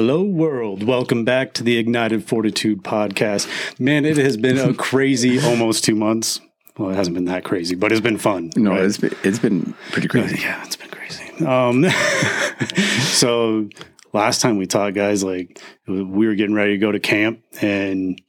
Hello, 0.00 0.22
world. 0.22 0.84
Welcome 0.84 1.24
back 1.24 1.54
to 1.54 1.64
the 1.64 1.76
Ignited 1.76 2.22
Fortitude 2.22 2.84
podcast. 2.84 3.48
Man, 3.80 4.04
it 4.04 4.16
has 4.16 4.36
been 4.36 4.56
a 4.56 4.72
crazy 4.88 5.40
almost 5.40 5.82
two 5.82 5.96
months. 5.96 6.40
Well, 6.78 6.90
it 6.90 6.94
hasn't 6.94 7.14
been 7.14 7.24
that 7.24 7.42
crazy, 7.42 7.74
but 7.74 7.90
it's 7.90 8.00
been 8.00 8.16
fun. 8.16 8.52
No, 8.54 8.70
right? 8.70 8.84
it's 8.84 8.98
been, 8.98 9.16
it's 9.24 9.40
been 9.40 9.74
pretty 9.90 10.06
crazy. 10.06 10.38
Yeah, 10.40 10.64
it's 10.64 10.76
been 10.76 10.90
crazy. 10.90 11.44
Um, 11.44 11.84
so 13.06 13.68
last 14.12 14.40
time 14.40 14.56
we 14.56 14.66
talked, 14.66 14.94
guys, 14.94 15.24
like 15.24 15.60
we 15.88 16.28
were 16.28 16.36
getting 16.36 16.54
ready 16.54 16.74
to 16.74 16.78
go 16.78 16.92
to 16.92 17.00
camp, 17.00 17.42
and 17.60 18.22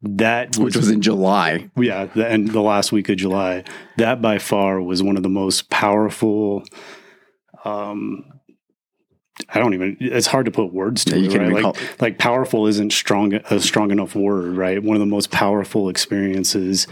that 0.00 0.56
Which 0.56 0.74
was 0.74 0.88
in 0.88 1.02
July. 1.02 1.68
yeah, 1.76 2.06
the, 2.06 2.26
and 2.26 2.48
the 2.48 2.62
last 2.62 2.92
week 2.92 3.10
of 3.10 3.18
July. 3.18 3.64
That 3.98 4.22
by 4.22 4.38
far 4.38 4.80
was 4.80 5.02
one 5.02 5.18
of 5.18 5.22
the 5.22 5.28
most 5.28 5.68
powerful. 5.68 6.64
Um, 7.62 8.35
I 9.48 9.58
don't 9.58 9.74
even. 9.74 9.96
It's 10.00 10.26
hard 10.26 10.46
to 10.46 10.50
put 10.50 10.72
words 10.72 11.04
to 11.06 11.18
Yeah, 11.18 11.30
it, 11.30 11.52
right? 11.52 11.62
Like, 11.64 12.00
like 12.00 12.18
powerful 12.18 12.66
isn't 12.66 12.92
strong 12.92 13.34
a 13.34 13.60
strong 13.60 13.90
enough 13.90 14.14
word, 14.14 14.56
right? 14.56 14.82
One 14.82 14.96
of 14.96 15.00
the 15.00 15.06
most 15.06 15.30
powerful 15.30 15.88
experiences 15.88 16.86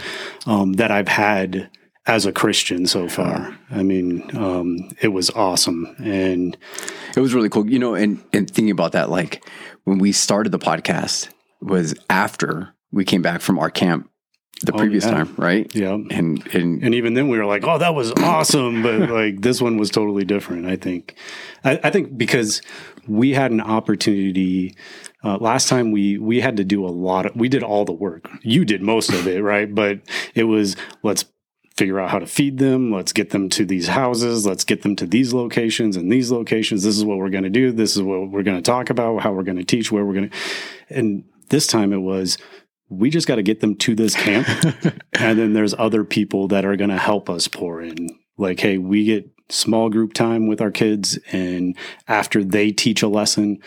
um, 0.46 0.74
that 0.74 0.90
I've 0.90 1.08
had 1.08 1.70
as 2.06 2.26
a 2.26 2.32
Christian 2.32 2.86
so 2.86 3.08
far. 3.08 3.56
I 3.70 3.82
mean, 3.82 4.36
um, 4.36 4.90
it 5.00 5.08
was 5.08 5.30
awesome, 5.30 5.94
and 5.98 6.56
It 7.16 7.20
was 7.20 7.32
really 7.32 7.48
cool. 7.48 7.68
You 7.68 7.78
know, 7.78 7.94
and, 7.94 8.22
and 8.32 8.48
thinking 8.48 8.70
about 8.70 8.92
that, 8.92 9.08
like 9.08 9.44
when 9.84 9.98
we 9.98 10.12
started 10.12 10.52
the 10.52 10.58
podcast 10.58 11.30
was 11.60 11.94
after 12.10 12.74
we 12.92 13.04
came 13.04 13.22
back 13.22 13.40
from 13.40 13.58
our 13.58 13.70
camp 13.70 14.10
the 14.62 14.72
Oh, 14.72 14.78
previous 14.78 15.04
yeah. 15.04 15.10
time, 15.10 15.34
right? 15.36 15.70
yeah. 15.74 15.94
And 16.10 16.46
and 16.54 16.82
And 16.82 16.94
even 16.94 17.14
then, 17.14 17.28
we 17.28 17.38
were 17.38 17.46
like, 17.46 17.64
"Oh, 17.66 17.78
that 17.78 17.94
was 17.94 18.12
awesome!" 18.12 18.82
But 18.82 19.10
like 19.20 19.40
this 19.42 19.60
one 19.60 19.76
was 19.76 19.90
totally 19.90 20.24
different. 20.24 20.66
I 20.66 20.76
think, 20.76 21.14
I, 21.64 21.78
I 21.84 21.90
think 21.90 22.16
because 22.16 22.62
we 23.06 23.32
had 23.32 23.50
an 23.50 23.60
opportunity. 23.60 24.74
Uh, 25.22 25.38
last 25.38 25.68
time 25.68 25.90
we 25.90 26.18
we 26.18 26.40
had 26.40 26.56
to 26.58 26.64
do 26.64 26.84
a 26.84 26.88
lot 26.88 27.26
of. 27.26 27.34
We 27.36 27.48
did 27.48 27.62
all 27.62 27.84
the 27.84 27.92
work. 27.92 28.28
You 28.42 28.64
did 28.64 28.82
most 28.82 29.10
of 29.10 29.26
it, 29.26 29.42
right? 29.42 29.74
But 29.74 30.00
it 30.34 30.44
was 30.44 30.76
let's 31.02 31.24
figure 31.76 31.98
out 31.98 32.10
how 32.10 32.18
to 32.20 32.26
feed 32.26 32.58
them. 32.58 32.92
Let's 32.92 33.12
get 33.12 33.30
them 33.30 33.48
to 33.50 33.64
these 33.64 33.88
houses. 33.88 34.46
Let's 34.46 34.64
get 34.64 34.82
them 34.82 34.94
to 34.96 35.06
these 35.06 35.32
locations 35.34 35.96
and 35.96 36.12
these 36.12 36.30
locations. 36.30 36.84
This 36.84 36.96
is 36.96 37.04
what 37.04 37.18
we're 37.18 37.30
going 37.30 37.44
to 37.44 37.50
do. 37.50 37.72
This 37.72 37.96
is 37.96 38.02
what 38.02 38.30
we're 38.30 38.42
going 38.44 38.58
to 38.58 38.62
talk 38.62 38.90
about. 38.90 39.22
How 39.22 39.32
we're 39.32 39.42
going 39.42 39.56
to 39.58 39.64
teach. 39.64 39.90
Where 39.90 40.04
we're 40.04 40.14
going 40.14 40.30
to. 40.30 40.36
And 40.90 41.24
this 41.48 41.66
time 41.66 41.92
it 41.92 41.98
was. 42.02 42.38
We 42.98 43.10
just 43.10 43.26
got 43.26 43.36
to 43.36 43.42
get 43.42 43.60
them 43.60 43.76
to 43.76 43.94
this 43.94 44.14
camp. 44.14 44.46
And 45.16 45.38
then 45.38 45.52
there's 45.52 45.74
other 45.74 46.04
people 46.04 46.48
that 46.48 46.64
are 46.64 46.76
going 46.76 46.90
to 46.90 46.98
help 46.98 47.30
us 47.30 47.48
pour 47.48 47.80
in. 47.80 48.08
Like 48.36 48.60
hey 48.60 48.78
we 48.78 49.04
get 49.04 49.30
small 49.48 49.88
group 49.90 50.12
time 50.12 50.46
with 50.46 50.60
our 50.60 50.70
kids 50.70 51.18
and 51.30 51.76
after 52.08 52.42
they 52.42 52.72
teach 52.72 53.02
a 53.02 53.08
lesson 53.08 53.58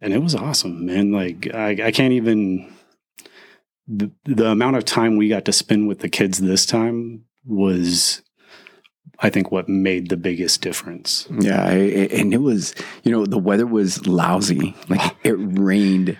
and 0.00 0.12
it 0.12 0.18
was 0.18 0.34
awesome 0.34 0.86
man. 0.86 1.12
Like 1.12 1.52
i, 1.54 1.70
I 1.86 1.90
can't 1.92 2.12
even 2.12 2.72
the, 3.88 4.10
the 4.24 4.48
amount 4.48 4.76
of 4.76 4.84
time 4.84 5.16
we 5.16 5.28
got 5.28 5.44
to 5.46 5.52
spend 5.52 5.88
with 5.88 6.00
the 6.00 6.08
kids 6.08 6.38
this 6.38 6.66
time 6.66 7.24
was 7.44 8.22
i 9.18 9.30
think 9.30 9.50
what 9.50 9.68
made 9.68 10.08
the 10.08 10.16
biggest 10.16 10.60
difference. 10.60 11.26
Yeah, 11.40 11.64
I, 11.64 11.72
and 11.72 12.34
it 12.34 12.42
was 12.42 12.74
you 13.02 13.10
know 13.10 13.24
the 13.24 13.38
weather 13.38 13.66
was 13.66 14.06
lousy. 14.06 14.76
Like 14.88 15.00
ah. 15.00 15.16
it 15.22 15.36
rained 15.38 16.16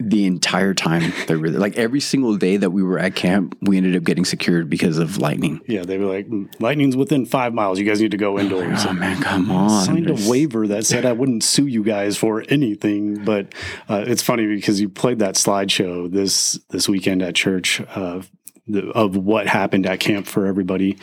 the 0.00 0.26
entire 0.26 0.74
time. 0.74 1.12
That 1.28 1.38
we 1.38 1.50
like 1.50 1.76
every 1.78 2.00
single 2.00 2.36
day 2.36 2.56
that 2.56 2.70
we 2.70 2.82
were 2.82 2.98
at 2.98 3.14
camp, 3.14 3.56
we 3.62 3.76
ended 3.76 3.96
up 3.96 4.02
getting 4.04 4.24
secured 4.24 4.68
because 4.68 4.98
of 4.98 5.18
lightning. 5.18 5.60
yeah 5.66 5.82
they 5.84 5.98
were 5.98 6.06
like 6.06 6.26
lightning's 6.60 6.96
within 6.96 7.24
five 7.26 7.54
miles 7.54 7.78
you 7.78 7.84
guys 7.84 8.00
need 8.00 8.10
to 8.10 8.16
go 8.16 8.38
indoors 8.38 8.84
Oh 8.88 8.92
man, 8.92 9.22
come 9.22 9.50
on! 9.50 9.84
signed 9.84 10.10
a 10.10 10.16
waiver 10.28 10.66
that 10.68 10.84
said 10.84 11.04
I 11.06 11.12
wouldn't 11.12 11.44
sue 11.44 11.66
you 11.66 11.84
guys 11.84 12.16
for 12.16 12.44
anything. 12.48 13.24
But 13.24 13.54
uh, 13.88 14.04
it's 14.06 14.22
funny 14.22 14.46
because 14.46 14.80
you 14.80 14.88
played 14.88 15.20
that 15.20 15.36
slideshow 15.36 16.10
this 16.10 16.58
this 16.70 16.88
weekend 16.88 17.22
at 17.22 17.34
church. 17.34 17.80
Uh, 17.94 18.22
the, 18.66 18.88
of 18.90 19.16
what 19.16 19.46
happened 19.46 19.86
at 19.86 20.00
camp 20.00 20.26
for 20.26 20.46
everybody, 20.46 20.96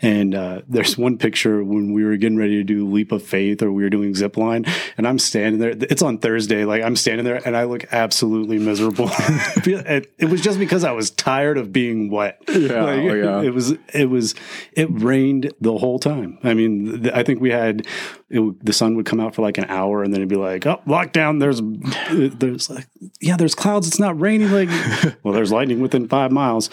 and 0.00 0.34
uh, 0.34 0.62
there's 0.68 0.96
one 0.96 1.18
picture 1.18 1.64
when 1.64 1.92
we 1.92 2.04
were 2.04 2.16
getting 2.16 2.38
ready 2.38 2.56
to 2.56 2.64
do 2.64 2.86
leap 2.86 3.12
of 3.12 3.22
faith 3.22 3.62
or 3.62 3.72
we 3.72 3.82
were 3.82 3.90
doing 3.90 4.14
zip 4.14 4.36
line, 4.36 4.64
and 4.96 5.06
I'm 5.06 5.18
standing 5.18 5.60
there. 5.60 5.74
It's 5.76 6.02
on 6.02 6.18
Thursday, 6.18 6.64
like 6.64 6.82
I'm 6.82 6.96
standing 6.96 7.24
there 7.24 7.40
and 7.44 7.56
I 7.56 7.64
look 7.64 7.92
absolutely 7.92 8.58
miserable. 8.58 9.08
it, 9.66 10.12
it 10.18 10.26
was 10.30 10.40
just 10.40 10.58
because 10.58 10.84
I 10.84 10.92
was 10.92 11.10
tired 11.10 11.58
of 11.58 11.72
being 11.72 12.10
wet. 12.10 12.40
Yeah, 12.48 12.84
Like, 12.84 13.00
oh, 13.00 13.14
yeah. 13.14 13.42
it 13.42 13.54
was 13.54 13.72
it 13.92 14.08
was 14.10 14.34
it 14.72 14.88
rained 14.90 15.52
the 15.60 15.76
whole 15.78 15.98
time. 15.98 16.38
I 16.42 16.54
mean, 16.54 17.02
th- 17.02 17.14
I 17.14 17.22
think 17.22 17.40
we 17.40 17.50
had 17.50 17.86
it, 18.30 18.64
the 18.64 18.72
sun 18.72 18.94
would 18.96 19.06
come 19.06 19.20
out 19.20 19.34
for 19.34 19.42
like 19.42 19.56
an 19.56 19.64
hour, 19.68 20.02
and 20.02 20.12
then 20.12 20.20
it'd 20.20 20.28
be 20.28 20.36
like, 20.36 20.66
"Oh, 20.66 20.80
lockdown." 20.86 21.40
There's 21.40 21.60
there's 22.38 22.68
like 22.68 22.86
yeah, 23.20 23.36
there's 23.36 23.54
clouds. 23.54 23.86
It's 23.88 23.98
not 23.98 24.20
raining. 24.20 24.50
Like 24.50 24.68
well, 25.22 25.32
there's 25.34 25.52
lightning 25.52 25.80
within 25.80 26.08
five 26.08 26.30
miles. 26.30 26.68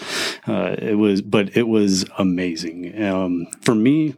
Uh, 0.46 0.76
it 0.78 0.94
was, 0.94 1.22
but 1.22 1.56
it 1.56 1.68
was 1.68 2.04
amazing. 2.18 3.02
Um, 3.02 3.46
for 3.62 3.74
me, 3.74 4.16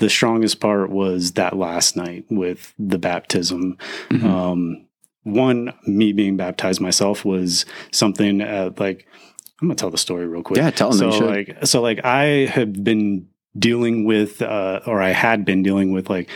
the 0.00 0.10
strongest 0.10 0.60
part 0.60 0.90
was 0.90 1.32
that 1.32 1.56
last 1.56 1.96
night 1.96 2.24
with 2.28 2.74
the 2.78 2.98
baptism. 2.98 3.78
Mm-hmm. 4.10 4.26
Um, 4.26 4.86
one, 5.22 5.72
me 5.86 6.12
being 6.12 6.36
baptized 6.36 6.80
myself 6.80 7.24
was 7.24 7.64
something 7.92 8.42
uh, 8.42 8.70
like 8.78 9.06
I'm 9.62 9.68
gonna 9.68 9.76
tell 9.76 9.90
the 9.90 9.98
story 9.98 10.26
real 10.26 10.42
quick. 10.42 10.58
Yeah, 10.58 10.70
tell 10.70 10.90
'em, 10.92 10.98
So 10.98 11.08
like, 11.08 11.56
so 11.64 11.80
like 11.80 12.04
I 12.04 12.46
have 12.46 12.84
been 12.84 13.28
dealing 13.56 14.04
with, 14.04 14.42
uh, 14.42 14.80
or 14.86 15.00
I 15.00 15.10
had 15.10 15.44
been 15.44 15.62
dealing 15.62 15.92
with 15.92 16.10
like 16.10 16.28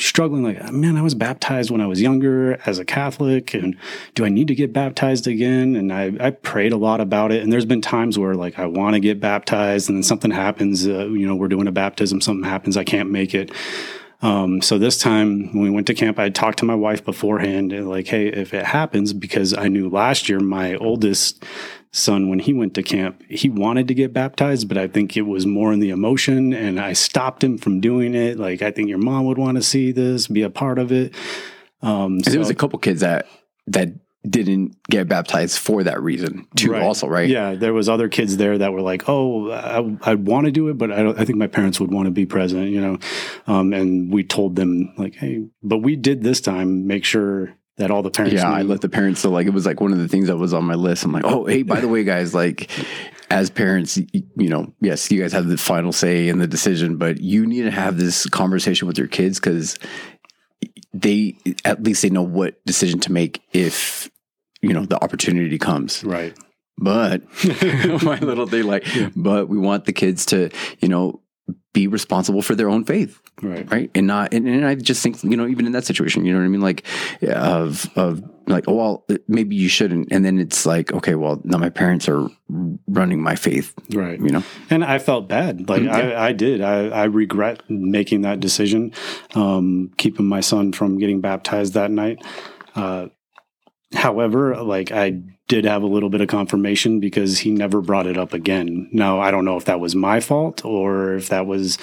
struggling. 0.00 0.42
Like, 0.42 0.72
man, 0.72 0.96
I 0.96 1.02
was 1.02 1.14
baptized 1.14 1.70
when 1.70 1.80
I 1.80 1.86
was 1.86 2.00
younger 2.00 2.60
as 2.66 2.78
a 2.78 2.84
Catholic, 2.84 3.54
and 3.54 3.76
do 4.14 4.24
I 4.24 4.28
need 4.28 4.48
to 4.48 4.54
get 4.54 4.72
baptized 4.72 5.26
again? 5.26 5.76
And 5.76 5.92
I 5.92 6.12
I 6.20 6.30
prayed 6.30 6.72
a 6.72 6.76
lot 6.76 7.00
about 7.00 7.32
it. 7.32 7.42
And 7.42 7.52
there's 7.52 7.64
been 7.64 7.80
times 7.80 8.18
where 8.18 8.34
like 8.34 8.58
I 8.58 8.66
want 8.66 8.94
to 8.94 9.00
get 9.00 9.20
baptized, 9.20 9.88
and 9.88 9.98
then 9.98 10.02
something 10.02 10.30
happens. 10.30 10.86
Uh, 10.86 11.06
you 11.08 11.26
know, 11.26 11.34
we're 11.34 11.48
doing 11.48 11.66
a 11.66 11.72
baptism, 11.72 12.20
something 12.20 12.48
happens, 12.48 12.76
I 12.76 12.84
can't 12.84 13.10
make 13.10 13.34
it. 13.34 13.50
Um, 14.22 14.60
so 14.60 14.78
this 14.78 14.98
time 14.98 15.52
when 15.54 15.62
we 15.62 15.70
went 15.70 15.86
to 15.86 15.94
camp, 15.94 16.18
I 16.18 16.28
talked 16.28 16.58
to 16.58 16.64
my 16.64 16.74
wife 16.74 17.04
beforehand 17.04 17.72
and 17.72 17.88
like, 17.88 18.06
hey, 18.06 18.28
if 18.28 18.52
it 18.52 18.66
happens, 18.66 19.12
because 19.12 19.54
I 19.54 19.68
knew 19.68 19.88
last 19.88 20.28
year 20.28 20.40
my 20.40 20.74
oldest 20.76 21.44
son, 21.92 22.28
when 22.28 22.38
he 22.38 22.52
went 22.52 22.74
to 22.74 22.82
camp, 22.82 23.22
he 23.28 23.48
wanted 23.48 23.88
to 23.88 23.94
get 23.94 24.12
baptized, 24.12 24.68
but 24.68 24.76
I 24.76 24.88
think 24.88 25.16
it 25.16 25.22
was 25.22 25.46
more 25.46 25.72
in 25.72 25.80
the 25.80 25.90
emotion 25.90 26.52
and 26.52 26.78
I 26.78 26.92
stopped 26.92 27.42
him 27.42 27.56
from 27.56 27.80
doing 27.80 28.14
it. 28.14 28.38
Like, 28.38 28.62
I 28.62 28.70
think 28.70 28.88
your 28.88 28.98
mom 28.98 29.24
would 29.26 29.38
want 29.38 29.56
to 29.56 29.62
see 29.62 29.90
this, 29.90 30.26
be 30.26 30.42
a 30.42 30.50
part 30.50 30.78
of 30.78 30.92
it. 30.92 31.14
Um, 31.82 32.16
And 32.16 32.24
there 32.24 32.38
was 32.38 32.50
a 32.50 32.54
couple 32.54 32.78
kids 32.78 33.00
that 33.00 33.26
that 33.68 33.88
didn't 34.28 34.76
get 34.90 35.08
baptized 35.08 35.58
for 35.58 35.82
that 35.84 36.02
reason 36.02 36.46
too. 36.56 36.72
Right. 36.72 36.82
Also, 36.82 37.06
right? 37.06 37.28
Yeah, 37.28 37.54
there 37.54 37.72
was 37.72 37.88
other 37.88 38.08
kids 38.08 38.36
there 38.36 38.58
that 38.58 38.72
were 38.72 38.82
like, 38.82 39.08
"Oh, 39.08 39.50
I, 39.50 40.10
I 40.10 40.14
want 40.14 40.46
to 40.46 40.52
do 40.52 40.68
it, 40.68 40.76
but 40.76 40.92
I 40.92 41.02
don't. 41.02 41.18
I 41.18 41.24
think 41.24 41.38
my 41.38 41.46
parents 41.46 41.80
would 41.80 41.90
want 41.90 42.06
to 42.06 42.10
be 42.10 42.26
present." 42.26 42.68
You 42.68 42.80
know, 42.80 42.98
um, 43.46 43.72
and 43.72 44.12
we 44.12 44.22
told 44.24 44.56
them 44.56 44.92
like, 44.98 45.14
"Hey," 45.14 45.46
but 45.62 45.78
we 45.78 45.96
did 45.96 46.22
this 46.22 46.40
time 46.40 46.86
make 46.86 47.04
sure 47.04 47.56
that 47.80 47.90
all 47.90 48.02
the 48.02 48.10
parents. 48.10 48.34
Yeah, 48.34 48.50
I 48.50 48.62
let 48.62 48.82
the 48.82 48.88
parents 48.88 49.24
know. 49.24 49.30
Like 49.30 49.46
it 49.46 49.54
was 49.54 49.66
like 49.66 49.80
one 49.80 49.92
of 49.92 49.98
the 49.98 50.08
things 50.08 50.28
that 50.28 50.36
was 50.36 50.52
on 50.54 50.64
my 50.64 50.74
list. 50.74 51.04
I'm 51.04 51.12
like, 51.12 51.24
oh, 51.24 51.46
hey, 51.46 51.62
by 51.62 51.80
the 51.80 51.88
way, 51.88 52.04
guys, 52.04 52.34
like 52.34 52.70
as 53.30 53.50
parents, 53.50 53.96
you 53.96 54.48
know, 54.48 54.72
yes, 54.80 55.10
you 55.10 55.20
guys 55.20 55.32
have 55.32 55.46
the 55.46 55.56
final 55.56 55.92
say 55.92 56.28
in 56.28 56.38
the 56.38 56.46
decision, 56.46 56.96
but 56.96 57.20
you 57.20 57.46
need 57.46 57.62
to 57.62 57.70
have 57.70 57.96
this 57.96 58.26
conversation 58.26 58.86
with 58.86 58.98
your 58.98 59.06
kids 59.08 59.40
because 59.40 59.78
they 60.92 61.36
at 61.64 61.82
least 61.82 62.02
they 62.02 62.10
know 62.10 62.22
what 62.22 62.64
decision 62.66 63.00
to 63.00 63.12
make 63.12 63.42
if 63.52 64.10
you 64.62 64.72
know 64.72 64.84
the 64.84 65.02
opportunity 65.02 65.58
comes. 65.58 66.02
right. 66.04 66.36
But 66.82 67.22
my 68.02 68.18
little 68.20 68.46
thing, 68.46 68.64
like, 68.64 68.86
but 69.14 69.48
we 69.50 69.58
want 69.58 69.84
the 69.84 69.92
kids 69.92 70.24
to, 70.26 70.48
you 70.80 70.88
know, 70.88 71.20
be 71.74 71.86
responsible 71.86 72.40
for 72.42 72.54
their 72.54 72.70
own 72.70 72.84
faith 72.84 73.20
Right. 73.42 73.70
right 73.70 73.90
and 73.94 74.06
not 74.06 74.34
and, 74.34 74.46
and 74.46 74.66
i 74.66 74.74
just 74.74 75.02
think 75.02 75.22
you 75.24 75.34
know 75.36 75.46
even 75.46 75.64
in 75.66 75.72
that 75.72 75.86
situation 75.86 76.26
you 76.26 76.32
know 76.32 76.38
what 76.38 76.44
i 76.44 76.48
mean 76.48 76.60
like 76.60 76.84
of 77.22 77.88
of 77.96 78.22
like 78.50 78.64
oh 78.68 78.74
well 78.74 79.06
maybe 79.28 79.54
you 79.56 79.68
shouldn't 79.68 80.08
and 80.12 80.24
then 80.24 80.38
it's 80.38 80.66
like 80.66 80.92
okay 80.92 81.14
well 81.14 81.40
now 81.44 81.58
my 81.58 81.70
parents 81.70 82.08
are 82.08 82.28
running 82.88 83.22
my 83.22 83.34
faith 83.36 83.72
Right. 83.94 84.18
you 84.20 84.30
know 84.30 84.42
And 84.70 84.84
I 84.84 84.98
felt 84.98 85.28
bad. 85.28 85.68
Like 85.68 85.82
Mhm. 85.82 85.92
I, 85.92 86.28
I 86.28 86.32
did. 86.32 86.60
I, 86.60 86.88
I 86.88 87.04
regret 87.04 87.62
making 87.68 88.22
that 88.22 88.40
decision, 88.40 88.92
um, 89.34 89.90
keeping 89.96 90.26
my 90.26 90.40
son 90.40 90.72
from 90.72 90.98
getting 90.98 91.20
baptized 91.20 91.74
that 91.74 91.90
night. 91.90 92.18
Uh, 92.74 93.06
however, 93.94 94.56
like 94.62 94.92
I 94.92 95.20
did 95.48 95.64
have 95.64 95.82
a 95.82 95.86
little 95.86 96.10
bit 96.10 96.20
of 96.20 96.28
confirmation 96.28 97.00
because 97.00 97.40
he 97.40 97.50
never 97.50 97.80
brought 97.80 98.06
it 98.06 98.16
up 98.16 98.32
again. 98.32 98.88
Now 98.92 99.20
I 99.20 99.30
don't 99.32 99.44
know 99.44 99.56
if 99.56 99.64
that 99.64 99.80
was 99.80 99.94
my 99.96 100.20
fault 100.20 100.64
or 100.64 101.14
if 101.14 101.28
that 101.30 101.46
was 101.46 101.76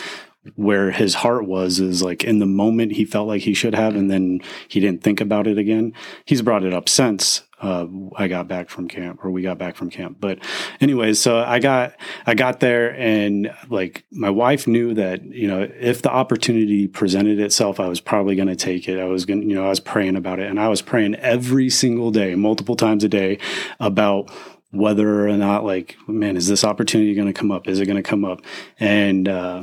where 0.55 0.91
his 0.91 1.15
heart 1.15 1.45
was 1.45 1.79
is 1.79 2.01
like 2.01 2.23
in 2.23 2.39
the 2.39 2.45
moment 2.45 2.93
he 2.93 3.05
felt 3.05 3.27
like 3.27 3.41
he 3.41 3.53
should 3.53 3.75
have 3.75 3.95
and 3.95 4.09
then 4.09 4.39
he 4.67 4.79
didn't 4.79 5.03
think 5.03 5.21
about 5.21 5.47
it 5.47 5.57
again 5.57 5.93
he's 6.25 6.41
brought 6.41 6.63
it 6.63 6.73
up 6.73 6.87
since 6.87 7.43
uh, 7.59 7.87
I 8.15 8.27
got 8.27 8.47
back 8.47 8.69
from 8.69 8.87
camp 8.87 9.23
or 9.23 9.31
we 9.31 9.41
got 9.41 9.57
back 9.57 9.75
from 9.75 9.89
camp. 9.89 10.17
But 10.19 10.39
anyways, 10.79 11.19
so 11.19 11.39
I 11.39 11.59
got 11.59 11.95
I 12.25 12.35
got 12.35 12.59
there 12.59 12.95
and 12.95 13.51
like 13.69 14.05
my 14.11 14.29
wife 14.29 14.67
knew 14.67 14.93
that 14.93 15.23
you 15.23 15.47
know 15.47 15.67
if 15.79 16.01
the 16.01 16.11
opportunity 16.11 16.87
presented 16.87 17.39
itself, 17.39 17.79
I 17.79 17.87
was 17.87 17.99
probably 17.99 18.35
going 18.35 18.47
to 18.47 18.55
take 18.55 18.87
it. 18.87 18.99
I 18.99 19.05
was 19.05 19.25
going 19.25 19.49
you 19.49 19.55
know 19.55 19.65
I 19.65 19.69
was 19.69 19.79
praying 19.79 20.15
about 20.15 20.39
it 20.39 20.49
and 20.49 20.59
I 20.59 20.67
was 20.67 20.81
praying 20.81 21.15
every 21.15 21.69
single 21.69 22.11
day, 22.11 22.35
multiple 22.35 22.75
times 22.75 23.03
a 23.03 23.09
day 23.09 23.39
about 23.79 24.29
whether 24.71 25.27
or 25.27 25.37
not 25.37 25.63
like 25.63 25.97
man 26.07 26.37
is 26.37 26.47
this 26.47 26.63
opportunity 26.63 27.15
going 27.15 27.27
to 27.27 27.33
come 27.33 27.51
up? 27.51 27.67
Is 27.67 27.79
it 27.79 27.87
going 27.87 28.01
to 28.01 28.07
come 28.07 28.23
up? 28.23 28.41
And 28.79 29.27
uh, 29.27 29.61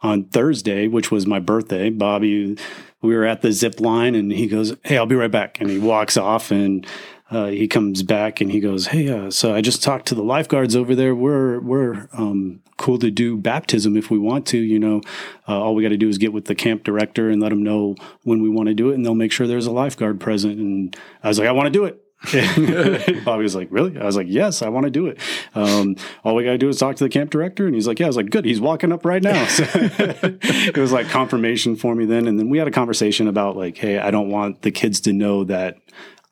on 0.00 0.24
Thursday, 0.24 0.88
which 0.88 1.10
was 1.10 1.26
my 1.26 1.38
birthday, 1.38 1.90
Bobby 1.90 2.56
we 3.00 3.14
were 3.14 3.24
at 3.24 3.42
the 3.42 3.52
zip 3.52 3.80
line 3.80 4.14
and 4.14 4.32
he 4.32 4.46
goes, 4.46 4.74
Hey, 4.84 4.96
I'll 4.96 5.06
be 5.06 5.14
right 5.14 5.30
back. 5.30 5.60
And 5.60 5.70
he 5.70 5.78
walks 5.78 6.16
off 6.16 6.50
and 6.50 6.86
uh, 7.30 7.46
he 7.46 7.68
comes 7.68 8.02
back 8.02 8.40
and 8.40 8.50
he 8.50 8.60
goes, 8.60 8.88
Hey, 8.88 9.08
uh, 9.08 9.30
so 9.30 9.54
I 9.54 9.60
just 9.60 9.82
talked 9.82 10.06
to 10.06 10.14
the 10.14 10.22
lifeguards 10.22 10.74
over 10.74 10.94
there. 10.94 11.14
We're, 11.14 11.60
we're, 11.60 12.08
um, 12.12 12.60
cool 12.76 12.98
to 12.98 13.10
do 13.10 13.36
baptism 13.36 13.96
if 13.96 14.08
we 14.08 14.18
want 14.18 14.46
to, 14.46 14.56
you 14.56 14.78
know, 14.78 15.00
uh, 15.48 15.60
all 15.60 15.74
we 15.74 15.82
got 15.82 15.88
to 15.88 15.96
do 15.96 16.08
is 16.08 16.16
get 16.16 16.32
with 16.32 16.44
the 16.44 16.54
camp 16.54 16.84
director 16.84 17.28
and 17.28 17.42
let 17.42 17.48
them 17.48 17.62
know 17.64 17.96
when 18.22 18.40
we 18.40 18.48
want 18.48 18.68
to 18.68 18.74
do 18.74 18.90
it. 18.90 18.94
And 18.94 19.04
they'll 19.04 19.16
make 19.16 19.32
sure 19.32 19.48
there's 19.48 19.66
a 19.66 19.72
lifeguard 19.72 20.20
present. 20.20 20.58
And 20.58 20.96
I 21.22 21.28
was 21.28 21.40
like, 21.40 21.48
I 21.48 21.52
want 21.52 21.66
to 21.66 21.70
do 21.70 21.84
it. 21.86 22.00
Bobby 23.24 23.44
was 23.44 23.54
like, 23.54 23.68
"Really?" 23.70 23.96
I 23.96 24.04
was 24.04 24.16
like, 24.16 24.26
"Yes, 24.28 24.60
I 24.60 24.68
want 24.68 24.84
to 24.84 24.90
do 24.90 25.06
it." 25.06 25.20
Um, 25.54 25.94
all 26.24 26.34
we 26.34 26.44
got 26.44 26.50
to 26.52 26.58
do 26.58 26.68
is 26.68 26.76
talk 26.76 26.96
to 26.96 27.04
the 27.04 27.10
camp 27.10 27.30
director, 27.30 27.66
and 27.66 27.74
he's 27.74 27.86
like, 27.86 28.00
"Yeah." 28.00 28.06
I 28.06 28.08
was 28.08 28.16
like, 28.16 28.30
"Good." 28.30 28.44
He's 28.44 28.60
walking 28.60 28.92
up 28.92 29.04
right 29.04 29.22
now. 29.22 29.46
So 29.48 29.64
it 29.72 30.76
was 30.76 30.92
like 30.92 31.08
confirmation 31.08 31.76
for 31.76 31.94
me 31.94 32.06
then, 32.06 32.26
and 32.26 32.38
then 32.38 32.48
we 32.48 32.58
had 32.58 32.66
a 32.66 32.72
conversation 32.72 33.28
about 33.28 33.56
like, 33.56 33.76
"Hey, 33.76 33.98
I 33.98 34.10
don't 34.10 34.30
want 34.30 34.62
the 34.62 34.70
kids 34.72 35.00
to 35.02 35.12
know 35.12 35.44
that 35.44 35.76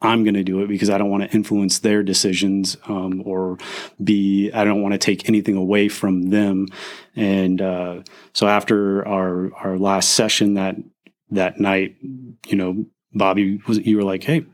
I'm 0.03 0.25
going 0.25 0.35
to 0.35 0.45
do 0.45 0.61
it 0.61 0.69
because 0.69 0.91
I 0.91 0.99
don't 0.99 1.11
want 1.11 1.23
to 1.23 1.35
influence 1.35 1.79
their 1.79 2.03
decisions 2.03 2.77
um, 2.87 3.23
or 3.25 3.59
be, 4.03 4.51
I 4.53 4.65
don't 4.65 4.83
want 4.83 4.93
to 4.93 4.99
take 4.99 5.29
anything 5.29 5.57
away 5.57 5.89
from 5.89 6.31
them. 6.31 6.67
And 7.15 7.63
uh, 7.63 8.03
so 8.35 8.47
after 8.47 9.07
our, 9.09 9.55
our 9.55 9.79
last 9.79 10.11
session 10.11 10.55
that, 10.55 10.77
that 11.31 11.59
night, 11.59 11.97
you 12.47 12.57
know, 12.57 12.85
Bobby 13.15 13.61
was, 13.67 13.79
you 13.79 13.97
were 13.97 14.05
like, 14.05 14.23
Hey, 14.23 14.45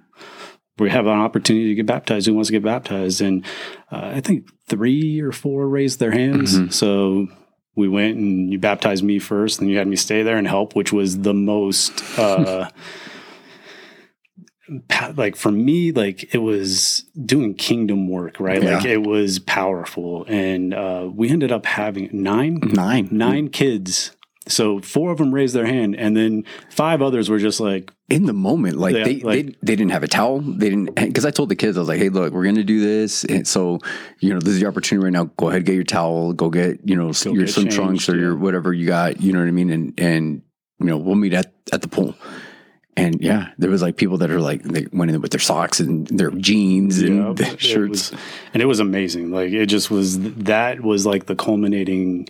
we 0.78 0.90
have 0.90 1.06
an 1.06 1.18
opportunity 1.18 1.68
to 1.68 1.74
get 1.74 1.86
baptized. 1.86 2.26
Who 2.26 2.34
wants 2.34 2.48
to 2.48 2.52
get 2.52 2.64
baptized? 2.64 3.20
And 3.20 3.44
uh, 3.90 4.12
I 4.14 4.20
think 4.20 4.48
three 4.68 5.20
or 5.20 5.32
four 5.32 5.68
raised 5.68 5.98
their 5.98 6.12
hands. 6.12 6.58
Mm-hmm. 6.58 6.70
So 6.70 7.28
we 7.74 7.88
went 7.88 8.16
and 8.16 8.50
you 8.50 8.58
baptized 8.58 9.04
me 9.04 9.18
first, 9.18 9.60
and 9.60 9.70
you 9.70 9.78
had 9.78 9.86
me 9.86 9.96
stay 9.96 10.22
there 10.22 10.36
and 10.36 10.46
help, 10.46 10.74
which 10.74 10.92
was 10.92 11.18
the 11.20 11.34
most, 11.34 12.02
uh, 12.18 12.68
like 15.14 15.36
for 15.36 15.50
me, 15.50 15.92
like 15.92 16.34
it 16.34 16.38
was 16.38 17.04
doing 17.24 17.54
kingdom 17.54 18.08
work, 18.08 18.40
right? 18.40 18.62
Yeah. 18.62 18.76
Like 18.76 18.84
it 18.84 19.06
was 19.06 19.38
powerful. 19.38 20.24
And 20.26 20.74
uh, 20.74 21.08
we 21.12 21.28
ended 21.30 21.52
up 21.52 21.66
having 21.66 22.08
nine, 22.12 22.60
nine, 22.62 23.08
nine 23.10 23.48
kids 23.48 24.12
so 24.48 24.80
four 24.80 25.12
of 25.12 25.18
them 25.18 25.32
raised 25.32 25.54
their 25.54 25.66
hand, 25.66 25.94
and 25.96 26.16
then 26.16 26.44
five 26.70 27.00
others 27.00 27.30
were 27.30 27.38
just 27.38 27.60
like 27.60 27.92
in 28.12 28.26
the 28.26 28.34
moment, 28.34 28.76
like, 28.76 28.92
they, 28.92 29.20
like, 29.20 29.24
they 29.24 29.42
they 29.62 29.76
didn't 29.76 29.90
have 29.92 30.02
a 30.02 30.08
towel. 30.08 30.40
They 30.40 30.68
didn't 30.68 30.94
because 30.94 31.24
I 31.24 31.30
told 31.30 31.48
the 31.48 31.56
kids 31.56 31.78
I 31.78 31.80
was 31.80 31.88
like, 31.88 31.98
hey, 31.98 32.10
look, 32.10 32.32
we're 32.34 32.44
gonna 32.44 32.62
do 32.62 32.78
this, 32.78 33.24
and 33.24 33.48
so 33.48 33.78
you 34.20 34.34
know 34.34 34.38
this 34.38 34.54
is 34.54 34.60
your 34.60 34.70
opportunity 34.70 35.04
right 35.04 35.12
now. 35.12 35.24
Go 35.36 35.48
ahead, 35.48 35.64
get 35.64 35.74
your 35.74 35.84
towel. 35.84 36.34
Go 36.34 36.50
get 36.50 36.86
you 36.86 36.94
know 36.94 37.12
go 37.12 37.32
your 37.32 37.46
swim 37.46 37.68
trunks 37.68 38.08
or 38.10 38.14
yeah. 38.14 38.20
your 38.20 38.36
whatever 38.36 38.72
you 38.74 38.86
got. 38.86 39.22
You 39.22 39.32
know 39.32 39.38
what 39.38 39.48
I 39.48 39.52
mean? 39.52 39.70
And 39.70 39.94
and 39.98 40.42
you 40.78 40.86
know 40.86 40.98
we'll 40.98 41.14
meet 41.14 41.32
at 41.32 41.54
at 41.72 41.80
the 41.80 41.88
pool. 41.88 42.14
And 42.94 43.22
yeah, 43.22 43.52
there 43.56 43.70
was 43.70 43.80
like 43.80 43.96
people 43.96 44.18
that 44.18 44.30
are 44.30 44.40
like 44.40 44.62
they 44.62 44.86
went 44.92 45.10
in 45.10 45.22
with 45.22 45.30
their 45.30 45.40
socks 45.40 45.80
and 45.80 46.06
their 46.08 46.30
jeans 46.32 47.00
and 47.00 47.40
yeah, 47.40 47.56
shirts, 47.56 48.10
it 48.10 48.12
was, 48.12 48.12
and 48.52 48.62
it 48.62 48.66
was 48.66 48.80
amazing. 48.80 49.30
Like 49.30 49.52
it 49.52 49.66
just 49.66 49.90
was 49.90 50.20
that 50.20 50.82
was 50.82 51.06
like 51.06 51.24
the 51.24 51.34
culminating 51.34 52.28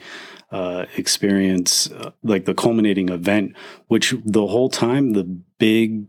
uh, 0.52 0.86
experience, 0.96 1.90
uh, 1.90 2.10
like 2.22 2.44
the 2.44 2.54
culminating 2.54 3.08
event, 3.08 3.56
which 3.88 4.14
the 4.24 4.46
whole 4.46 4.68
time 4.68 5.12
the 5.12 5.24
big 5.24 6.06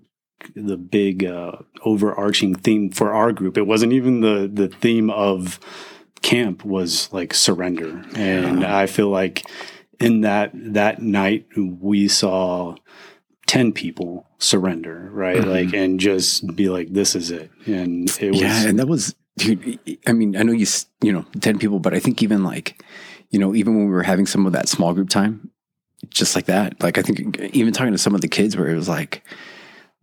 the 0.56 0.76
big 0.76 1.24
uh, 1.24 1.54
overarching 1.86 2.54
theme 2.54 2.90
for 2.90 3.14
our 3.14 3.32
group. 3.32 3.58
It 3.58 3.66
wasn't 3.66 3.94
even 3.94 4.20
the 4.20 4.50
the 4.52 4.68
theme 4.68 5.10
of 5.10 5.60
camp 6.22 6.66
was 6.66 7.12
like 7.14 7.34
surrender, 7.34 8.04
and 8.16 8.62
yeah. 8.62 8.78
I 8.78 8.88
feel 8.88 9.10
like 9.10 9.46
in 10.00 10.22
that 10.22 10.52
that 10.54 11.02
night 11.02 11.48
we 11.56 12.08
saw 12.08 12.76
10 13.48 13.72
people 13.72 14.28
surrender 14.40 15.10
right 15.12 15.38
mm-hmm. 15.38 15.50
like 15.50 15.74
and 15.74 16.00
just 16.00 16.56
be 16.56 16.70
like 16.70 16.92
this 16.92 17.16
is 17.16 17.30
it 17.30 17.52
and 17.66 18.10
it 18.20 18.32
was 18.32 18.42
yeah 18.42 18.68
and 18.68 18.80
that 18.80 18.88
was 18.88 19.16
dude 19.38 19.80
i 20.08 20.14
mean 20.14 20.36
i 20.36 20.44
know 20.44 20.52
you 20.52 20.66
you 21.02 21.12
know 21.12 21.26
10 21.40 21.60
people 21.60 21.80
but 21.80 21.94
i 21.94 22.00
think 22.00 22.24
even 22.24 22.44
like 22.44 22.84
you 23.34 23.40
know, 23.40 23.56
even 23.56 23.76
when 23.76 23.88
we 23.88 23.92
were 23.92 24.04
having 24.04 24.28
some 24.28 24.46
of 24.46 24.54
that 24.54 24.70
small 24.70 24.94
group 24.94 25.10
time, 25.10 25.50
just 26.10 26.36
like 26.36 26.46
that, 26.46 26.82
like 26.84 27.00
I 27.00 27.02
think 27.02 27.40
even 27.40 27.74
talking 27.74 27.92
to 27.92 27.98
some 27.98 28.14
of 28.14 28.22
the 28.22 28.28
kids 28.28 28.56
where 28.56 28.70
it 28.70 28.76
was 28.76 28.88
like, 28.88 29.24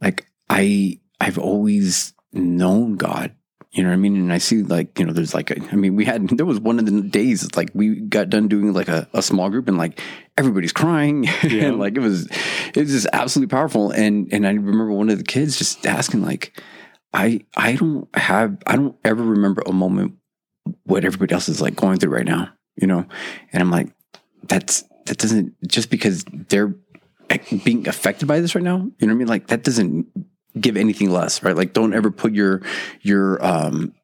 like 0.02 0.26
I, 0.50 0.98
I've 1.20 1.38
always 1.38 2.12
known 2.32 2.96
God, 2.96 3.32
you 3.70 3.84
know 3.84 3.90
what 3.90 3.94
I 3.94 3.98
mean? 3.98 4.16
And 4.16 4.32
I 4.32 4.38
see 4.38 4.64
like, 4.64 4.98
you 4.98 5.06
know, 5.06 5.12
there's 5.12 5.32
like, 5.32 5.52
a, 5.52 5.62
I 5.70 5.76
mean, 5.76 5.94
we 5.94 6.04
had, 6.04 6.28
there 6.36 6.44
was 6.44 6.58
one 6.58 6.80
of 6.80 6.86
the 6.86 7.02
days, 7.02 7.48
like 7.54 7.70
we 7.72 8.00
got 8.00 8.30
done 8.30 8.48
doing 8.48 8.72
like 8.72 8.88
a, 8.88 9.08
a 9.12 9.22
small 9.22 9.48
group 9.48 9.68
and 9.68 9.78
like 9.78 10.00
everybody's 10.36 10.72
crying 10.72 11.22
yeah. 11.44 11.66
and 11.66 11.78
like 11.78 11.96
it 11.96 12.00
was, 12.00 12.26
it 12.74 12.78
was 12.78 12.90
just 12.90 13.06
absolutely 13.12 13.54
powerful. 13.54 13.92
And, 13.92 14.28
and 14.32 14.44
I 14.44 14.50
remember 14.50 14.90
one 14.90 15.08
of 15.08 15.18
the 15.18 15.24
kids 15.24 15.56
just 15.56 15.86
asking 15.86 16.22
like, 16.22 16.60
I, 17.14 17.44
I 17.56 17.76
don't 17.76 18.08
have, 18.16 18.56
I 18.66 18.74
don't 18.74 18.96
ever 19.04 19.22
remember 19.22 19.62
a 19.66 19.72
moment 19.72 20.14
what 20.82 21.04
everybody 21.04 21.32
else 21.32 21.48
is 21.48 21.60
like 21.60 21.76
going 21.76 21.98
through 22.00 22.10
right 22.10 22.26
now 22.26 22.52
you 22.76 22.86
know? 22.86 23.06
And 23.52 23.62
I'm 23.62 23.70
like, 23.70 23.92
that's, 24.44 24.84
that 25.06 25.18
doesn't, 25.18 25.54
just 25.66 25.90
because 25.90 26.24
they're 26.48 26.74
being 27.64 27.88
affected 27.88 28.26
by 28.26 28.40
this 28.40 28.54
right 28.54 28.64
now, 28.64 28.76
you 28.98 29.06
know 29.06 29.08
what 29.08 29.10
I 29.12 29.14
mean? 29.14 29.28
Like 29.28 29.48
that 29.48 29.64
doesn't 29.64 30.06
give 30.58 30.76
anything 30.76 31.10
less, 31.10 31.42
right? 31.42 31.56
Like 31.56 31.72
don't 31.72 31.94
ever 31.94 32.10
put 32.10 32.32
your, 32.32 32.62
your, 33.02 33.44
um, 33.44 33.94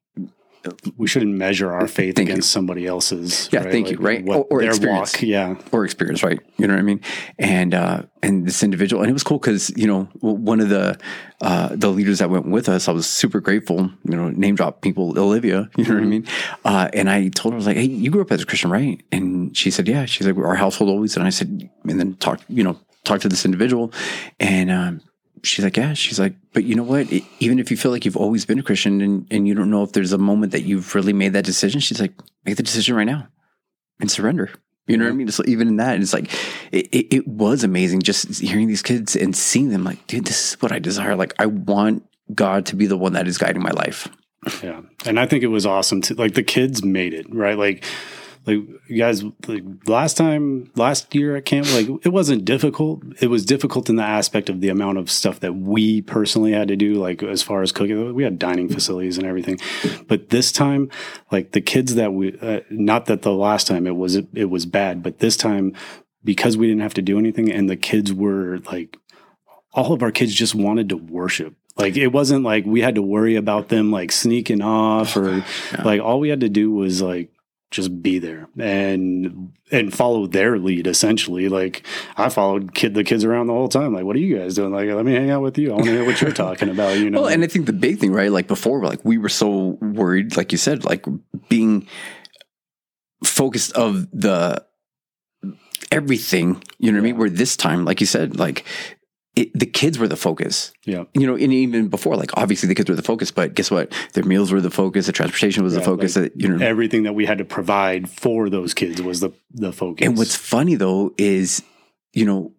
we 0.97 1.07
shouldn't 1.07 1.35
measure 1.35 1.73
our 1.73 1.89
faith 1.89 2.17
thank 2.17 2.29
against 2.29 2.49
you. 2.49 2.53
somebody 2.53 2.87
else's. 2.87 3.49
Yeah, 3.53 3.61
right? 3.61 3.73
thank 3.73 3.87
like 3.87 3.99
you. 3.99 4.05
Right, 4.05 4.29
or, 4.29 4.47
or 4.51 4.63
experience. 4.63 5.15
Walk, 5.15 5.23
yeah, 5.23 5.55
or 5.73 5.85
experience. 5.85 6.23
Right, 6.23 6.39
you 6.57 6.67
know 6.67 6.75
what 6.75 6.81
I 6.81 6.83
mean. 6.83 7.01
And 7.39 7.75
uh, 7.75 8.03
and 8.23 8.47
this 8.47 8.63
individual, 8.63 9.03
and 9.03 9.11
it 9.11 9.13
was 9.13 9.23
cool 9.23 9.39
because 9.39 9.71
you 9.77 9.87
know 9.87 10.05
one 10.21 10.61
of 10.61 10.69
the 10.69 10.99
uh, 11.41 11.75
the 11.75 11.89
leaders 11.89 12.19
that 12.19 12.31
went 12.31 12.47
with 12.49 12.69
us, 12.69 12.89
I 12.89 12.93
was 12.93 13.07
super 13.09 13.41
grateful. 13.41 13.91
You 14.05 14.17
know, 14.17 14.31
name 14.31 14.55
drop 14.55 14.81
people, 14.81 15.19
Olivia. 15.19 15.71
You 15.77 15.85
know 15.85 15.91
mm-hmm. 15.91 15.95
what 15.95 15.99
I 15.99 16.01
mm-hmm. 16.01 16.11
mean. 16.11 16.27
Uh, 16.65 16.89
and 16.95 17.11
I 17.11 17.29
told 17.29 17.53
her, 17.53 17.57
I 17.57 17.59
was 17.59 17.67
like, 17.67 17.77
"Hey, 17.77 17.85
you 17.85 18.11
grew 18.11 18.23
up 18.23 18.33
as 18.33 18.43
a 18.43 18.47
Christian, 18.47 18.71
right?" 18.71 19.03
And 19.13 19.57
she 19.57 19.71
said, 19.71 19.87
"Yeah." 19.89 20.07
She's 20.07 20.27
like, 20.27 20.37
"Our 20.37 20.55
household 20.55 20.91
always." 20.91 21.17
And 21.17 21.27
I 21.27 21.31
said, 21.31 21.69
and 21.85 22.01
then 22.01 22.15
talked, 22.17 22.45
you 22.49 22.65
know, 22.65 22.79
talked 23.05 23.23
to 23.23 23.29
this 23.29 23.45
individual, 23.45 23.93
and 24.41 24.71
um, 24.71 25.01
she's 25.43 25.65
like, 25.65 25.77
yeah. 25.77 25.95
She's 25.95 26.19
like, 26.19 26.35
but 26.53 26.65
you 26.65 26.75
know 26.75 26.83
what? 26.83 27.11
It, 27.13 27.25
even 27.41 27.59
if 27.59 27.71
you 27.71 27.77
feel 27.77 27.91
like 27.91 28.05
you've 28.05 28.17
always 28.17 28.45
been 28.45 28.59
a 28.59 28.63
Christian 28.63 29.01
and, 29.01 29.27
and 29.31 29.47
you 29.47 29.55
don't 29.55 29.71
know 29.71 29.83
if 29.83 29.93
there's 29.93 30.13
a 30.13 30.19
moment 30.19 30.53
that 30.53 30.63
you've 30.63 30.95
really 30.95 31.13
made 31.13 31.33
that 31.33 31.45
decision, 31.45 31.81
she's 31.81 32.01
like, 32.01 32.13
make 32.45 32.57
the 32.57 32.63
decision 32.63 32.97
right 32.97 33.05
now 33.05 33.29
and 34.01 34.11
surrender. 34.11 34.51
You 34.87 34.97
know 34.97 35.05
what 35.05 35.13
I 35.13 35.17
mean? 35.17 35.31
So 35.31 35.43
even 35.47 35.67
in 35.67 35.77
that, 35.77 36.01
it's 36.01 36.13
like 36.13 36.33
it, 36.71 36.87
it, 36.93 37.17
it, 37.17 37.29
was 37.29 37.65
amazing 37.65 38.03
just 38.03 38.39
hearing 38.39 38.69
these 38.69 38.83
kids 38.83 39.17
and 39.17 39.35
seeing 39.35 39.71
them. 39.71 39.83
Like, 39.83 40.07
dude, 40.07 40.27
this 40.27 40.53
is 40.53 40.63
what 40.63 40.71
I 40.71 40.79
desire. 40.79 41.17
Like, 41.17 41.35
I 41.41 41.47
want 41.47 42.09
God 42.33 42.67
to 42.67 42.77
be 42.77 42.87
the 42.87 42.97
one 42.97 43.15
that 43.15 43.27
is 43.27 43.37
guiding 43.37 43.63
my 43.63 43.73
life. 43.73 44.07
Yeah, 44.63 44.83
and 45.05 45.19
I 45.19 45.27
think 45.27 45.43
it 45.43 45.49
was 45.49 45.67
awesome 45.67 46.03
to 46.03 46.15
like 46.15 46.35
the 46.35 46.45
kids 46.45 46.85
made 46.85 47.15
it 47.15 47.27
right. 47.35 47.59
Like 47.59 47.85
like 48.47 48.59
you 48.87 48.97
guys 48.97 49.25
like 49.49 49.65
last 49.87 50.17
time 50.17 50.71
last 50.77 51.13
year 51.15 51.35
at 51.37 51.45
camp 51.45 51.67
like 51.73 51.89
it 52.05 52.11
wasn't 52.11 52.45
difficult. 52.45 53.03
It 53.21 53.27
was 53.27 53.45
difficult 53.45 53.91
in 53.91 53.97
the 53.97 54.05
aspect 54.05 54.49
of 54.49 54.61
the 54.61 54.69
amount 54.69 54.99
of 54.99 55.11
stuff 55.11 55.41
that 55.41 55.55
we 55.55 56.01
personally 56.03 56.53
had 56.53 56.69
to 56.69 56.77
do 56.77 56.95
like 56.95 57.23
as 57.23 57.43
far 57.43 57.63
as 57.63 57.73
cooking. 57.73 58.15
We 58.15 58.23
had 58.23 58.39
dining 58.39 58.69
facilities 58.69 59.19
and 59.19 59.27
everything. 59.27 59.59
But 60.07 60.31
this 60.31 60.53
time 60.53 60.91
like 61.33 61.53
the 61.53 61.61
kids 61.61 61.97
that 61.97 62.13
we 62.13 62.39
uh, 62.41 62.61
not 62.71 63.07
that 63.07 63.23
the 63.23 63.33
last 63.33 63.67
time 63.67 63.87
it 63.87 63.97
was 63.97 64.15
it, 64.15 64.29
it 64.33 64.47
was 64.47 64.65
bad 64.65 65.03
but 65.03 65.19
this 65.19 65.37
time 65.37 65.75
because 66.23 66.57
we 66.57 66.69
didn't 66.69 66.83
have 66.83 66.95
to 66.95 67.03
do 67.03 67.19
anything 67.19 67.51
and 67.51 67.69
the 67.69 67.77
kids 67.77 68.13
were 68.13 68.61
like 68.71 68.97
all 69.73 69.93
of 69.93 70.03
our 70.03 70.13
kids 70.13 70.35
just 70.35 70.55
wanted 70.55 70.89
to 70.89 70.97
worship. 70.97 71.55
Like 71.77 71.97
it 71.97 72.09
wasn't 72.09 72.45
like 72.45 72.65
we 72.65 72.81
had 72.81 72.95
to 72.95 73.03
worry 73.03 73.37
about 73.37 73.69
them 73.69 73.91
like 73.91 74.13
sneaking 74.13 74.63
off 74.63 75.17
or 75.17 75.37
yeah. 75.73 75.83
like 75.85 76.01
all 76.01 76.21
we 76.21 76.29
had 76.29 76.41
to 76.41 76.49
do 76.49 76.71
was 76.71 77.03
like 77.03 77.31
just 77.71 78.01
be 78.03 78.19
there 78.19 78.49
and 78.59 79.53
and 79.73 79.93
follow 79.93 80.27
their 80.27 80.59
lead 80.59 80.87
essentially. 80.87 81.49
Like 81.49 81.87
i 82.17 82.29
followed 82.29 82.75
kid 82.75 82.95
the 82.95 83.05
kids 83.05 83.25
around 83.25 83.49
the 83.49 83.53
whole 83.53 83.69
time. 83.69 83.93
Like 83.93 84.05
what 84.05 84.17
are 84.17 84.21
you 84.21 84.39
guys 84.39 84.55
doing? 84.55 84.73
Like 84.73 84.89
let 84.89 85.05
me 85.05 85.15
hang 85.15 85.31
out 85.31 85.43
with 85.43 85.59
you. 85.59 85.71
I 85.71 85.75
want 85.75 85.87
to 85.87 85.93
hear 85.93 86.05
what 86.05 86.21
you're 86.21 86.33
talking 86.33 86.69
about 86.69 86.99
you 86.99 87.11
know? 87.11 87.23
Well 87.23 87.31
and 87.31 87.43
i 87.43 87.47
think 87.47 87.67
the 87.67 87.73
big 87.73 87.99
thing 87.99 88.13
right 88.13 88.31
like 88.31 88.47
before 88.47 88.83
like 88.85 89.05
we 89.05 89.19
were 89.19 89.29
so 89.29 89.79
worried 89.81 90.37
like 90.37 90.53
you 90.53 90.59
said 90.59 90.85
like 90.85 91.05
being 91.49 91.87
focused 93.25 93.73
of 93.73 94.09
the 94.13 94.65
everything 95.93 96.63
you 96.79 96.91
know 96.91 96.99
what 96.99 97.03
i 97.03 97.05
mean 97.05 97.17
where 97.17 97.31
this 97.31 97.57
time 97.57 97.85
like 97.85 98.01
you 98.01 98.07
said 98.07 98.37
like 98.39 98.65
it, 99.37 99.53
the 99.53 99.67
kids 99.67 99.99
were 99.99 100.09
the 100.09 100.17
focus. 100.17 100.73
Yeah. 100.85 101.05
You 101.13 101.27
know, 101.27 101.35
and 101.35 101.53
even 101.53 101.89
before, 101.89 102.17
like 102.17 102.31
obviously 102.39 102.69
the 102.69 102.75
kids 102.75 102.89
were 102.89 102.97
the 102.97 103.03
focus, 103.03 103.31
but 103.31 103.55
guess 103.55 103.71
what? 103.71 103.93
Their 104.15 104.25
meals 104.25 104.51
were 104.51 104.63
the 104.63 104.71
focus. 104.71 105.07
The 105.07 105.13
transportation 105.13 105.63
was 105.63 105.75
the 105.75 105.83
focus. 105.83 106.17
like 106.17 106.33
you 106.35 106.49
know, 106.49 106.65
Everything 106.65 107.03
that 107.03 107.15
we 107.15 107.27
had 107.27 107.39
to 107.39 107.45
provide 107.45 108.09
for 108.09 108.49
those 108.49 108.73
kids 108.73 109.01
was 109.03 109.21
the 109.21 109.31
the 109.53 109.73
focus. 109.73 110.07
And 110.07 110.17
what's 110.17 110.35
funny 110.35 110.75
though 110.75 111.13
is, 111.19 111.63
you 112.15 112.25
know, 112.25 112.53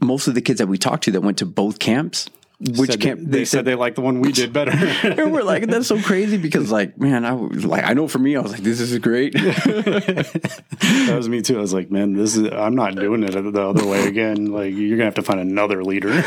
most 0.00 0.26
of 0.26 0.34
the 0.34 0.42
kids 0.42 0.58
that 0.58 0.66
we 0.66 0.76
talked 0.76 1.04
to 1.04 1.12
that 1.12 1.20
went 1.20 1.38
to 1.38 1.46
both 1.46 1.78
camps, 1.78 2.28
which 2.60 2.90
Said 2.90 3.00
camp 3.00 3.20
they, 3.22 3.44
said 3.44 3.64
they 3.64 3.76
liked 3.76 3.94
the 3.94 4.02
one 4.02 4.20
we 4.20 4.32
did 4.32 4.52
better. 4.52 4.72
and 5.04 5.32
we're 5.32 5.44
like, 5.44 5.68
that's 5.68 5.86
so 5.86 6.00
crazy 6.02 6.38
because, 6.38 6.72
like, 6.72 6.98
man, 6.98 7.24
I 7.24 7.32
was 7.32 7.64
like, 7.64 7.84
I 7.84 7.92
know 7.92 8.08
for 8.08 8.18
me, 8.18 8.34
I 8.34 8.40
was 8.40 8.50
like, 8.50 8.62
this 8.62 8.80
is 8.80 8.98
great. 8.98 9.32
that 9.34 11.14
was 11.14 11.28
me 11.28 11.40
too. 11.40 11.56
I 11.56 11.60
was 11.60 11.72
like, 11.72 11.92
man, 11.92 12.14
this 12.14 12.36
is 12.36 12.50
I'm 12.52 12.74
not 12.74 12.96
doing 12.96 13.22
it 13.22 13.30
the 13.30 13.62
other 13.62 13.86
way 13.86 14.08
again. 14.08 14.46
Like 14.46 14.74
you're 14.74 14.96
gonna 14.96 15.04
have 15.04 15.14
to 15.14 15.22
find 15.22 15.38
another 15.38 15.84
leader. 15.84 16.10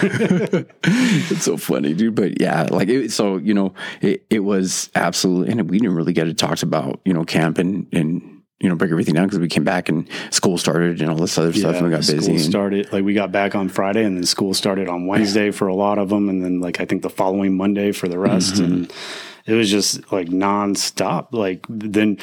it's 0.84 1.44
so 1.44 1.58
funny, 1.58 1.94
dude. 1.94 2.16
But 2.16 2.40
yeah, 2.40 2.64
like, 2.72 2.88
it, 2.88 3.12
so 3.12 3.36
you 3.36 3.54
know, 3.54 3.74
it, 4.00 4.26
it 4.30 4.40
was 4.40 4.90
absolutely, 4.96 5.52
and 5.52 5.70
we 5.70 5.80
didn't 5.80 5.96
really 5.96 6.14
get 6.14 6.30
it 6.30 6.38
talked 6.38 6.64
about, 6.64 7.02
you 7.04 7.14
know, 7.14 7.26
camp 7.26 7.58
and 7.58 7.88
and 7.92 8.41
you 8.62 8.70
know 8.70 8.75
break 8.75 8.91
everything 8.91 9.15
down 9.15 9.25
because 9.25 9.39
we 9.39 9.48
came 9.50 9.63
back 9.63 9.89
and 9.89 10.08
school 10.30 10.58
started 10.58 11.01
and 11.01 11.10
all 11.10 11.18
this 11.18 11.38
other 11.38 11.51
stuff 11.51 11.75
and 11.75 11.86
we 11.86 11.89
got 11.91 12.06
busy. 12.08 12.38
started 12.38 12.91
like 12.94 13.03
we 13.03 13.13
got 13.13 13.32
back 13.32 13.56
on 13.56 13.68
Friday, 13.70 14.03
and 14.03 14.15
then 14.15 14.24
school 14.25 14.53
started 14.53 14.88
on 14.88 15.08
Wednesday 15.08 15.51
for 15.51 15.68
a 15.68 15.75
lot 15.75 15.98
of 15.98 16.10
them, 16.10 16.30
and 16.30 16.44
then 16.44 16.62
like 16.62 16.80
I 16.80 16.86
think 16.86 17.01
the 17.01 17.10
following 17.10 17.58
Monday 17.58 17.91
for 17.91 18.08
the 18.08 18.20
rest, 18.20 18.56
Mm-hmm. 18.56 18.63
and 18.74 18.94
it 19.48 19.56
was 19.56 19.70
just 19.72 20.12
like 20.12 20.27
nonstop. 20.27 21.34
Like 21.34 21.65
then. 21.70 22.18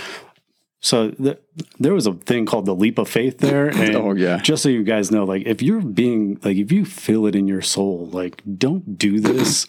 So 0.80 1.10
th- 1.10 1.38
there 1.80 1.92
was 1.92 2.06
a 2.06 2.12
thing 2.12 2.46
called 2.46 2.64
the 2.64 2.74
leap 2.74 2.98
of 2.98 3.08
faith 3.08 3.38
there, 3.38 3.66
and 3.74 3.96
Oh, 3.96 4.12
yeah. 4.14 4.38
just 4.38 4.62
so 4.62 4.68
you 4.68 4.84
guys 4.84 5.10
know, 5.10 5.24
like 5.24 5.42
if 5.44 5.60
you're 5.60 5.80
being 5.82 6.38
like 6.44 6.56
if 6.56 6.70
you 6.70 6.84
feel 6.84 7.26
it 7.26 7.34
in 7.34 7.48
your 7.48 7.62
soul, 7.62 8.08
like 8.12 8.42
don't 8.58 8.96
do 8.96 9.18
this, 9.18 9.66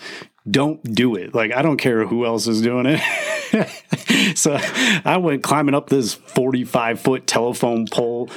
don't 0.50 0.82
do 0.84 1.16
it. 1.16 1.34
Like 1.34 1.54
I 1.54 1.62
don't 1.62 1.78
care 1.78 2.06
who 2.06 2.26
else 2.26 2.48
is 2.48 2.62
doing 2.62 2.86
it. 2.88 4.38
so 4.38 4.58
I 5.06 5.18
went 5.18 5.44
climbing 5.44 5.76
up 5.76 5.90
this 5.90 6.14
45 6.14 7.00
foot 7.00 7.28
telephone 7.28 7.88
pole 7.88 8.30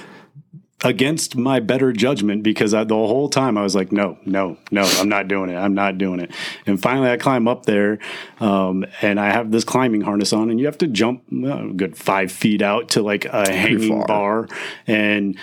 against 0.85 1.37
my 1.37 1.61
better 1.61 1.93
judgment 1.93 2.43
because 2.43 2.75
I, 2.75 2.85
the 2.85 2.95
whole 2.95 3.29
time 3.29 3.57
I 3.57 3.63
was 3.63 3.75
like, 3.75 3.93
no, 3.93 4.19
no, 4.25 4.57
no, 4.71 4.83
I'm 4.83 5.09
not 5.09 5.29
doing 5.29 5.51
it. 5.51 5.57
I'm 5.57 5.75
not 5.75 5.99
doing 5.99 6.21
it. 6.21 6.33
And 6.67 6.81
finally, 6.81 7.11
I 7.11 7.17
climb 7.17 7.47
up 7.47 7.67
there, 7.67 7.99
um, 8.41 8.85
and 9.01 9.21
I 9.21 9.31
have 9.31 9.51
this 9.51 9.65
climbing 9.65 10.01
harness 10.01 10.33
on, 10.33 10.51
and 10.51 10.59
you 10.59 10.67
have 10.67 10.79
to 10.79 10.87
jump 10.87 11.25
uh, 11.33 11.69
a 11.69 11.73
good 11.73 11.97
five 11.97 12.33
feet 12.33 12.63
out 12.63 12.91
to 12.91 13.03
like 13.03 13.25
a 13.27 13.51
hanging 13.51 14.05
bar, 14.07 14.49
and 14.87 15.39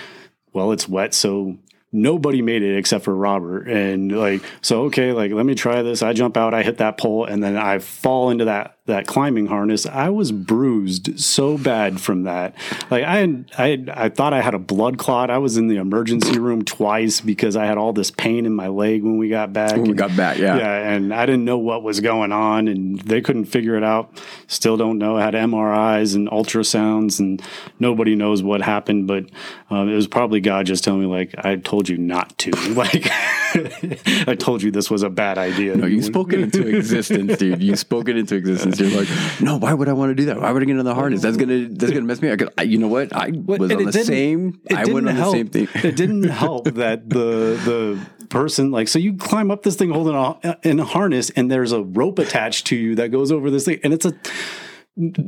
well, 0.52 0.72
it's 0.72 0.90
wet, 0.90 1.14
so 1.14 1.58
nobody 1.92 2.42
made 2.42 2.64
it 2.64 2.78
except 2.78 3.04
for 3.04 3.16
Robert. 3.16 3.68
And 3.68 4.12
like, 4.18 4.42
so 4.62 4.84
okay, 4.84 5.12
like 5.12 5.32
let 5.32 5.46
me 5.46 5.56
try 5.56 5.82
this. 5.82 6.02
I 6.02 6.14
jump 6.14 6.38
out, 6.38 6.54
I 6.54 6.64
hit 6.64 6.78
that 6.78 6.98
pole, 6.98 7.26
and 7.26 7.44
then 7.44 7.58
I 7.58 7.80
fall 7.80 8.30
into 8.30 8.46
that 8.46 8.78
that 8.90 9.08
climbing 9.08 9.48
harness. 9.48 9.86
I 9.86 10.10
was 10.10 10.32
bruised 10.32 11.20
so 11.20 11.58
bad 11.58 12.00
from 12.00 12.24
that. 12.24 12.56
Like 12.92 13.04
I 13.04 13.18
had, 13.18 13.52
I 13.58 13.68
had, 13.70 13.90
I 13.90 14.10
thought 14.10 14.34
I 14.34 14.42
had 14.42 14.54
a 14.54 14.60
blood 14.60 14.98
clot. 14.98 15.30
I 15.30 15.38
was 15.38 15.58
in 15.58 15.68
the 15.68 15.78
emergency 15.78 16.38
room 16.38 16.64
twice 16.64 17.22
because 17.22 17.56
I 17.56 17.66
had 17.66 17.78
all 17.78 17.94
this 17.94 18.12
pain 18.12 18.46
in 18.46 18.54
my 18.54 18.68
leg 18.68 19.04
when 19.04 19.18
we 19.18 19.30
got 19.30 19.54
back. 19.54 19.74
when 19.74 19.84
we 19.84 19.94
got 19.94 20.16
back, 20.16 20.38
yeah. 20.38 20.58
Yeah, 20.58 20.92
and 20.92 21.14
I 21.14 21.26
didn't 21.26 21.46
know 21.46 21.58
what 21.58 21.84
was 21.84 22.00
going 22.02 22.32
on, 22.32 22.68
and 22.68 23.00
they 23.00 23.22
couldn't 23.22 23.46
figure 23.46 23.76
it 23.76 23.84
out. 23.84 24.22
Still 24.48 24.78
don't 24.78 24.98
know. 24.98 25.18
I 25.18 25.24
had 25.24 25.34
MRIs 25.34 26.16
and 26.16 26.30
ultrasounds, 26.30 27.20
and 27.20 27.42
nobody 27.80 28.16
knows 28.16 28.44
what 28.44 28.62
happened. 28.62 29.08
But 29.08 29.26
um, 29.70 29.90
it 29.90 29.96
was 29.96 30.08
probably 30.08 30.42
God 30.42 30.66
just 30.66 30.84
telling 30.84 31.02
me, 31.02 31.08
like, 31.08 31.34
I 31.38 31.56
told 31.56 31.90
you 31.90 31.98
not 31.98 32.38
to. 32.40 32.52
Like, 32.80 33.08
I 34.28 34.36
told 34.40 34.62
you 34.64 34.72
this 34.72 34.90
was 34.90 35.04
a 35.04 35.10
bad 35.10 35.38
idea. 35.38 35.76
No, 35.76 35.86
you 35.86 36.02
spoke 36.02 36.32
it 36.32 36.40
into 36.40 36.66
existence, 36.68 37.38
dude. 37.38 37.62
You 37.62 37.76
spoke 37.76 38.08
it 38.08 38.16
into 38.16 38.36
existence. 38.36 38.79
You're 38.80 39.02
like, 39.02 39.10
no, 39.42 39.58
why 39.58 39.74
would 39.74 39.90
I 39.90 39.94
want 39.94 40.12
to 40.12 40.16
do 40.16 40.26
that? 40.26 40.40
Why 40.42 40.52
would 40.52 40.62
I 40.62 40.66
get 40.66 40.78
in 40.78 40.86
the 40.86 40.96
harness? 40.96 41.22
That's 41.22 41.38
gonna 41.38 41.68
that's 41.70 41.92
gonna 41.92 42.06
mess 42.06 42.22
me 42.22 42.30
up. 42.30 42.40
I, 42.58 42.64
you 42.64 42.78
know 42.78 42.88
what? 42.88 43.14
I 43.14 43.32
was 43.32 43.72
And 43.72 43.80
on 43.80 43.86
the 43.86 43.94
same. 43.94 44.62
I 44.76 44.86
went 44.92 45.08
on 45.10 45.16
help. 45.16 45.34
the 45.34 45.38
same 45.40 45.48
thing. 45.48 45.68
it 45.84 45.96
didn't 45.96 46.24
help 46.30 46.66
that 46.66 47.10
the 47.10 47.60
the 47.66 48.00
person 48.30 48.70
like 48.70 48.88
so 48.88 49.00
you 49.00 49.16
climb 49.18 49.50
up 49.50 49.64
this 49.64 49.76
thing 49.76 49.90
holding 49.90 50.14
a, 50.16 50.58
in 50.62 50.80
a 50.80 50.86
harness 50.86 51.32
and 51.32 51.50
there's 51.50 51.72
a 51.72 51.82
rope 51.82 52.20
attached 52.20 52.68
to 52.68 52.76
you 52.76 52.94
that 52.94 53.10
goes 53.10 53.32
over 53.32 53.50
this 53.50 53.66
thing 53.66 53.80
and 53.84 53.92
it's 53.92 54.06
a 54.06 54.14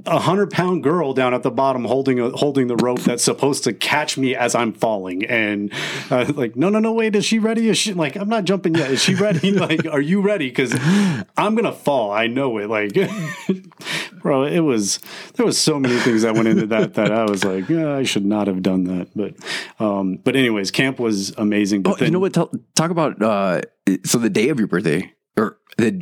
a 0.05 0.19
hundred 0.19 0.51
pound 0.51 0.83
girl 0.83 1.13
down 1.13 1.33
at 1.33 1.43
the 1.43 1.51
bottom 1.51 1.85
holding 1.85 2.19
a, 2.19 2.29
holding 2.31 2.67
the 2.67 2.75
rope 2.77 2.99
that's 2.99 3.23
supposed 3.23 3.63
to 3.63 3.73
catch 3.73 4.17
me 4.17 4.35
as 4.35 4.53
I'm 4.53 4.73
falling. 4.73 5.25
And 5.25 5.73
uh, 6.09 6.31
like 6.35 6.55
no 6.55 6.69
no 6.69 6.79
no 6.79 6.91
wait 6.91 7.15
is 7.15 7.25
she 7.25 7.39
ready? 7.39 7.69
Is 7.69 7.77
she 7.77 7.93
like 7.93 8.15
I'm 8.15 8.29
not 8.29 8.43
jumping 8.43 8.75
yet. 8.75 8.91
Is 8.91 9.01
she 9.01 9.15
ready? 9.15 9.51
Like 9.61 9.85
are 9.85 10.01
you 10.01 10.21
ready? 10.21 10.49
Because 10.49 10.73
I'm 11.37 11.55
gonna 11.55 11.71
fall. 11.71 12.11
I 12.11 12.27
know 12.27 12.57
it. 12.57 12.67
Like 12.67 12.93
bro 14.21 14.43
it 14.43 14.61
was 14.61 14.99
there 15.35 15.45
was 15.45 15.57
so 15.57 15.79
many 15.79 15.97
things 15.99 16.23
that 16.23 16.33
went 16.33 16.47
into 16.47 16.65
that 16.67 16.95
that 16.95 17.11
I 17.11 17.25
was 17.25 17.43
like 17.43 17.69
yeah, 17.69 17.95
I 17.95 18.03
should 18.03 18.25
not 18.25 18.47
have 18.47 18.63
done 18.63 18.85
that. 18.85 19.09
But 19.15 19.35
um 19.83 20.17
but 20.17 20.35
anyways 20.35 20.71
camp 20.71 20.99
was 20.99 21.31
amazing 21.37 21.83
but 21.83 22.01
Oh, 22.01 22.05
you 22.05 22.11
know 22.11 22.19
what? 22.19 22.33
Tell, 22.33 22.51
talk 22.75 22.89
about 22.91 23.21
uh, 23.21 23.61
so 24.03 24.17
the 24.17 24.29
day 24.29 24.49
of 24.49 24.57
your 24.57 24.67
birthday 24.67 25.13
or 25.37 25.57
the 25.77 26.01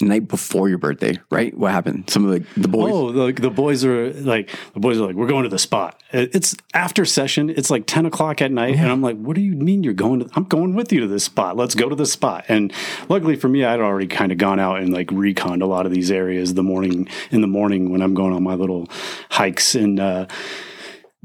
night 0.00 0.26
before 0.26 0.68
your 0.68 0.78
birthday, 0.78 1.18
right? 1.30 1.56
What 1.56 1.72
happened? 1.72 2.08
Some 2.08 2.24
of 2.26 2.32
the 2.32 2.60
the 2.60 2.68
boys. 2.68 2.92
Oh, 2.92 3.04
like 3.04 3.40
the 3.40 3.50
boys 3.50 3.84
are 3.84 4.12
like 4.12 4.50
the 4.72 4.80
boys 4.80 4.98
are 4.98 5.06
like 5.06 5.14
we're 5.14 5.28
going 5.28 5.44
to 5.44 5.48
the 5.48 5.58
spot. 5.58 6.02
It's 6.12 6.56
after 6.72 7.04
session. 7.04 7.50
It's 7.50 7.70
like 7.70 7.84
ten 7.86 8.06
o'clock 8.06 8.40
at 8.40 8.50
night, 8.50 8.76
and 8.76 8.90
I'm 8.90 9.02
like, 9.02 9.16
"What 9.16 9.36
do 9.36 9.42
you 9.42 9.52
mean 9.54 9.84
you're 9.84 9.92
going 9.92 10.20
to? 10.20 10.30
I'm 10.34 10.44
going 10.44 10.74
with 10.74 10.92
you 10.92 11.00
to 11.00 11.06
this 11.06 11.24
spot. 11.24 11.56
Let's 11.56 11.74
go 11.74 11.88
to 11.88 11.94
the 11.94 12.06
spot." 12.06 12.46
And 12.48 12.72
luckily 13.08 13.36
for 13.36 13.48
me, 13.48 13.64
I'd 13.64 13.80
already 13.80 14.06
kind 14.06 14.32
of 14.32 14.38
gone 14.38 14.58
out 14.58 14.80
and 14.80 14.92
like 14.92 15.08
reconned 15.08 15.62
a 15.62 15.66
lot 15.66 15.86
of 15.86 15.92
these 15.92 16.10
areas 16.10 16.54
the 16.54 16.62
morning 16.62 17.08
in 17.30 17.40
the 17.42 17.46
morning 17.46 17.90
when 17.90 18.00
I'm 18.02 18.14
going 18.14 18.32
on 18.32 18.42
my 18.42 18.54
little 18.54 18.88
hikes 19.30 19.74
and. 19.74 20.00
uh 20.00 20.26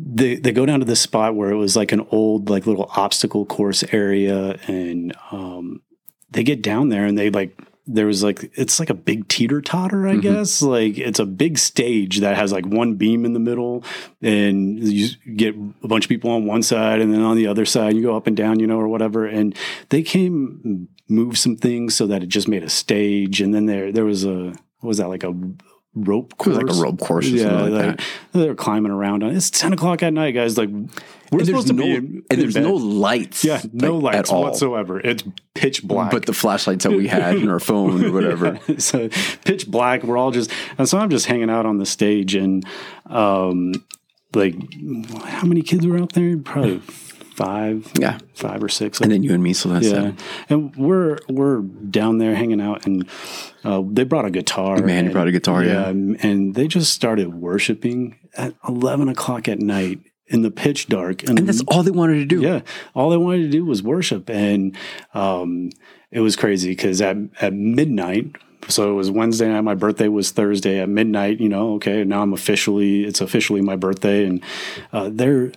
they 0.02 0.36
they 0.36 0.54
go 0.54 0.66
down 0.66 0.80
to 0.80 0.86
this 0.86 1.02
spot 1.02 1.36
where 1.36 1.52
it 1.52 1.58
was 1.58 1.76
like 1.76 1.92
an 1.92 2.08
old 2.10 2.50
like 2.50 2.66
little 2.66 2.90
obstacle 2.96 3.46
course 3.46 3.84
area 3.92 4.58
and 4.66 5.14
um 5.32 5.82
they 6.32 6.44
get 6.44 6.62
down 6.62 6.90
there 6.90 7.06
and 7.06 7.18
they 7.18 7.30
like 7.30 7.60
there 7.92 8.06
was 8.06 8.22
like 8.22 8.52
it's 8.54 8.80
like 8.80 8.92
a 8.92 8.94
big 8.94 9.28
teeter 9.28 9.62
totter 9.62 10.08
i 10.08 10.12
mm-hmm. 10.12 10.22
guess. 10.22 10.62
Like 10.62 10.98
it's 10.98 11.20
a 11.20 11.26
big 11.26 11.58
stage 11.58 12.20
that 12.20 12.38
has 12.38 12.52
like 12.52 12.66
one 12.66 12.96
beam 12.96 13.26
in 13.26 13.34
the 13.34 13.40
middle 13.40 13.84
and 14.22 14.80
you 14.80 15.10
get 15.36 15.56
a 15.56 15.88
bunch 15.88 16.06
of 16.06 16.10
people 16.10 16.30
on 16.30 16.46
one 16.46 16.62
side 16.62 17.02
and 17.02 17.12
then 17.12 17.22
on 17.22 17.36
the 17.36 17.48
other 17.48 17.66
side 17.66 17.96
you 17.96 18.04
go 18.04 18.16
up 18.16 18.28
and 18.28 18.38
down 18.38 18.60
you 18.60 18.68
know 18.68 18.80
or 18.80 18.88
whatever. 18.88 19.26
And 19.26 19.58
they 19.90 20.04
came 20.04 20.62
and 20.64 20.88
moved 21.08 21.38
some 21.38 21.58
things 21.58 21.96
so 21.96 22.06
that 22.08 22.22
it 22.22 22.30
just 22.30 22.48
made 22.48 22.64
a 22.64 22.70
stage. 22.70 23.42
And 23.42 23.54
then 23.54 23.66
there 23.66 23.92
there 23.92 24.06
was 24.06 24.24
a 24.24 24.54
what 24.82 24.88
was 24.88 24.98
that 25.00 25.10
like 25.10 25.24
a 25.24 25.36
rope 25.96 26.38
course 26.38 26.56
like 26.56 26.70
a 26.70 26.74
rope 26.82 27.00
course 27.00 27.26
or 27.26 27.30
yeah, 27.30 27.44
something 27.50 27.74
like 27.74 27.86
like, 27.88 27.98
that. 27.98 28.06
they're 28.40 28.56
climbing 28.56 28.92
around 28.92 29.24
on 29.24 29.36
it's 29.36 29.50
10 29.50 29.74
o'clock 29.74 30.04
at 30.04 30.14
night 30.14 30.32
guys 30.32 30.58
like 30.58 30.70
we're 31.32 31.40
And 31.40 31.46
supposed 31.48 31.68
to 31.68 31.74
no 31.74 31.84
be 31.84 31.96
in, 31.96 32.24
and 32.30 32.42
there's 32.42 32.54
bed. 32.54 32.64
no 32.64 32.74
lights. 32.76 33.44
yeah 33.44 33.62
no 33.74 33.96
like, 33.98 34.14
lights 34.16 34.30
at 34.30 34.34
all. 34.36 34.44
whatsoever 34.44 35.00
it's 35.00 35.24
pitch 35.56 35.84
black 35.84 36.12
But 36.12 36.26
the 36.28 36.34
flashlights 36.34 36.84
that 36.86 36.92
we 36.92 37.08
had 37.08 37.36
in 37.38 37.50
our 37.50 37.60
phone 37.60 38.06
or 38.06 38.12
whatever. 38.12 38.60
so 38.78 39.10
pitch 39.46 39.68
black 39.70 40.04
we're 40.04 40.18
all 40.18 40.32
just 40.32 40.52
and 40.78 40.88
so 40.88 41.00
i'm 41.00 41.10
just 41.10 41.26
hanging 41.26 41.50
out 41.50 41.66
on 41.66 41.80
the 41.80 41.86
stage 41.88 42.36
and 42.36 42.64
um 43.08 43.74
like 44.36 44.56
how 45.24 45.48
many 45.48 45.64
kids 45.64 45.88
were 45.88 45.98
out 45.98 46.14
there 46.14 46.38
probably 46.38 46.82
five 47.44 47.92
Yeah. 48.00 48.18
five 48.34 48.62
or 48.64 48.70
six 48.70 49.00
And 49.02 49.12
then 49.12 49.24
you 49.24 49.34
and 49.34 49.42
me, 49.42 49.54
so 49.54 49.70
that's 49.70 49.88
yeah, 49.88 50.08
it. 50.10 50.16
and 50.50 50.76
we're 50.76 51.18
we're 51.30 51.62
down 52.00 52.18
there 52.18 52.36
hanging 52.36 52.62
out, 52.62 52.86
and 52.86 53.08
uh, 53.64 53.82
they 53.96 54.04
brought 54.04 54.26
a 54.26 54.32
guitar. 54.40 54.78
Man, 54.78 54.88
you 54.88 55.10
and- 55.10 55.14
brought 55.14 55.28
a 55.28 55.32
guitar, 55.40 55.64
yeah. 55.64 55.88
and 55.90 56.56
they 56.56 56.68
just 56.68 56.92
started 56.94 57.28
worshiping 57.34 58.16
at 58.36 58.54
eleven 58.68 59.08
o'clock 59.10 59.48
at 59.48 59.60
night 59.60 60.00
in 60.28 60.44
the 60.44 60.52
pitch 60.52 60.88
dark, 60.88 61.24
and, 61.28 61.40
And 61.40 61.48
that's 61.48 61.64
all 61.70 61.82
they 61.84 61.92
wanted 62.02 62.18
to 62.24 62.26
do. 62.36 62.40
yeah, 62.42 62.62
all 62.94 63.10
they 63.10 63.18
wanted 63.18 63.44
to 63.44 63.50
do 63.50 63.66
was 63.66 63.82
worship, 63.82 64.30
and 64.30 64.76
um, 65.14 65.72
it 66.12 66.20
was 66.20 66.36
crazy 66.36 66.70
because 66.72 67.02
at 67.02 67.18
at 67.42 67.54
midnight. 67.54 68.36
So 68.68 68.92
it 68.92 68.94
was 68.94 69.10
Wednesday 69.10 69.48
night. 69.48 69.62
My 69.62 69.74
birthday 69.74 70.10
was 70.10 70.32
Thursday 70.32 70.80
at 70.84 70.90
midnight. 70.90 71.40
You 71.40 71.50
know, 71.50 71.76
okay, 71.76 72.04
now 72.04 72.22
I'm 72.22 72.34
officially 72.34 73.06
it's 73.06 73.22
officially 73.22 73.62
my 73.62 73.78
birthday, 73.78 74.26
and 74.26 74.44
uh, 74.92 75.10
they're 75.12 75.52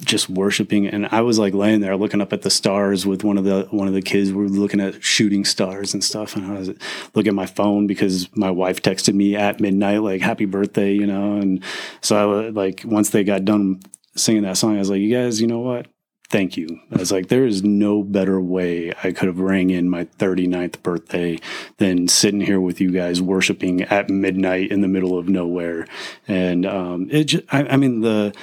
just 0.00 0.28
worshiping. 0.28 0.86
And 0.86 1.06
I 1.06 1.20
was 1.20 1.38
like 1.38 1.54
laying 1.54 1.80
there 1.80 1.96
looking 1.96 2.20
up 2.20 2.32
at 2.32 2.42
the 2.42 2.50
stars 2.50 3.06
with 3.06 3.24
one 3.24 3.38
of 3.38 3.44
the 3.44 3.68
one 3.70 3.88
of 3.88 3.94
the 3.94 4.02
kids. 4.02 4.32
We 4.32 4.42
were 4.42 4.48
looking 4.48 4.80
at 4.80 5.02
shooting 5.02 5.44
stars 5.44 5.94
and 5.94 6.02
stuff. 6.02 6.34
And 6.34 6.46
I 6.46 6.58
was 6.58 6.70
looking 7.14 7.30
at 7.30 7.34
my 7.34 7.46
phone 7.46 7.86
because 7.86 8.34
my 8.36 8.50
wife 8.50 8.82
texted 8.82 9.14
me 9.14 9.36
at 9.36 9.60
midnight 9.60 10.02
like 10.02 10.20
happy 10.20 10.46
birthday 10.46 10.92
you 10.92 11.06
know? 11.06 11.36
And 11.36 11.62
so 12.00 12.16
I 12.16 12.24
was 12.24 12.54
like 12.54 12.82
once 12.84 13.10
they 13.10 13.24
got 13.24 13.44
done 13.44 13.80
singing 14.14 14.42
that 14.42 14.56
song 14.56 14.76
I 14.76 14.80
was 14.80 14.90
like 14.90 15.00
you 15.00 15.14
guys 15.14 15.40
you 15.40 15.46
know 15.46 15.60
what? 15.60 15.86
Thank 16.28 16.56
you. 16.56 16.80
I 16.90 16.98
was 16.98 17.12
like 17.12 17.28
there 17.28 17.44
is 17.44 17.62
no 17.62 18.02
better 18.02 18.40
way 18.40 18.92
I 19.04 19.12
could 19.12 19.26
have 19.26 19.38
rang 19.38 19.70
in 19.70 19.90
my 19.90 20.04
39th 20.04 20.82
birthday 20.82 21.38
than 21.76 22.08
sitting 22.08 22.40
here 22.40 22.60
with 22.60 22.80
you 22.80 22.90
guys 22.90 23.20
worshiping 23.20 23.82
at 23.82 24.08
midnight 24.08 24.70
in 24.70 24.80
the 24.80 24.88
middle 24.88 25.18
of 25.18 25.28
nowhere. 25.28 25.86
And 26.26 26.64
um 26.64 27.08
it 27.10 27.24
just, 27.24 27.44
I, 27.52 27.64
I 27.64 27.76
mean 27.76 28.00
the 28.00 28.34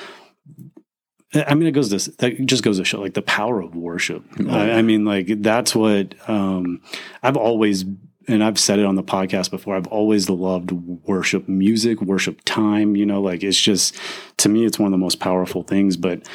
I 1.34 1.54
mean, 1.54 1.68
it 1.68 1.72
goes 1.72 1.90
to 1.90 2.12
that 2.18 2.46
just 2.46 2.64
goes 2.64 2.78
to 2.78 2.86
show 2.86 3.02
like 3.02 3.14
the 3.14 3.22
power 3.22 3.62
of 3.62 3.76
worship. 3.76 4.24
I, 4.50 4.72
I 4.72 4.82
mean, 4.82 5.06
like 5.06 5.28
that's 5.42 5.76
what 5.76 6.16
um, 6.28 6.82
I've 7.22 7.38
always 7.38 7.86
and 8.28 8.44
I've 8.44 8.60
said 8.60 8.80
it 8.80 8.86
on 8.86 8.96
the 8.96 9.04
podcast 9.04 9.52
before. 9.52 9.76
I've 9.76 9.88
always 9.88 10.30
loved 10.30 10.72
worship 10.72 11.48
music, 11.48 12.02
worship 12.02 12.42
time. 12.46 12.96
You 12.96 13.06
know, 13.06 13.22
like 13.22 13.44
it's 13.44 13.60
just 13.60 13.96
to 14.38 14.50
me, 14.50 14.66
it's 14.66 14.80
one 14.80 14.88
of 14.88 14.92
the 14.92 14.98
most 14.98 15.20
powerful 15.20 15.64
things. 15.64 15.98
But 15.98 16.28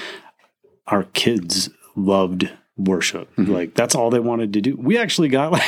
our 0.86 1.04
kids 1.04 1.70
loved 1.96 2.48
worship. 2.76 3.28
Like 3.36 3.74
that's 3.74 3.94
all 3.96 4.10
they 4.10 4.20
wanted 4.20 4.52
to 4.52 4.60
do. 4.60 4.76
We 4.76 4.98
actually 4.98 5.28
got 5.28 5.52
like. 5.52 5.62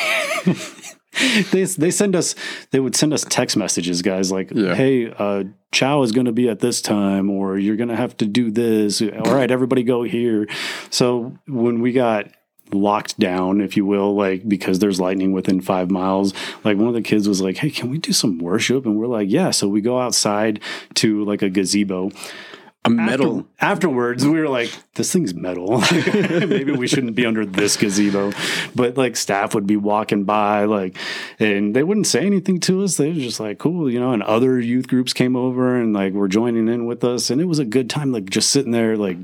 they 1.52 1.64
they 1.64 1.90
send 1.90 2.14
us 2.16 2.35
they 2.70 2.80
would 2.80 2.94
send 2.96 3.12
us 3.12 3.25
text 3.28 3.56
messages 3.56 4.02
guys 4.02 4.30
like 4.32 4.50
Yeah. 4.50 4.75
hey 4.75 5.11
uh 5.11 5.44
chow 5.73 6.02
is 6.02 6.12
going 6.12 6.26
to 6.26 6.32
be 6.32 6.49
at 6.49 6.61
this 6.61 6.80
time 6.80 7.28
or 7.30 7.58
you're 7.58 7.76
going 7.76 7.88
to 7.90 7.96
have 7.96 8.16
to 8.18 8.26
do 8.26 8.50
this. 8.50 9.02
All 9.02 9.35
right 9.35 9.50
everybody 9.50 9.82
go 9.82 10.02
here. 10.04 10.46
So 10.90 11.37
when 11.46 11.80
we 11.80 11.92
got 11.92 12.30
locked 12.73 13.18
down 13.20 13.61
if 13.61 13.76
you 13.76 13.85
will 13.87 14.14
like 14.16 14.49
because 14.49 14.78
there's 14.80 14.99
lightning 14.99 15.32
within 15.32 15.61
five 15.61 15.88
miles 15.88 16.35
like 16.64 16.76
one 16.76 16.88
of 16.88 16.94
the 16.94 17.00
kids 17.02 17.28
was 17.28 17.40
like 17.40 17.56
hey 17.58 17.70
can 17.70 17.90
we 17.90 17.99
do 17.99 18.12
some 18.12 18.38
worship? 18.38 18.85
And 18.87 18.96
we're 18.96 19.06
like 19.06 19.30
yeah. 19.30 19.50
So 19.50 19.68
we 19.68 19.80
go 19.80 19.99
outside 20.00 20.61
to 20.94 21.25
like 21.25 21.42
a 21.42 21.49
gazebo 21.50 22.11
A 22.87 22.90
metal. 22.90 23.38
after- 23.38 23.49
afterwards, 23.61 24.26
we 24.26 24.38
were 24.40 24.49
like, 24.49 24.71
"This 24.95 25.12
thing's 25.12 25.35
metal. 25.35 25.83
Maybe 25.93 26.73
we 26.73 26.87
shouldn't 26.87 27.14
be 27.16 27.26
under 27.26 27.45
this 27.45 27.76
gazebo." 27.76 28.33
But 28.75 28.97
like, 28.97 29.16
staff 29.16 29.55
would 29.55 29.66
be 29.66 29.76
walking 29.76 30.25
by, 30.25 30.64
like, 30.64 30.97
and 31.38 31.75
they 31.76 31.83
wouldn't 31.83 32.07
say 32.07 32.25
anything 32.25 32.61
to 32.61 32.83
us. 32.83 32.97
They 32.97 33.09
were 33.09 33.14
just 33.14 33.40
like, 33.40 33.59
"Cool," 33.59 33.90
you 33.90 34.00
know. 34.00 34.12
And 34.12 34.23
other 34.23 34.59
youth 34.61 34.88
groups 34.88 35.12
came 35.12 35.37
over 35.37 35.76
and 35.76 35.93
like 35.93 36.12
were 36.12 36.28
joining 36.28 36.69
in 36.69 36.87
with 36.87 37.05
us, 37.05 37.28
and 37.31 37.40
it 37.40 37.47
was 37.47 37.59
a 37.59 37.64
good 37.64 37.90
time. 37.90 38.12
Like 38.12 38.31
just 38.31 38.50
sitting 38.50 38.73
there, 38.73 38.97
like 38.97 39.19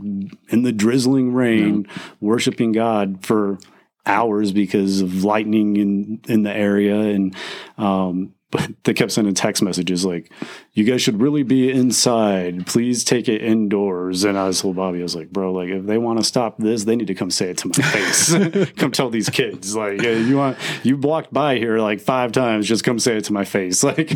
in 0.49 0.63
the 0.63 0.73
drizzling 0.73 1.33
rain, 1.33 1.87
worshiping 2.21 2.73
God 2.73 3.25
for 3.25 3.59
hours 4.05 4.51
because 4.51 5.01
of 5.01 5.23
lightning 5.23 5.77
in 5.77 6.21
in 6.27 6.43
the 6.43 6.53
area 6.53 6.99
and 6.99 7.37
um 7.79 8.35
they 8.85 8.95
kept 8.95 9.13
sending 9.13 9.35
text 9.35 9.63
messages 9.63 10.05
like 10.05 10.31
you 10.75 10.85
guys 10.85 11.01
should 11.03 11.21
really 11.21 11.43
be 11.43 11.71
inside. 11.71 12.67
Please 12.67 13.05
take 13.05 13.29
it 13.29 13.43
indoors. 13.43 14.25
And 14.25 14.37
i 14.39 14.47
was 14.47 14.61
told 14.61 14.77
bobby 14.77 15.01
i 15.01 15.03
was 15.03 15.15
like 15.17 15.31
bro 15.31 15.53
like 15.53 15.69
if 15.71 15.85
they 15.87 15.99
want 15.99 16.19
to 16.19 16.25
stop 16.25 16.59
this 16.59 16.85
they 16.85 16.97
need 16.97 17.07
to 17.09 17.15
come 17.15 17.31
say 17.31 17.51
it 17.51 17.59
to 17.59 17.69
my 17.69 17.75
face. 17.93 18.35
Come 18.77 18.93
tell 18.93 19.11
these 19.11 19.29
kids 19.31 19.75
like 19.77 20.01
yeah, 20.03 20.13
you 20.13 20.37
want 20.37 20.59
you 20.83 20.97
walked 20.97 21.33
by 21.33 21.57
here 21.57 21.79
like 21.79 22.01
five 22.01 22.33
times 22.33 22.67
just 22.69 22.85
come 22.85 22.99
say 22.99 23.17
it 23.17 23.25
to 23.25 23.33
my 23.33 23.45
face. 23.45 23.83
Like 23.83 24.11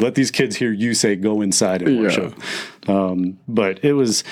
let 0.00 0.14
these 0.14 0.30
kids 0.30 0.56
hear 0.56 0.72
you 0.72 0.94
say 0.94 1.16
go 1.16 1.40
inside 1.42 1.82
and 1.82 1.96
Yeah. 1.96 2.02
worship 2.02 2.34
um 2.88 3.38
but 3.48 3.84
it 3.84 3.92
was 3.94 4.24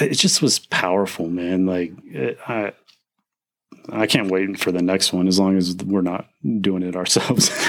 it 0.00 0.14
just 0.14 0.42
was 0.42 0.58
powerful 0.60 1.28
man. 1.28 1.66
Like 1.66 1.92
it, 2.06 2.38
i 2.46 2.72
I 3.90 4.06
can't 4.06 4.30
wait 4.30 4.58
for 4.58 4.72
the 4.72 4.82
next 4.82 5.12
one 5.12 5.28
as 5.28 5.38
long 5.38 5.56
as 5.56 5.76
we're 5.76 6.02
not 6.02 6.28
doing 6.60 6.82
it 6.82 6.96
ourselves. 6.96 7.50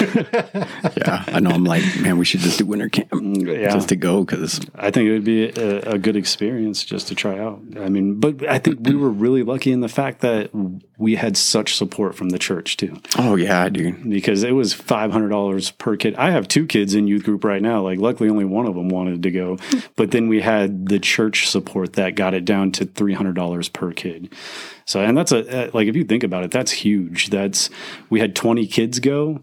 Yeah, 0.96 1.24
I 1.28 1.40
know. 1.40 1.50
I'm 1.50 1.64
like, 1.64 1.82
man, 2.00 2.18
we 2.18 2.24
should 2.24 2.40
just 2.40 2.58
do 2.58 2.66
winter 2.66 2.88
camp 2.88 3.10
mm, 3.10 3.46
yeah. 3.46 3.72
just 3.72 3.88
to 3.90 3.96
go 3.96 4.24
because 4.24 4.60
I 4.74 4.90
think 4.90 5.08
it 5.08 5.12
would 5.12 5.24
be 5.24 5.48
a, 5.48 5.92
a 5.92 5.98
good 5.98 6.16
experience 6.16 6.84
just 6.84 7.08
to 7.08 7.14
try 7.14 7.38
out. 7.38 7.60
I 7.78 7.88
mean, 7.88 8.18
but 8.18 8.46
I 8.46 8.58
think 8.58 8.80
we 8.80 8.94
were 8.94 9.10
really 9.10 9.42
lucky 9.42 9.72
in 9.72 9.80
the 9.80 9.88
fact 9.88 10.20
that 10.20 10.50
we 11.00 11.16
had 11.16 11.36
such 11.36 11.74
support 11.76 12.14
from 12.14 12.28
the 12.28 12.38
church 12.38 12.76
too, 12.76 13.00
oh 13.18 13.34
yeah, 13.34 13.68
dude. 13.68 14.08
because 14.08 14.42
it 14.42 14.52
was 14.52 14.72
five 14.74 15.10
hundred 15.10 15.30
dollars 15.30 15.70
per 15.72 15.96
kid. 15.96 16.14
I 16.16 16.30
have 16.30 16.46
two 16.46 16.66
kids 16.66 16.94
in 16.94 17.08
youth 17.08 17.24
group 17.24 17.42
right 17.42 17.62
now. 17.62 17.82
Like, 17.82 17.98
luckily, 17.98 18.28
only 18.28 18.44
one 18.44 18.66
of 18.66 18.74
them 18.74 18.90
wanted 18.90 19.22
to 19.22 19.30
go, 19.30 19.58
but 19.96 20.10
then 20.10 20.28
we 20.28 20.42
had 20.42 20.88
the 20.88 20.98
church 20.98 21.48
support 21.48 21.94
that 21.94 22.14
got 22.14 22.34
it 22.34 22.44
down 22.44 22.70
to 22.72 22.84
three 22.84 23.14
hundred 23.14 23.34
dollars 23.34 23.68
per 23.68 23.92
kid. 23.92 24.32
So, 24.84 25.00
and 25.00 25.16
that's 25.16 25.32
a 25.32 25.68
uh, 25.68 25.70
like 25.72 25.88
if 25.88 25.96
you 25.96 26.04
think 26.04 26.22
about 26.22 26.44
it, 26.44 26.50
that's 26.50 26.70
huge. 26.70 27.30
That's 27.30 27.70
we 28.10 28.20
had 28.20 28.36
twenty 28.36 28.66
kids 28.66 28.98
go. 29.00 29.40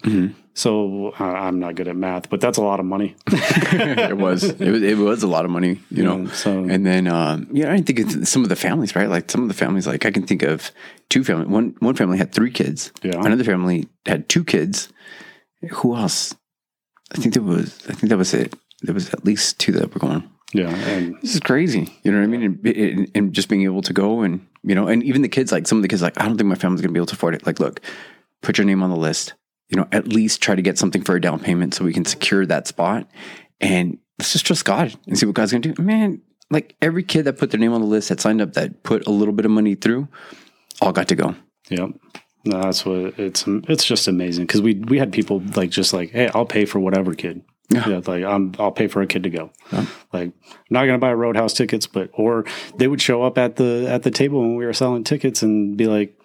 So 0.58 1.14
uh, 1.20 1.24
I'm 1.24 1.60
not 1.60 1.76
good 1.76 1.88
at 1.88 1.96
math, 1.96 2.32
but 2.32 2.42
that's 2.42 2.58
a 2.58 2.64
lot 2.64 2.80
of 2.80 2.86
money. 2.88 3.16
it 3.28 4.18
was 4.18 4.44
it 4.44 4.60
was 4.72 4.82
it 4.82 4.98
was 4.98 5.22
a 5.22 5.28
lot 5.28 5.46
of 5.46 5.52
money, 5.52 5.80
you 5.92 6.02
know. 6.04 6.22
Yeah, 6.24 6.32
so- 6.32 6.64
and 6.64 6.84
then 6.84 7.08
um, 7.08 7.48
yeah, 7.52 7.72
I 7.72 7.80
think 7.82 8.00
it's 8.00 8.28
some 8.28 8.42
of 8.42 8.50
the 8.50 8.56
families, 8.56 8.96
right? 8.96 9.08
Like 9.08 9.30
some 9.30 9.44
of 9.44 9.50
the 9.50 9.54
families, 9.54 9.86
like 9.86 10.08
I 10.08 10.10
can 10.12 10.26
think 10.26 10.42
of 10.42 10.72
two 11.10 11.24
family. 11.24 11.46
One 11.46 11.76
one 11.80 11.94
family 11.94 12.18
had 12.18 12.32
three 12.34 12.50
kids. 12.50 12.92
Yeah. 13.04 13.24
Another 13.24 13.44
family 13.44 13.88
had 14.08 14.28
two 14.30 14.44
kids. 14.44 14.90
Who 15.70 15.96
else? 15.96 16.34
I 17.14 17.20
think 17.20 17.36
that 17.36 17.44
was. 17.44 17.78
I 17.88 17.94
think 17.94 18.10
that 18.10 18.18
was 18.18 18.34
it. 18.34 18.56
There 18.82 18.96
was 18.96 19.14
at 19.14 19.26
least 19.26 19.60
two 19.60 19.74
that 19.74 19.94
were 19.94 20.00
going. 20.00 20.28
Yeah, 20.54 20.74
and 20.74 21.22
This 21.22 21.36
is 21.36 21.40
crazy. 21.42 21.94
You 22.04 22.12
know 22.12 22.18
what 22.20 22.24
I 22.24 22.28
mean? 22.28 22.44
And, 22.44 22.66
and, 22.66 23.12
and 23.14 23.34
just 23.34 23.48
being 23.50 23.62
able 23.64 23.84
to 23.84 23.94
go 23.94 24.22
and 24.22 24.44
you 24.64 24.74
know, 24.74 24.88
and 24.88 25.04
even 25.04 25.22
the 25.22 25.30
kids, 25.30 25.52
like 25.52 25.68
some 25.68 25.78
of 25.78 25.82
the 25.84 25.88
kids, 25.88 26.02
like 26.02 26.20
I 26.20 26.26
don't 26.26 26.36
think 26.36 26.48
my 26.50 26.56
family's 26.56 26.82
gonna 26.82 26.94
be 26.94 27.00
able 27.00 27.06
to 27.14 27.16
afford 27.16 27.36
it. 27.36 27.46
Like, 27.46 27.60
look, 27.60 27.80
put 28.42 28.58
your 28.58 28.66
name 28.66 28.82
on 28.82 28.90
the 28.90 28.98
list. 28.98 29.36
You 29.70 29.78
know, 29.78 29.88
at 29.92 30.08
least 30.08 30.42
try 30.42 30.56
to 30.56 30.62
get 30.62 30.78
something 30.78 31.04
for 31.04 31.16
a 31.16 31.22
down 31.22 31.40
payment 31.40 31.74
so 31.74 31.84
we 31.84 31.94
can 31.94 32.06
secure 32.06 32.46
that 32.46 32.68
spot. 32.68 33.10
And 33.60 33.98
let's 34.18 34.32
just 34.32 34.46
trust 34.46 34.66
God 34.66 34.96
and 35.08 35.18
see 35.18 35.26
what 35.26 35.36
God's 35.36 35.52
gonna 35.52 35.74
do. 35.74 35.82
Man, 35.82 36.22
like 36.50 36.76
every 36.82 37.04
kid 37.04 37.24
that 37.24 37.38
put 37.38 37.52
their 37.52 37.60
name 37.60 37.74
on 37.74 37.82
the 37.82 37.88
list 37.88 38.10
that 38.10 38.22
signed 38.22 38.42
up 38.42 38.54
that 38.54 38.84
put 38.84 39.06
a 39.08 39.12
little 39.12 39.34
bit 39.34 39.46
of 39.46 39.52
money 39.52 39.76
through, 39.76 40.08
all 40.82 40.92
got 40.92 41.08
to 41.10 41.16
go. 41.16 41.36
Yep. 41.70 41.90
No, 42.46 42.62
that's 42.62 42.86
what 42.86 43.20
it's. 43.20 43.44
It's 43.48 43.84
just 43.84 44.08
amazing 44.08 44.46
because 44.46 44.62
we 44.62 44.76
we 44.76 45.00
had 45.00 45.12
people 45.12 45.42
like 45.56 45.70
just 45.70 45.92
like, 45.92 46.12
hey, 46.12 46.30
I'll 46.34 46.46
pay 46.46 46.66
for 46.66 46.80
whatever 46.80 47.14
kid. 47.14 47.42
Yeah. 47.70 48.00
like 48.06 48.24
I'm, 48.24 48.54
I'll 48.60 48.72
pay 48.72 48.88
for 48.88 49.02
a 49.02 49.08
kid 49.08 49.24
to 49.24 49.30
go. 49.30 49.52
Like, 50.14 50.32
I'm 50.32 50.34
not 50.70 50.86
gonna 50.86 51.00
buy 51.00 51.14
Roadhouse 51.14 51.54
tickets, 51.54 51.86
but 51.86 52.10
or 52.14 52.46
they 52.78 52.88
would 52.88 53.02
show 53.02 53.24
up 53.24 53.38
at 53.38 53.58
the 53.58 53.88
at 53.90 54.04
the 54.04 54.12
table 54.12 54.40
when 54.40 54.56
we 54.56 54.66
were 54.66 54.74
selling 54.74 55.04
tickets 55.04 55.42
and 55.44 55.76
be 55.76 55.88
like, 55.88 56.18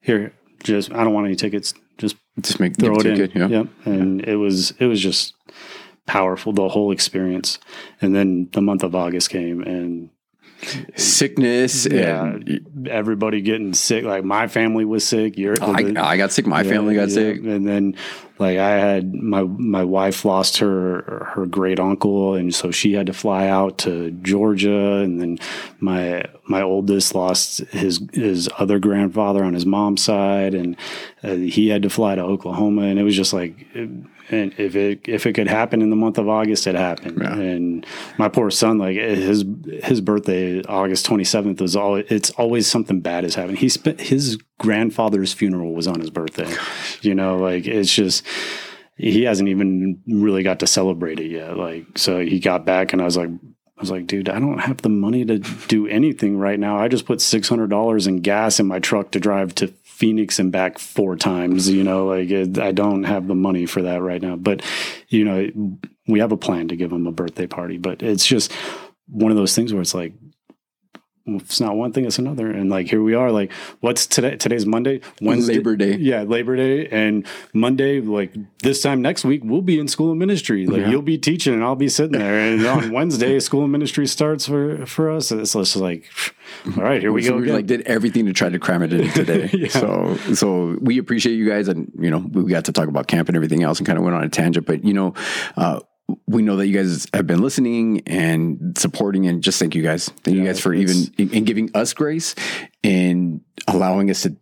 here, 0.00 0.34
just 0.62 0.92
I 0.92 1.02
don't 1.02 1.14
want 1.14 1.26
any 1.26 1.36
tickets, 1.36 1.72
just 1.98 2.16
Just 2.40 2.60
make 2.60 2.76
throw 2.76 2.96
it 2.96 3.06
in. 3.06 3.16
kid, 3.16 3.32
yeah. 3.34 3.48
Yep. 3.48 3.66
And 3.84 4.20
it 4.22 4.36
was 4.36 4.72
it 4.78 4.86
was 4.86 5.00
just 5.00 5.34
powerful 6.06 6.52
the 6.52 6.68
whole 6.68 6.92
experience. 6.92 7.58
And 8.00 8.14
then 8.14 8.48
the 8.52 8.60
month 8.62 8.82
of 8.82 8.94
August 8.94 9.30
came 9.30 9.62
and 9.62 10.10
Sickness 10.96 11.86
yeah, 11.90 12.24
and 12.24 12.88
everybody 12.88 13.42
getting 13.42 13.74
sick. 13.74 14.04
Like 14.04 14.24
my 14.24 14.48
family 14.48 14.84
was 14.84 15.06
sick. 15.06 15.36
Your 15.36 15.54
I, 15.62 15.92
I 15.96 16.16
got 16.16 16.32
sick. 16.32 16.46
My 16.46 16.64
family 16.64 16.94
got 16.94 17.08
yeah. 17.08 17.14
sick. 17.14 17.36
and 17.38 17.68
then 17.68 17.96
like 18.38 18.58
I 18.58 18.70
had 18.70 19.14
my 19.14 19.42
my 19.42 19.84
wife 19.84 20.24
lost 20.24 20.58
her 20.58 21.30
her 21.34 21.46
great 21.46 21.80
uncle, 21.80 22.34
and 22.34 22.54
so 22.54 22.70
she 22.70 22.92
had 22.92 23.06
to 23.06 23.12
fly 23.12 23.48
out 23.48 23.78
to 23.78 24.10
Georgia, 24.10 24.96
and 24.96 25.20
then 25.20 25.38
my 25.80 26.24
my 26.46 26.62
oldest 26.62 27.14
lost 27.14 27.58
his 27.70 28.00
his 28.12 28.48
other 28.58 28.78
grandfather 28.78 29.44
on 29.44 29.54
his 29.54 29.66
mom's 29.66 30.02
side, 30.02 30.54
and 30.54 30.76
uh, 31.22 31.34
he 31.34 31.68
had 31.68 31.82
to 31.82 31.90
fly 31.90 32.14
to 32.14 32.22
Oklahoma, 32.22 32.82
and 32.82 32.98
it 32.98 33.02
was 33.02 33.16
just 33.16 33.32
like. 33.32 33.66
And 34.30 34.52
if 34.58 34.74
it 34.74 35.08
if 35.08 35.26
it 35.26 35.34
could 35.34 35.48
happen 35.48 35.82
in 35.82 35.90
the 35.90 35.96
month 35.96 36.18
of 36.18 36.28
August, 36.28 36.66
it 36.66 36.74
happened. 36.74 37.18
Yeah. 37.20 37.34
And 37.34 37.86
my 38.18 38.28
poor 38.28 38.50
son, 38.50 38.78
like 38.78 38.96
his 38.96 39.44
his 39.84 40.00
birthday, 40.00 40.62
August 40.62 41.06
twenty 41.06 41.24
seventh, 41.24 41.60
was 41.60 41.76
all. 41.76 41.96
It's 41.96 42.30
always 42.30 42.66
something 42.66 43.00
bad 43.00 43.24
is 43.24 43.34
happening. 43.34 43.56
He 43.56 43.68
spent 43.68 44.00
his 44.00 44.38
grandfather's 44.58 45.32
funeral 45.32 45.74
was 45.74 45.86
on 45.86 46.00
his 46.00 46.10
birthday. 46.10 46.52
You 47.02 47.14
know, 47.14 47.36
like 47.36 47.66
it's 47.66 47.94
just 47.94 48.26
he 48.96 49.22
hasn't 49.22 49.48
even 49.48 50.02
really 50.06 50.42
got 50.42 50.60
to 50.60 50.66
celebrate 50.66 51.20
it 51.20 51.30
yet. 51.30 51.56
Like 51.56 51.98
so, 51.98 52.20
he 52.20 52.40
got 52.40 52.64
back, 52.64 52.92
and 52.92 53.02
I 53.02 53.04
was 53.04 53.16
like. 53.16 53.30
I 53.78 53.82
was 53.82 53.90
like, 53.90 54.06
dude, 54.06 54.30
I 54.30 54.40
don't 54.40 54.56
have 54.56 54.78
the 54.78 54.88
money 54.88 55.22
to 55.26 55.38
do 55.68 55.86
anything 55.86 56.38
right 56.38 56.58
now. 56.58 56.78
I 56.78 56.88
just 56.88 57.04
put 57.04 57.20
six 57.20 57.46
hundred 57.46 57.68
dollars 57.68 58.06
in 58.06 58.22
gas 58.22 58.58
in 58.58 58.66
my 58.66 58.78
truck 58.78 59.10
to 59.10 59.20
drive 59.20 59.54
to 59.56 59.70
Phoenix 59.96 60.38
and 60.38 60.52
back 60.52 60.78
four 60.78 61.16
times. 61.16 61.70
You 61.70 61.82
know, 61.82 62.06
like 62.06 62.30
it, 62.30 62.58
I 62.58 62.72
don't 62.72 63.04
have 63.04 63.26
the 63.26 63.34
money 63.34 63.64
for 63.64 63.80
that 63.82 64.02
right 64.02 64.20
now. 64.20 64.36
But 64.36 64.62
you 65.08 65.24
know, 65.24 65.78
we 66.06 66.20
have 66.20 66.32
a 66.32 66.36
plan 66.36 66.68
to 66.68 66.76
give 66.76 66.92
him 66.92 67.06
a 67.06 67.12
birthday 67.12 67.46
party. 67.46 67.78
But 67.78 68.02
it's 68.02 68.26
just 68.26 68.52
one 69.08 69.30
of 69.30 69.38
those 69.38 69.54
things 69.54 69.72
where 69.72 69.80
it's 69.80 69.94
like, 69.94 70.12
it's 71.26 71.60
not 71.60 71.76
one 71.76 71.92
thing, 71.92 72.04
it's 72.04 72.18
another. 72.18 72.50
And 72.50 72.70
like 72.70 72.88
here 72.88 73.02
we 73.02 73.14
are. 73.14 73.32
Like, 73.32 73.52
what's 73.80 74.06
today? 74.06 74.36
Today's 74.36 74.64
Monday. 74.66 75.00
Wednesday, 75.20 75.54
Labor 75.54 75.76
Day. 75.76 75.96
Yeah, 75.96 76.22
Labor 76.22 76.56
Day 76.56 76.86
and 76.88 77.26
Monday. 77.52 78.00
Like 78.00 78.32
this 78.62 78.80
time 78.82 79.02
next 79.02 79.24
week, 79.24 79.42
we'll 79.44 79.62
be 79.62 79.78
in 79.78 79.88
school 79.88 80.10
of 80.12 80.16
ministry. 80.16 80.66
Like 80.66 80.82
Yeah. 80.82 80.90
you'll 80.90 81.02
be 81.02 81.18
teaching, 81.18 81.54
and 81.54 81.64
I'll 81.64 81.74
be 81.76 81.88
sitting 81.88 82.18
there. 82.18 82.38
And 82.38 82.64
on 82.66 82.92
Wednesday, 82.92 83.38
school 83.40 83.64
of 83.64 83.70
ministry 83.70 84.06
starts 84.06 84.46
for 84.46 84.86
for 84.86 85.10
us. 85.10 85.30
And 85.30 85.40
it's 85.40 85.52
just 85.52 85.76
like, 85.76 86.08
all 86.76 86.82
right, 86.82 87.00
here 87.00 87.12
we 87.12 87.22
so 87.22 87.30
go. 87.32 87.36
we 87.38 87.52
like 87.52 87.66
did 87.66 87.82
everything 87.82 88.26
to 88.26 88.32
try 88.32 88.48
to 88.48 88.58
cram 88.58 88.82
it 88.82 88.92
in 88.92 89.10
today. 89.12 89.50
Yeah. 89.52 89.68
So 89.68 90.16
so 90.34 90.76
we 90.80 90.98
appreciate 90.98 91.34
you 91.34 91.48
guys, 91.48 91.68
and 91.68 91.90
you 91.98 92.10
know 92.10 92.18
we 92.18 92.44
got 92.50 92.66
to 92.66 92.72
talk 92.72 92.88
about 92.88 93.08
camp 93.08 93.28
and 93.28 93.36
everything 93.36 93.62
else, 93.62 93.78
and 93.78 93.86
kind 93.86 93.98
of 93.98 94.04
went 94.04 94.14
on 94.16 94.22
a 94.24 94.28
tangent. 94.28 94.66
But 94.66 94.84
you 94.84 94.94
know, 94.94 95.14
uh, 95.56 95.80
we 96.26 96.42
know 96.42 96.56
that 96.56 96.66
you 96.66 96.76
guys 96.76 97.06
have 97.14 97.26
been 97.26 97.40
listening 97.40 98.02
and 98.06 98.76
supporting, 98.76 99.26
and 99.26 99.42
just 99.42 99.58
thank 99.58 99.74
you 99.74 99.82
guys. 99.82 100.08
Thank 100.24 100.36
you 100.36 100.44
guys 100.44 100.60
for 100.60 100.74
even 100.74 101.12
in 101.18 101.44
giving 101.44 101.70
us 101.74 101.94
grace 101.94 102.34
and 102.82 103.40
allowing 103.68 104.10
us 104.10 104.22
to 104.22 104.36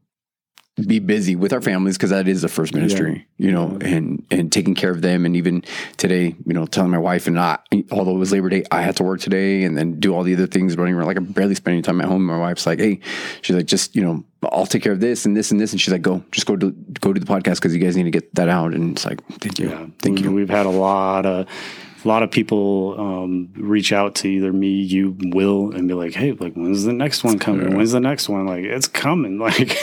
be 0.77 0.99
busy 0.99 1.37
with 1.37 1.53
our 1.53 1.61
families 1.61 1.97
because 1.97 2.11
that 2.11 2.27
is 2.27 2.43
the 2.43 2.49
first 2.49 2.75
ministry, 2.75 3.27
you 3.39 3.53
know, 3.53 3.79
and 3.81 4.27
and 4.31 4.51
taking 4.51 4.75
care 4.75 4.91
of 4.91 5.03
them. 5.03 5.25
And 5.25 5.37
even 5.37 5.63
today, 5.99 6.35
you 6.45 6.53
know, 6.53 6.67
telling 6.67 6.91
my 6.91 6.99
wife 6.99 7.29
and 7.29 7.39
I, 7.39 7.59
although 7.93 8.17
it 8.17 8.19
was 8.19 8.33
Labor 8.33 8.49
Day, 8.49 8.65
I 8.73 8.83
had 8.83 8.97
to 8.97 9.05
work 9.05 9.21
today 9.21 9.63
and 9.63 9.79
then 9.79 10.01
do 10.01 10.13
all 10.15 10.25
the 10.25 10.35
other 10.35 10.49
things 10.49 10.77
running 10.77 10.95
around. 10.95 11.07
Like 11.07 11.17
I'm 11.17 11.27
barely 11.27 11.55
spending 11.55 11.83
time 11.83 12.01
at 12.01 12.09
home. 12.09 12.27
My 12.27 12.39
wife's 12.39 12.67
like, 12.67 12.81
hey, 12.81 12.99
she's 13.43 13.55
like, 13.55 13.67
just 13.67 13.95
you 13.95 14.03
know, 14.03 14.25
I'll 14.43 14.67
take 14.67 14.83
care 14.83 14.93
of 14.93 14.99
this 15.01 15.25
and 15.25 15.37
this 15.37 15.53
and 15.53 15.61
this. 15.61 15.71
And 15.71 15.81
she's 15.81 15.93
like, 15.93 16.03
go, 16.03 16.25
just 16.33 16.47
go 16.47 16.57
to 16.57 16.73
go 17.01 17.13
to 17.13 17.21
the 17.21 17.27
podcast 17.27 17.57
because 17.57 17.73
you 17.73 17.81
guys 17.81 17.97
need 17.97 18.05
to 18.05 18.11
get 18.11 18.35
that 18.35 18.49
out. 18.49 18.75
And 18.75 18.97
it's 18.97 19.05
like, 19.05 19.25
thank 19.39 19.61
you, 19.61 19.71
Yeah, 19.71 19.87
thank 20.01 20.21
you. 20.21 20.33
We've 20.33 20.51
had 20.51 20.67
a 20.67 20.71
lot 20.71 21.25
of 21.25 21.49
a 22.05 22.09
lot 22.09 22.23
of 22.23 22.31
people 22.31 22.99
um, 22.99 23.49
reach 23.57 23.93
out 23.93 24.15
to 24.17 24.29
either 24.29 24.53
me, 24.53 24.69
you, 24.69 25.17
Will, 25.21 25.75
and 25.75 25.89
be 25.89 25.95
like, 25.95 26.15
"Hey, 26.15 26.33
like, 26.33 26.55
when's 26.55 26.85
the 26.85 26.93
next 26.93 27.25
one 27.25 27.39
coming? 27.39 27.77
When's 27.77 27.93
the 27.93 28.01
next 28.01 28.29
one? 28.29 28.47
Like, 28.47 28.65
it's 28.65 28.89
coming. 28.89 29.35
Like, 29.45 29.77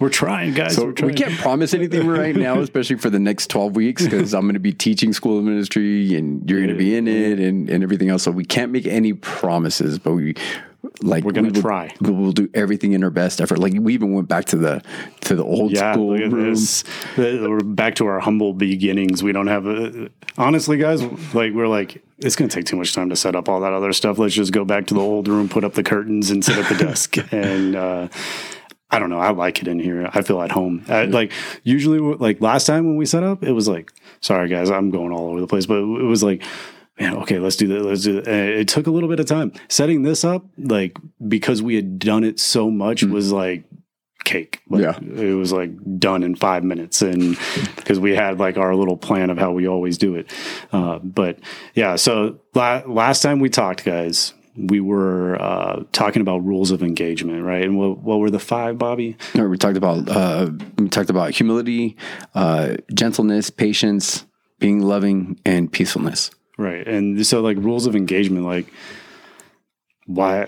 we're 0.00 0.08
trying, 0.08 0.54
guys. 0.54 0.76
So 0.76 0.86
we're 0.86 0.92
trying. 0.92 1.12
we 1.12 1.14
can't 1.14 1.36
promise 1.38 1.74
anything 1.74 2.06
right 2.06 2.34
now, 2.34 2.58
especially 2.60 2.96
for 2.96 3.10
the 3.10 3.18
next 3.18 3.48
12 3.48 3.76
weeks, 3.76 4.04
because 4.04 4.32
I'm 4.32 4.42
going 4.42 4.54
to 4.54 4.60
be 4.60 4.72
teaching 4.72 5.12
school 5.12 5.38
of 5.38 5.44
ministry 5.44 6.14
and 6.14 6.48
you're 6.48 6.60
going 6.60 6.72
to 6.72 6.78
be 6.78 6.96
in 6.96 7.06
it 7.06 7.38
and, 7.38 7.68
and 7.68 7.82
everything 7.82 8.08
else. 8.08 8.22
So 8.22 8.30
we 8.30 8.46
can't 8.46 8.72
make 8.72 8.86
any 8.86 9.12
promises, 9.12 9.98
but 9.98 10.14
we 10.14 10.34
like 11.02 11.24
We're 11.24 11.32
gonna 11.32 11.48
we 11.48 11.52
will- 11.54 11.60
try. 11.62 11.94
We 12.00 12.10
will 12.12 12.32
do 12.32 12.48
everything 12.54 12.92
in 12.92 13.02
our 13.02 13.10
best 13.10 13.40
effort. 13.40 13.58
Like 13.58 13.72
we 13.78 13.94
even 13.94 14.12
went 14.12 14.28
back 14.28 14.44
to 14.46 14.56
the 14.56 14.82
to 15.22 15.34
the 15.34 15.44
old 15.44 15.72
Yeah, 15.72 15.92
school 15.92 16.16
room. 16.16 16.50
this. 16.50 16.84
We're 17.16 17.58
back 17.60 17.96
to 17.96 18.06
our 18.06 18.20
humble 18.20 18.52
beginnings. 18.54 19.22
We 19.22 19.32
don't 19.32 19.48
have 19.48 19.66
a. 19.66 20.10
Honestly, 20.36 20.76
guys, 20.76 21.02
like 21.34 21.52
we're 21.52 21.66
like, 21.66 22.02
it's 22.18 22.36
going 22.36 22.48
to 22.48 22.54
take 22.54 22.64
too 22.64 22.76
much 22.76 22.94
time 22.94 23.10
to 23.10 23.16
set 23.16 23.34
up 23.34 23.48
all 23.48 23.60
that 23.60 23.72
other 23.72 23.92
stuff. 23.92 24.18
Let's 24.18 24.34
just 24.34 24.52
go 24.52 24.64
back 24.64 24.86
to 24.86 24.94
the 24.94 25.00
old 25.00 25.26
room, 25.26 25.48
put 25.48 25.64
up 25.64 25.74
the 25.74 25.82
curtains, 25.82 26.30
and 26.30 26.44
sit 26.44 26.56
at 26.58 26.68
the 26.68 26.84
desk. 26.84 27.16
And 27.32 27.74
uh, 27.74 28.06
I 28.90 29.00
don't 29.00 29.10
know. 29.10 29.18
I 29.18 29.30
like 29.30 29.60
it 29.60 29.66
in 29.66 29.80
here. 29.80 30.08
I 30.14 30.22
feel 30.22 30.40
at 30.40 30.52
home. 30.52 30.84
I, 30.88 31.06
like 31.06 31.32
usually, 31.64 31.98
like 31.98 32.40
last 32.40 32.66
time 32.66 32.86
when 32.86 32.96
we 32.96 33.04
set 33.04 33.24
up, 33.24 33.42
it 33.42 33.52
was 33.52 33.66
like, 33.66 33.92
sorry 34.20 34.48
guys, 34.48 34.70
I'm 34.70 34.90
going 34.90 35.10
all 35.12 35.26
over 35.30 35.40
the 35.40 35.48
place, 35.48 35.66
but 35.66 35.78
it 35.78 36.04
was 36.06 36.22
like. 36.22 36.44
Man, 37.00 37.16
okay, 37.18 37.38
let's 37.38 37.56
do 37.56 37.68
that. 37.68 37.82
Let's 37.84 38.02
do 38.02 38.20
that. 38.20 38.28
It 38.28 38.68
took 38.68 38.86
a 38.86 38.90
little 38.90 39.08
bit 39.08 39.20
of 39.20 39.26
time 39.26 39.52
setting 39.68 40.02
this 40.02 40.24
up, 40.24 40.44
like 40.58 40.96
because 41.26 41.62
we 41.62 41.74
had 41.76 41.98
done 41.98 42.24
it 42.24 42.40
so 42.40 42.70
much, 42.70 43.02
was 43.04 43.32
like 43.32 43.64
cake. 44.24 44.60
Like, 44.68 44.82
Yeah. 44.82 44.98
it 45.00 45.34
was 45.34 45.52
like 45.52 45.70
done 45.98 46.22
in 46.22 46.34
five 46.34 46.64
minutes, 46.64 47.00
and 47.02 47.36
because 47.76 47.98
we 48.00 48.14
had 48.14 48.38
like 48.38 48.56
our 48.58 48.74
little 48.74 48.96
plan 48.96 49.30
of 49.30 49.38
how 49.38 49.52
we 49.52 49.66
always 49.68 49.96
do 49.98 50.16
it. 50.16 50.30
Uh, 50.72 50.98
but 50.98 51.38
yeah, 51.74 51.96
so 51.96 52.38
la- 52.54 52.82
last 52.86 53.22
time 53.22 53.38
we 53.40 53.48
talked, 53.48 53.84
guys, 53.84 54.34
we 54.56 54.80
were 54.80 55.40
uh, 55.40 55.84
talking 55.92 56.20
about 56.20 56.44
rules 56.44 56.72
of 56.72 56.82
engagement, 56.82 57.44
right? 57.44 57.62
And 57.62 57.78
what, 57.78 57.98
what 57.98 58.18
were 58.18 58.30
the 58.30 58.40
five, 58.40 58.76
Bobby? 58.76 59.16
No, 59.36 59.46
we 59.48 59.56
talked 59.56 59.76
about 59.76 60.08
uh, 60.08 60.50
we 60.78 60.88
talked 60.88 61.10
about 61.10 61.30
humility, 61.30 61.96
uh, 62.34 62.74
gentleness, 62.92 63.50
patience, 63.50 64.26
being 64.58 64.80
loving, 64.80 65.38
and 65.44 65.70
peacefulness. 65.72 66.32
Right, 66.58 66.86
and 66.86 67.24
so 67.26 67.40
like 67.40 67.56
rules 67.56 67.86
of 67.86 67.94
engagement, 67.96 68.44
like 68.44 68.66
why 70.06 70.46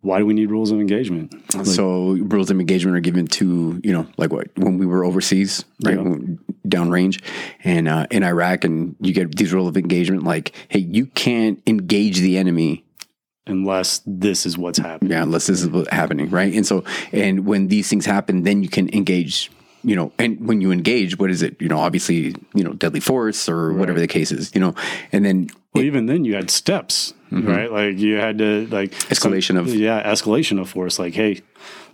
why 0.00 0.18
do 0.18 0.26
we 0.26 0.34
need 0.34 0.50
rules 0.50 0.70
of 0.70 0.80
engagement? 0.80 1.32
so 1.66 2.12
rules 2.14 2.50
of 2.50 2.58
engagement 2.58 2.96
are 2.96 3.00
given 3.00 3.26
to 3.26 3.80
you 3.84 3.92
know 3.92 4.06
like 4.16 4.32
what 4.32 4.48
when 4.56 4.78
we 4.78 4.86
were 4.86 5.04
overseas 5.04 5.64
right 5.84 5.96
Yeah. 5.96 6.14
downrange 6.66 7.22
and 7.64 7.86
uh, 7.88 8.06
in 8.10 8.22
Iraq 8.24 8.64
and 8.64 8.96
you 9.00 9.12
get 9.12 9.36
these 9.36 9.52
rules 9.52 9.68
of 9.68 9.76
engagement 9.76 10.22
like 10.24 10.54
hey 10.68 10.78
you 10.80 11.06
can't 11.06 11.60
engage 11.66 12.18
the 12.18 12.38
enemy 12.38 12.84
Unless 13.46 14.02
this 14.06 14.46
is 14.46 14.56
what's 14.56 14.78
happening. 14.78 15.10
yeah 15.12 15.22
unless 15.22 15.46
this 15.48 15.60
is 15.62 15.68
what's 15.68 15.90
happening 15.90 16.30
right 16.30 16.54
and 16.54 16.66
so 16.66 16.84
and 17.12 17.44
when 17.44 17.68
these 17.68 17.88
things 17.88 18.06
happen 18.06 18.42
then 18.44 18.62
you 18.62 18.68
can 18.68 18.88
engage 18.94 19.50
you 19.84 19.96
know 19.96 20.12
and 20.18 20.46
when 20.46 20.60
you 20.60 20.70
engage 20.70 21.18
what 21.18 21.30
is 21.30 21.42
it 21.42 21.60
you 21.60 21.68
know 21.68 21.78
obviously 21.78 22.34
you 22.54 22.62
know 22.64 22.72
deadly 22.72 23.00
force 23.00 23.48
or 23.48 23.72
whatever 23.72 23.98
the 23.98 24.06
case 24.06 24.30
is 24.30 24.54
you 24.54 24.60
know 24.60 24.74
and 25.12 25.24
then 25.24 25.48
Well, 25.74 25.84
even 25.84 26.06
then 26.06 26.24
you 26.24 26.34
had 26.34 26.50
steps, 26.50 27.14
mm-hmm. 27.30 27.48
right? 27.48 27.72
Like 27.72 27.98
you 27.98 28.16
had 28.16 28.38
to 28.38 28.66
like 28.68 28.92
Escalation 29.08 29.58
of- 29.58 29.74
yeah, 29.74 30.02
escalation 30.10 30.60
of 30.60 30.68
force. 30.68 30.98
Like, 30.98 31.14
hey, 31.14 31.40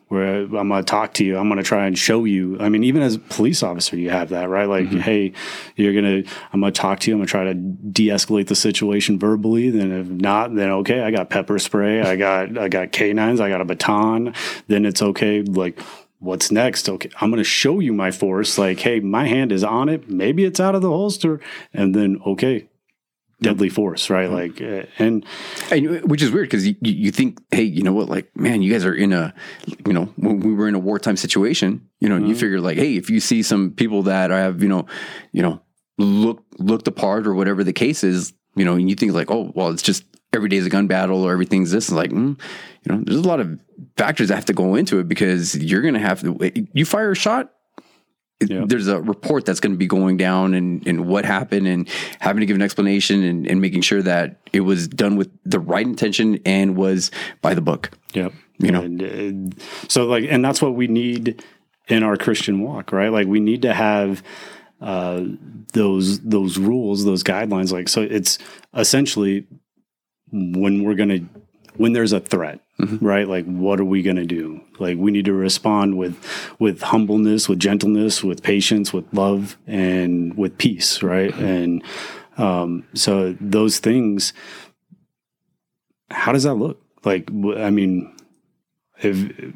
where 0.08 0.42
I'm 0.42 0.68
gonna 0.68 0.82
talk 0.82 1.14
to 1.14 1.24
you, 1.24 1.38
I'm 1.38 1.48
gonna 1.48 1.62
try 1.62 1.86
and 1.86 1.96
show 1.96 2.24
you. 2.24 2.56
I 2.58 2.70
mean, 2.70 2.82
even 2.82 3.02
as 3.02 3.14
a 3.14 3.18
police 3.18 3.62
officer, 3.62 3.96
you 3.96 4.10
have 4.10 4.30
that, 4.30 4.48
right? 4.48 4.68
Like, 4.68 4.86
mm-hmm. 4.86 4.98
hey, 4.98 5.32
you're 5.76 5.94
gonna, 5.94 6.24
I'm 6.52 6.60
gonna 6.60 6.72
talk 6.72 6.98
to 7.00 7.10
you. 7.10 7.14
I'm 7.14 7.20
gonna 7.20 7.28
try 7.28 7.44
to 7.44 7.54
de-escalate 7.54 8.48
the 8.48 8.56
situation 8.56 9.18
verbally. 9.18 9.70
Then 9.70 9.92
if 9.92 10.08
not, 10.08 10.54
then 10.54 10.70
okay, 10.70 11.02
I 11.02 11.10
got 11.12 11.30
pepper 11.30 11.58
spray, 11.58 12.00
I 12.00 12.16
got, 12.16 12.58
I 12.58 12.68
got 12.68 12.90
canines, 12.90 13.38
I 13.38 13.48
got 13.48 13.60
a 13.60 13.64
baton. 13.64 14.34
Then 14.66 14.84
it's 14.84 15.02
okay. 15.02 15.42
Like. 15.42 15.80
What's 16.20 16.50
next? 16.50 16.88
Okay, 16.88 17.10
I'm 17.20 17.30
going 17.30 17.38
to 17.38 17.44
show 17.44 17.78
you 17.80 17.92
my 17.92 18.10
force. 18.10 18.58
Like, 18.58 18.80
hey, 18.80 19.00
my 19.00 19.26
hand 19.26 19.52
is 19.52 19.62
on 19.62 19.88
it. 19.88 20.10
Maybe 20.10 20.44
it's 20.44 20.58
out 20.58 20.74
of 20.74 20.82
the 20.82 20.88
holster, 20.88 21.40
and 21.72 21.94
then 21.94 22.20
okay, 22.26 22.68
deadly 23.40 23.68
force, 23.68 24.10
right? 24.10 24.28
Mm-hmm. 24.28 24.34
Like, 24.34 24.86
uh, 24.86 24.86
and 24.98 25.24
And, 25.70 25.88
uh, 25.88 26.06
which 26.06 26.22
is 26.22 26.30
weird 26.30 26.46
because 26.46 26.66
you, 26.66 26.74
you 26.80 27.10
think, 27.10 27.38
hey, 27.50 27.62
you 27.62 27.82
know 27.82 27.92
what? 27.92 28.08
Like, 28.08 28.34
man, 28.36 28.62
you 28.62 28.72
guys 28.72 28.84
are 28.84 28.94
in 28.94 29.12
a, 29.12 29.34
you 29.86 29.92
know, 29.92 30.06
when 30.16 30.40
we 30.40 30.54
were 30.54 30.68
in 30.68 30.74
a 30.74 30.80
wartime 30.80 31.16
situation, 31.16 31.88
you 32.00 32.08
know, 32.08 32.16
you 32.16 32.22
mm-hmm. 32.22 32.34
figure 32.34 32.60
like, 32.60 32.78
hey, 32.78 32.96
if 32.96 33.10
you 33.10 33.20
see 33.20 33.42
some 33.42 33.70
people 33.70 34.02
that 34.04 34.30
have, 34.30 34.62
you 34.62 34.68
know, 34.68 34.86
you 35.32 35.42
know, 35.42 35.60
look 35.98 36.44
look 36.58 36.84
the 36.84 36.92
part 36.92 37.26
or 37.26 37.34
whatever 37.34 37.64
the 37.64 37.72
case 37.72 38.04
is, 38.04 38.32
you 38.54 38.64
know, 38.64 38.74
and 38.74 38.88
you 38.88 38.96
think 38.96 39.12
like, 39.12 39.30
oh, 39.30 39.52
well, 39.54 39.68
it's 39.70 39.82
just 39.82 40.04
every 40.32 40.48
day's 40.48 40.66
a 40.66 40.70
gun 40.70 40.86
battle 40.86 41.22
or 41.22 41.32
everything's 41.32 41.70
this. 41.70 41.90
Like, 41.90 42.10
mm, 42.10 42.38
you 42.84 42.92
know, 42.94 43.02
there's 43.04 43.18
a 43.18 43.28
lot 43.28 43.40
of 43.40 43.60
factors 43.96 44.28
that 44.28 44.34
have 44.34 44.44
to 44.46 44.52
go 44.52 44.74
into 44.74 44.98
it 44.98 45.08
because 45.08 45.56
you're 45.56 45.82
gonna 45.82 45.98
have 45.98 46.20
to. 46.20 46.66
You 46.72 46.84
fire 46.84 47.12
a 47.12 47.16
shot, 47.16 47.52
Yeah. 48.40 48.64
there's 48.66 48.88
a 48.88 49.00
report 49.00 49.44
that's 49.46 49.58
going 49.60 49.72
to 49.72 49.78
be 49.78 49.86
going 49.88 50.16
down 50.16 50.54
and, 50.54 50.86
and 50.86 51.06
what 51.08 51.24
happened 51.24 51.66
and 51.66 51.88
having 52.20 52.40
to 52.40 52.46
give 52.46 52.54
an 52.56 52.62
explanation 52.62 53.24
and, 53.24 53.46
and 53.46 53.60
making 53.60 53.82
sure 53.82 54.00
that 54.02 54.36
it 54.52 54.60
was 54.60 54.86
done 54.86 55.16
with 55.16 55.30
the 55.44 55.58
right 55.58 55.84
intention 55.86 56.38
and 56.46 56.76
was 56.76 57.10
by 57.42 57.54
the 57.54 57.60
book. 57.60 57.90
Yep. 58.14 58.32
You 58.58 58.70
know? 58.70 58.82
And, 58.82 59.54
uh, 59.54 59.56
so 59.88 60.06
like, 60.06 60.24
and 60.28 60.44
that's 60.44 60.62
what 60.62 60.74
we 60.74 60.86
need 60.86 61.42
in 61.88 62.02
our 62.04 62.16
Christian 62.16 62.62
walk, 62.62 62.92
right? 62.92 63.10
Like 63.10 63.26
we 63.26 63.40
need 63.40 63.62
to 63.62 63.72
have 63.74 64.22
uh, 64.80 65.24
those 65.72 66.20
those 66.20 66.58
rules, 66.58 67.04
those 67.04 67.24
guidelines. 67.24 67.72
Like, 67.72 67.88
so 67.88 68.02
it's 68.02 68.38
essentially 68.74 69.46
when 70.32 70.84
we're 70.84 70.94
gonna 70.94 71.20
when 71.76 71.92
there's 71.92 72.12
a 72.12 72.20
threat, 72.20 72.60
right? 73.00 73.28
Like, 73.28 73.44
what 73.46 73.78
are 73.80 73.84
we 73.84 74.02
gonna 74.02 74.24
do? 74.26 74.60
Like, 74.78 74.98
we 74.98 75.10
need 75.10 75.26
to 75.26 75.32
respond 75.32 75.96
with 75.96 76.16
with 76.58 76.82
humbleness, 76.82 77.48
with 77.48 77.58
gentleness, 77.58 78.24
with 78.24 78.42
patience, 78.42 78.92
with 78.92 79.06
love, 79.12 79.56
and 79.66 80.36
with 80.36 80.58
peace, 80.58 81.02
right? 81.02 81.34
And 81.34 81.82
um, 82.36 82.84
so 82.94 83.36
those 83.40 83.78
things 83.78 84.32
how 86.10 86.32
does 86.32 86.44
that 86.44 86.54
look? 86.54 86.80
Like, 87.04 87.30
i 87.56 87.70
mean, 87.70 88.14
if 89.00 89.52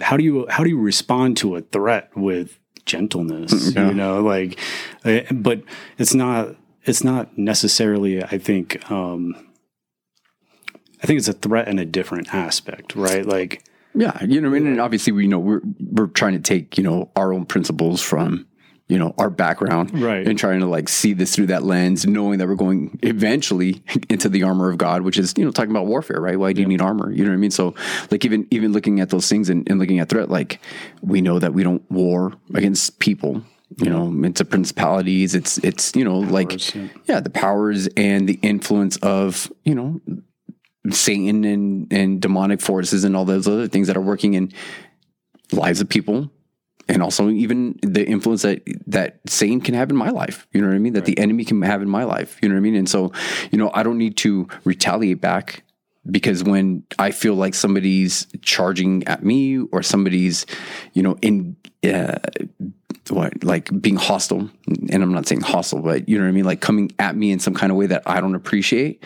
how 0.00 0.16
do 0.16 0.24
you 0.24 0.46
how 0.48 0.64
do 0.64 0.70
you 0.70 0.78
respond 0.78 1.36
to 1.38 1.56
a 1.56 1.60
threat 1.60 2.10
with 2.16 2.58
gentleness? 2.86 3.74
Yeah. 3.74 3.88
You 3.88 3.94
know, 3.94 4.22
like, 4.22 4.58
eh, 5.04 5.24
but 5.30 5.62
it's 5.98 6.14
not 6.14 6.56
it's 6.84 7.04
not 7.04 7.36
necessarily. 7.38 8.22
I 8.22 8.38
think 8.38 8.90
um, 8.90 9.51
I 11.02 11.06
think 11.06 11.18
it's 11.18 11.28
a 11.28 11.32
threat 11.32 11.68
in 11.68 11.78
a 11.78 11.84
different 11.84 12.32
aspect, 12.34 12.94
right? 12.94 13.26
Like, 13.26 13.64
Yeah. 13.94 14.22
You 14.24 14.40
know, 14.40 14.48
I 14.48 14.52
mean? 14.52 14.66
and 14.66 14.80
obviously 14.80 15.12
we, 15.12 15.24
you 15.24 15.28
know, 15.28 15.38
we're, 15.38 15.60
we're 15.80 16.06
trying 16.06 16.34
to 16.34 16.38
take, 16.40 16.78
you 16.78 16.84
know, 16.84 17.10
our 17.16 17.32
own 17.32 17.44
principles 17.44 18.00
from, 18.00 18.46
you 18.88 18.98
know, 18.98 19.14
our 19.18 19.30
background 19.30 19.90
Right. 20.00 20.26
and 20.26 20.38
trying 20.38 20.60
to 20.60 20.66
like 20.66 20.88
see 20.88 21.12
this 21.12 21.34
through 21.34 21.46
that 21.46 21.62
lens, 21.64 22.06
knowing 22.06 22.38
that 22.38 22.46
we're 22.48 22.54
going 22.54 22.98
eventually 23.02 23.82
into 24.08 24.28
the 24.28 24.42
armor 24.44 24.70
of 24.70 24.78
God, 24.78 25.02
which 25.02 25.18
is, 25.18 25.34
you 25.36 25.44
know, 25.44 25.50
talking 25.50 25.70
about 25.72 25.86
warfare, 25.86 26.20
right? 26.20 26.38
Why 26.38 26.52
do 26.52 26.60
you 26.60 26.68
need 26.68 26.80
armor? 26.80 27.10
You 27.10 27.24
know 27.24 27.30
what 27.30 27.36
I 27.36 27.38
mean? 27.38 27.50
So 27.50 27.74
like 28.10 28.24
even, 28.24 28.46
even 28.50 28.72
looking 28.72 29.00
at 29.00 29.10
those 29.10 29.28
things 29.28 29.48
and, 29.50 29.68
and 29.68 29.78
looking 29.80 29.98
at 29.98 30.08
threat, 30.08 30.30
like 30.30 30.60
we 31.00 31.20
know 31.20 31.38
that 31.38 31.52
we 31.52 31.62
don't 31.64 31.82
war 31.90 32.32
against 32.54 32.98
people. 32.98 33.42
You 33.78 33.88
know, 33.88 34.12
it's 34.26 34.38
a 34.38 34.44
principalities. 34.44 35.34
It's 35.34 35.56
it's 35.58 35.96
you 35.96 36.04
know 36.04 36.18
like 36.18 36.74
yeah. 36.74 36.88
yeah, 37.06 37.20
the 37.20 37.30
powers 37.30 37.88
and 37.96 38.28
the 38.28 38.38
influence 38.42 38.98
of 38.98 39.50
you 39.64 39.74
know 39.74 39.98
Satan 40.90 41.44
and 41.44 41.92
and 41.92 42.20
demonic 42.20 42.60
forces 42.60 43.04
and 43.04 43.16
all 43.16 43.24
those 43.24 43.46
other 43.46 43.68
things 43.68 43.86
that 43.86 43.96
are 43.96 44.02
working 44.02 44.34
in 44.34 44.52
lives 45.52 45.80
of 45.80 45.88
people 45.88 46.30
and 46.88 47.02
also 47.02 47.30
even 47.30 47.78
the 47.82 48.06
influence 48.06 48.42
that 48.42 48.62
that 48.86 49.20
Satan 49.26 49.60
can 49.60 49.74
have 49.74 49.90
in 49.90 49.96
my 49.96 50.10
life. 50.10 50.46
You 50.52 50.60
know 50.60 50.68
what 50.68 50.76
I 50.76 50.78
mean? 50.78 50.94
That 50.94 51.04
the 51.04 51.18
enemy 51.18 51.44
can 51.44 51.60
have 51.62 51.82
in 51.82 51.88
my 51.88 52.04
life. 52.04 52.38
You 52.42 52.48
know 52.48 52.54
what 52.54 52.60
I 52.60 52.62
mean? 52.62 52.74
And 52.74 52.88
so, 52.88 53.12
you 53.50 53.58
know, 53.58 53.70
I 53.72 53.82
don't 53.82 53.98
need 53.98 54.16
to 54.18 54.48
retaliate 54.64 55.20
back 55.20 55.64
because 56.10 56.42
when 56.42 56.84
I 56.98 57.12
feel 57.12 57.34
like 57.34 57.54
somebody's 57.54 58.26
charging 58.42 59.04
at 59.04 59.24
me 59.24 59.60
or 59.60 59.82
somebody's, 59.82 60.46
you 60.92 61.02
know, 61.02 61.16
in 61.22 61.56
uh, 61.84 62.18
what 63.08 63.44
like 63.44 63.70
being 63.80 63.96
hostile, 63.96 64.50
and 64.90 65.02
I'm 65.02 65.12
not 65.12 65.26
saying 65.26 65.42
hostile, 65.42 65.80
but 65.80 66.08
you 66.08 66.18
know 66.18 66.24
what 66.24 66.30
I 66.30 66.32
mean, 66.32 66.44
like 66.44 66.60
coming 66.60 66.92
at 66.98 67.16
me 67.16 67.30
in 67.30 67.38
some 67.38 67.54
kind 67.54 67.70
of 67.70 67.78
way 67.78 67.86
that 67.86 68.02
I 68.06 68.20
don't 68.20 68.34
appreciate. 68.34 69.04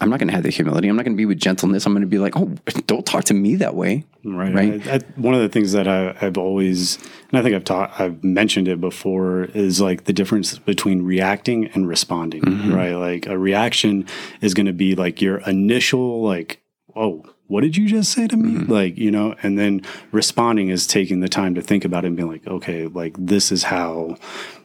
I'm 0.00 0.08
not 0.08 0.18
going 0.18 0.28
to 0.28 0.34
have 0.34 0.44
the 0.44 0.50
humility. 0.50 0.88
I'm 0.88 0.96
not 0.96 1.04
going 1.04 1.14
to 1.14 1.18
be 1.18 1.26
with 1.26 1.38
gentleness. 1.38 1.84
I'm 1.84 1.92
going 1.92 2.00
to 2.00 2.06
be 2.06 2.18
like, 2.18 2.34
oh, 2.34 2.54
don't 2.86 3.04
talk 3.04 3.24
to 3.24 3.34
me 3.34 3.56
that 3.56 3.74
way. 3.74 4.04
Right. 4.24 4.54
Right. 4.54 4.86
I, 4.86 4.94
I, 4.94 4.98
one 5.16 5.34
of 5.34 5.42
the 5.42 5.48
things 5.50 5.72
that 5.72 5.86
I, 5.86 6.16
I've 6.22 6.38
always, 6.38 6.96
and 7.30 7.38
I 7.38 7.42
think 7.42 7.54
I've 7.54 7.64
taught, 7.64 8.00
I've 8.00 8.24
mentioned 8.24 8.66
it 8.66 8.80
before, 8.80 9.44
is 9.44 9.78
like 9.80 10.04
the 10.04 10.14
difference 10.14 10.56
between 10.58 11.02
reacting 11.02 11.66
and 11.68 11.86
responding. 11.86 12.42
Mm-hmm. 12.42 12.72
Right. 12.72 12.94
Like 12.94 13.26
a 13.26 13.36
reaction 13.38 14.06
is 14.40 14.54
going 14.54 14.66
to 14.66 14.72
be 14.72 14.94
like 14.94 15.20
your 15.20 15.38
initial, 15.40 16.22
like, 16.22 16.62
oh, 16.96 17.24
what 17.48 17.60
did 17.60 17.76
you 17.76 17.86
just 17.86 18.12
say 18.12 18.26
to 18.26 18.36
me? 18.36 18.60
Mm-hmm. 18.60 18.72
Like, 18.72 18.96
you 18.96 19.10
know, 19.10 19.34
and 19.42 19.58
then 19.58 19.82
responding 20.12 20.68
is 20.70 20.86
taking 20.86 21.20
the 21.20 21.28
time 21.28 21.54
to 21.56 21.60
think 21.62 21.84
about 21.84 22.04
it 22.04 22.08
and 22.08 22.16
being 22.16 22.28
like, 22.30 22.46
okay, 22.46 22.86
like 22.86 23.14
this 23.18 23.52
is 23.52 23.64
how, 23.64 24.16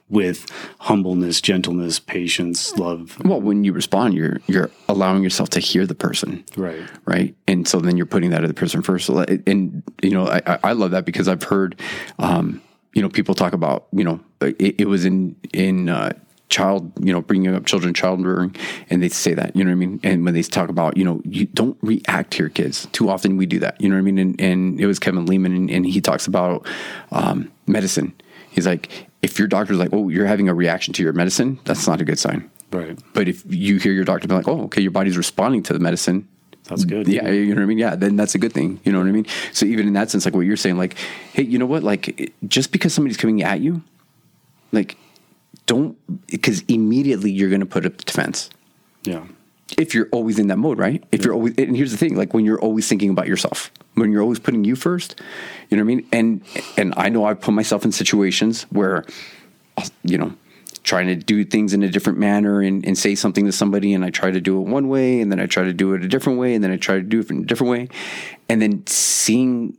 with 0.10 0.46
humbleness, 0.80 1.42
gentleness, 1.42 2.00
patience, 2.00 2.78
love. 2.78 3.18
Well, 3.26 3.42
when 3.42 3.64
you 3.64 3.74
respond, 3.74 4.14
you're 4.14 4.40
you're 4.48 4.70
allowing 4.88 5.24
yourself 5.24 5.50
to 5.52 5.60
hear 5.60 5.86
the 5.88 5.96
person. 5.96 6.44
Right. 6.56 6.84
right? 7.06 7.36
And 7.48 7.68
so 7.68 7.80
then 7.80 7.98
you're 7.98 8.06
putting 8.06 8.30
that 8.30 8.44
other 8.44 8.54
person 8.54 8.82
first. 8.82 9.10
And 9.10 9.84
you 10.04 10.12
know, 10.12 10.28
I, 10.28 10.42
I- 10.46 10.60
I 10.64 10.72
love 10.74 10.92
that 10.92 11.06
because 11.06 11.28
I've 11.28 11.44
heard, 11.44 11.80
um, 12.20 12.62
you 12.94 13.02
know, 13.02 13.10
people 13.10 13.34
talk 13.36 13.54
about, 13.54 13.88
you 13.92 14.04
know, 14.04 14.20
it, 14.42 14.82
it 14.82 14.88
was 14.88 15.06
in 15.06 15.36
in 15.54 15.90
uh, 15.90 16.12
child, 16.50 16.92
you 17.04 17.12
know, 17.12 17.22
bringing 17.22 17.54
up 17.56 17.66
children, 17.66 17.94
child 17.94 18.24
rearing, 18.24 18.56
and 18.92 19.02
they 19.02 19.10
say 19.10 19.34
that, 19.34 19.56
you 19.56 19.64
know 19.64 19.72
what 19.72 19.76
I 19.76 19.86
mean? 19.88 20.00
And 20.04 20.24
when 20.24 20.36
they 20.36 20.44
talk 20.44 20.70
about, 20.70 20.96
you 20.98 21.04
know, 21.04 21.20
you 21.26 21.46
don't 21.48 21.78
react 21.82 22.32
to 22.34 22.44
your 22.44 22.50
kids. 22.50 22.88
Too 22.92 23.10
often 23.10 23.38
we 23.38 23.48
do 23.48 23.58
that, 23.60 23.82
you 23.82 23.90
know 23.90 23.96
what 23.96 24.00
I 24.00 24.04
mean? 24.04 24.20
And, 24.20 24.40
and 24.40 24.80
it 24.80 24.86
was 24.86 25.00
Kevin 25.00 25.26
Leman, 25.26 25.56
and, 25.56 25.72
and 25.72 25.86
he 25.86 26.00
talks 26.00 26.28
about 26.28 26.68
um, 27.12 27.52
medicine. 27.66 28.14
He's 28.52 28.68
like, 28.68 29.08
if 29.26 29.40
your 29.40 29.48
doctor's 29.48 29.78
like, 29.78 29.90
oh, 29.92 30.08
you're 30.10 30.28
having 30.28 30.50
a 30.50 30.54
reaction 30.54 30.94
to 30.94 31.02
your 31.04 31.12
medicine, 31.12 31.60
that's 31.66 31.88
not 31.88 32.00
a 32.00 32.06
good 32.06 32.20
sign. 32.20 32.48
Right. 32.72 32.98
But 33.14 33.28
if 33.28 33.44
you 33.50 33.78
hear 33.80 33.92
your 33.92 34.06
doctor 34.06 34.28
be 34.28 34.36
like, 34.36 34.48
oh, 34.48 34.66
okay, 34.66 34.82
your 34.82 34.92
body's 34.92 35.18
responding 35.18 35.64
to 35.64 35.74
the 35.74 35.80
medicine, 35.80 36.28
That's 36.66 36.86
good. 36.86 37.08
yeah, 37.08 37.30
you 37.30 37.48
know 37.50 37.56
what 37.56 37.64
I 37.64 37.66
mean? 37.66 37.80
Yeah, 37.80 37.96
then 37.96 38.18
that's 38.18 38.36
a 38.36 38.38
good 38.38 38.54
thing. 38.54 38.80
You 38.84 38.92
know 38.92 39.00
what 39.00 39.08
I 39.08 39.12
mean? 39.12 39.26
So 39.52 39.66
even 39.66 39.88
in 39.88 39.94
that 39.94 40.12
sense, 40.12 40.26
like 40.26 40.36
what 40.36 40.42
you're 40.42 40.58
saying, 40.58 40.78
like, 40.78 40.96
hey, 41.34 41.42
you 41.44 41.58
know 41.58 41.66
what? 41.66 41.82
Like, 41.82 42.34
just 42.48 42.72
because 42.72 42.94
somebody's 42.94 43.18
coming 43.18 43.42
at 43.42 43.62
you, 43.62 43.82
like, 44.72 44.96
don't 45.66 45.98
because 46.28 46.62
immediately 46.68 47.32
you're 47.32 47.50
going 47.50 47.62
to 47.62 47.66
put 47.66 47.86
up 47.88 47.94
a 48.00 48.04
defense. 48.04 48.52
Yeah. 49.04 49.26
If 49.78 49.96
you're 49.96 50.08
always 50.12 50.38
in 50.38 50.48
that 50.48 50.58
mode, 50.58 50.78
right? 50.78 51.04
If 51.12 51.26
you're 51.26 51.34
always, 51.34 51.56
and 51.58 51.76
here's 51.76 51.92
the 51.92 51.98
thing, 51.98 52.16
like 52.16 52.34
when 52.34 52.46
you're 52.46 52.60
always 52.60 52.88
thinking 52.88 53.10
about 53.10 53.28
yourself, 53.28 53.72
when 53.96 54.12
you're 54.12 54.22
always 54.22 54.40
putting 54.40 54.64
you 54.64 54.76
first, 54.76 55.20
you 55.70 55.78
know 55.78 55.84
what 55.84 55.92
I 55.92 55.96
mean? 55.96 56.08
And 56.12 56.42
and 56.78 56.94
I 56.98 57.10
know 57.10 57.26
I've 57.26 57.42
put 57.42 57.54
myself 57.54 57.84
in 57.84 57.92
situations 57.92 58.64
where, 58.70 59.06
you 60.04 60.18
know, 60.18 60.36
trying 60.84 61.08
to 61.08 61.16
do 61.16 61.44
things 61.44 61.74
in 61.74 61.82
a 61.82 61.90
different 61.90 62.20
manner 62.20 62.62
and, 62.62 62.86
and 62.86 62.96
say 62.96 63.16
something 63.16 63.46
to 63.46 63.52
somebody, 63.52 63.94
and 63.94 64.06
I 64.06 64.12
try 64.12 64.30
to 64.30 64.40
do 64.40 64.60
it 64.60 64.68
one 64.68 64.88
way, 64.88 65.20
and 65.20 65.32
then 65.32 65.40
I 65.40 65.48
try 65.48 65.64
to 65.64 65.74
do 65.74 65.94
it 65.96 66.04
a 66.04 66.08
different 66.08 66.38
way, 66.38 66.54
and 66.54 66.64
then 66.64 66.72
I 66.72 66.78
try 66.78 66.96
to 66.96 67.02
do 67.02 67.20
it 67.20 67.32
in 67.32 67.40
a 67.40 67.46
different 67.46 67.72
way, 67.72 67.90
and 68.48 68.62
then 68.62 68.86
seeing 68.86 69.76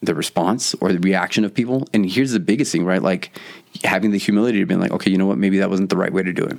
the 0.00 0.14
response 0.14 0.74
or 0.74 0.92
the 0.92 0.98
reaction 1.00 1.44
of 1.44 1.54
people. 1.54 1.86
And 1.92 2.08
here's 2.08 2.32
the 2.32 2.40
biggest 2.40 2.72
thing, 2.72 2.84
right? 2.84 3.02
Like 3.02 3.38
having 3.84 4.10
the 4.10 4.18
humility 4.18 4.58
to 4.60 4.66
be 4.66 4.74
like, 4.74 4.92
okay, 4.92 5.10
you 5.10 5.18
know 5.18 5.26
what? 5.26 5.38
Maybe 5.38 5.58
that 5.58 5.70
wasn't 5.70 5.90
the 5.90 5.96
right 5.96 6.12
way 6.12 6.22
to 6.22 6.32
do 6.32 6.44
it. 6.44 6.58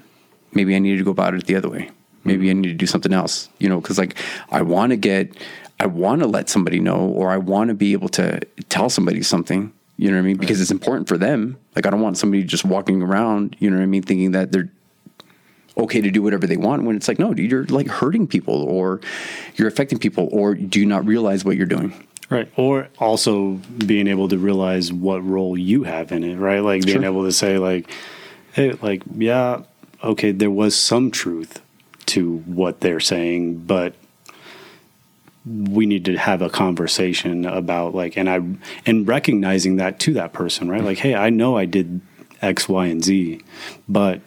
Maybe 0.53 0.75
I 0.75 0.79
needed 0.79 0.97
to 0.97 1.03
go 1.03 1.11
about 1.11 1.35
it 1.35 1.45
the 1.45 1.55
other 1.55 1.69
way. 1.69 1.89
Maybe 2.23 2.49
I 2.49 2.53
need 2.53 2.67
to 2.69 2.73
do 2.73 2.85
something 2.85 3.13
else, 3.13 3.49
you 3.59 3.69
know, 3.69 3.79
because 3.79 3.97
like 3.97 4.17
I 4.51 4.61
want 4.61 4.91
to 4.91 4.97
get, 4.97 5.31
I 5.79 5.85
want 5.87 6.21
to 6.21 6.27
let 6.27 6.49
somebody 6.49 6.79
know, 6.79 6.97
or 6.97 7.31
I 7.31 7.37
want 7.37 7.69
to 7.69 7.73
be 7.73 7.93
able 7.93 8.09
to 8.09 8.39
tell 8.67 8.89
somebody 8.89 9.23
something, 9.23 9.71
you 9.97 10.09
know 10.09 10.17
what 10.17 10.23
I 10.23 10.25
mean? 10.25 10.37
Because 10.37 10.59
it's 10.61 10.71
important 10.71 11.07
for 11.07 11.17
them. 11.17 11.57
Like 11.75 11.85
I 11.85 11.89
don't 11.89 12.01
want 12.01 12.17
somebody 12.17 12.43
just 12.43 12.65
walking 12.65 13.01
around, 13.01 13.55
you 13.59 13.69
know 13.69 13.77
what 13.77 13.83
I 13.83 13.87
mean, 13.87 14.03
thinking 14.03 14.31
that 14.31 14.51
they're 14.51 14.69
okay 15.77 16.01
to 16.01 16.11
do 16.11 16.21
whatever 16.21 16.45
they 16.45 16.57
want 16.57 16.83
when 16.83 16.95
it's 16.97 17.07
like, 17.07 17.19
no, 17.19 17.33
dude, 17.33 17.49
you're 17.49 17.63
like 17.65 17.87
hurting 17.87 18.27
people 18.27 18.63
or 18.63 18.99
you're 19.55 19.67
affecting 19.67 19.97
people, 19.97 20.27
or 20.31 20.55
do 20.55 20.79
you 20.79 20.85
not 20.85 21.05
realize 21.05 21.45
what 21.45 21.55
you're 21.55 21.65
doing? 21.65 21.93
Right. 22.29 22.51
Or 22.57 22.89
also 22.99 23.53
being 23.85 24.07
able 24.07 24.27
to 24.27 24.37
realize 24.37 24.91
what 24.93 25.25
role 25.25 25.57
you 25.57 25.83
have 25.83 26.11
in 26.11 26.23
it, 26.23 26.35
right? 26.35 26.59
Like 26.59 26.85
being 26.85 26.97
Sure. 27.01 27.05
able 27.05 27.23
to 27.23 27.31
say, 27.31 27.57
like, 27.57 27.89
hey, 28.51 28.73
like, 28.81 29.03
yeah, 29.15 29.63
okay, 30.03 30.31
there 30.31 30.51
was 30.51 30.75
some 30.75 31.11
truth 31.11 31.61
to 32.09 32.37
what 32.39 32.81
they're 32.81 32.99
saying, 32.99 33.59
but 33.59 33.95
we 35.45 35.85
need 35.85 36.05
to 36.05 36.17
have 36.17 36.41
a 36.41 36.49
conversation 36.49 37.45
about 37.45 37.95
like 37.95 38.17
and 38.17 38.29
I 38.29 38.41
and 38.85 39.07
recognizing 39.07 39.77
that 39.77 39.99
to 40.01 40.13
that 40.13 40.33
person, 40.33 40.69
right? 40.69 40.83
Like, 40.83 40.99
hey, 40.99 41.15
I 41.15 41.29
know 41.29 41.57
I 41.57 41.65
did 41.65 42.01
X, 42.41 42.69
Y, 42.69 42.85
and 42.87 43.03
Z, 43.03 43.41
but 43.87 44.21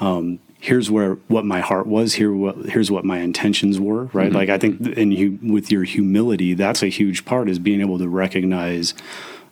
um, 0.00 0.40
here's 0.60 0.90
where 0.90 1.14
what 1.28 1.44
my 1.44 1.60
heart 1.60 1.86
was. 1.86 2.14
Here, 2.14 2.32
what 2.32 2.56
here's 2.66 2.90
what 2.90 3.04
my 3.04 3.18
intentions 3.18 3.80
were. 3.80 4.04
Right. 4.06 4.32
Like 4.32 4.48
I 4.48 4.58
think, 4.58 4.98
and 4.98 5.14
you 5.14 5.38
with 5.42 5.70
your 5.70 5.84
humility, 5.84 6.54
that's 6.54 6.82
a 6.82 6.88
huge 6.88 7.24
part 7.24 7.48
is 7.48 7.58
being 7.58 7.80
able 7.80 7.98
to 7.98 8.08
recognize 8.08 8.94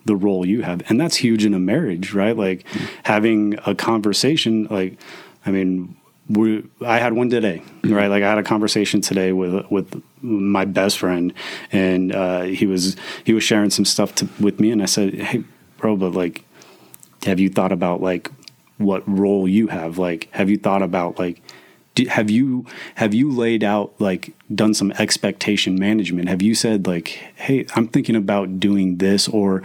the 0.05 0.15
role 0.15 0.45
you 0.45 0.61
have, 0.61 0.83
and 0.89 0.99
that's 0.99 1.17
huge 1.17 1.45
in 1.45 1.53
a 1.53 1.59
marriage, 1.59 2.13
right? 2.13 2.35
Like 2.35 2.65
having 3.03 3.57
a 3.65 3.73
conversation. 3.73 4.67
Like, 4.69 4.99
I 5.45 5.51
mean. 5.51 5.95
We, 6.29 6.65
I 6.85 6.99
had 6.99 7.13
one 7.13 7.29
today, 7.29 7.61
right? 7.85 8.07
Like 8.07 8.23
I 8.23 8.29
had 8.29 8.37
a 8.37 8.43
conversation 8.43 9.01
today 9.01 9.31
with 9.31 9.69
with 9.71 10.03
my 10.21 10.65
best 10.65 10.97
friend, 10.97 11.33
and 11.71 12.13
uh, 12.13 12.41
he 12.43 12.65
was 12.65 12.95
he 13.23 13.33
was 13.33 13.43
sharing 13.43 13.69
some 13.69 13.85
stuff 13.85 14.15
to, 14.15 14.27
with 14.39 14.59
me, 14.59 14.71
and 14.71 14.81
I 14.81 14.87
said, 14.87 15.13
"Hey, 15.13 15.43
bro, 15.77 15.95
but 15.95 16.13
like, 16.13 16.43
have 17.23 17.39
you 17.39 17.49
thought 17.49 17.71
about 17.71 18.01
like 18.01 18.29
what 18.77 19.07
role 19.07 19.47
you 19.47 19.67
have? 19.67 19.97
Like 19.97 20.29
have 20.31 20.49
you 20.49 20.57
thought 20.57 20.81
about 20.81 21.19
like 21.19 21.41
do, 21.95 22.05
have 22.05 22.29
you 22.29 22.65
have 22.95 23.13
you 23.13 23.31
laid 23.31 23.63
out 23.63 23.93
like 23.99 24.33
done 24.53 24.73
some 24.73 24.91
expectation 24.93 25.79
management? 25.79 26.29
Have 26.29 26.41
you 26.41 26.55
said 26.55 26.87
like 26.87 27.07
hey 27.35 27.65
i'm 27.75 27.87
thinking 27.87 28.15
about 28.15 28.59
doing 28.59 28.97
this 28.97 29.27
or 29.27 29.63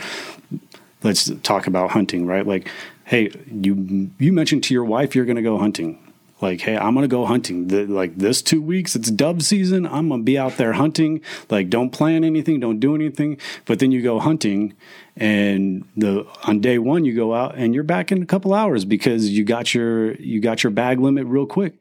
let's 1.02 1.30
talk 1.42 1.66
about 1.66 1.90
hunting 1.90 2.26
right? 2.26 2.46
Like 2.46 2.68
hey 3.04 3.30
you 3.50 4.10
you 4.18 4.32
mentioned 4.32 4.64
to 4.64 4.74
your 4.74 4.84
wife 4.84 5.14
you're 5.14 5.26
going 5.26 5.36
to 5.36 5.42
go 5.42 5.58
hunting 5.58 5.98
like 6.42 6.60
hey 6.60 6.76
i'm 6.76 6.94
to 6.94 7.08
go 7.08 7.24
hunting. 7.24 7.68
The, 7.68 7.86
like 7.86 8.16
this 8.16 8.42
two 8.42 8.60
weeks 8.60 8.94
it's 8.96 9.10
dove 9.10 9.42
season. 9.42 9.86
I'm 9.86 10.08
to 10.10 10.18
be 10.18 10.38
out 10.38 10.56
there 10.56 10.72
hunting. 10.72 11.22
Like 11.48 11.70
don't 11.70 11.90
plan 11.90 12.24
anything 12.24 12.60
don't 12.60 12.80
do 12.80 12.94
anything. 12.94 13.38
But 13.64 13.78
then 13.78 13.92
you 13.92 14.02
go 14.02 14.18
hunting 14.18 14.74
and 15.16 15.86
the 15.96 16.26
on 16.44 16.60
day 16.60 16.78
one 16.78 17.04
you 17.04 17.14
go 17.14 17.34
out 17.34 17.54
and 17.56 17.74
you're 17.74 17.84
back 17.84 18.10
in 18.10 18.22
a 18.22 18.26
couple 18.26 18.54
hours 18.54 18.84
because 18.84 19.28
you 19.28 19.44
got 19.44 19.74
your 19.74 20.14
you 20.14 20.40
got 20.40 20.62
your 20.62 20.70
bag 20.70 21.00
limit 21.00 21.26
real 21.26 21.46
quick. 21.46 21.74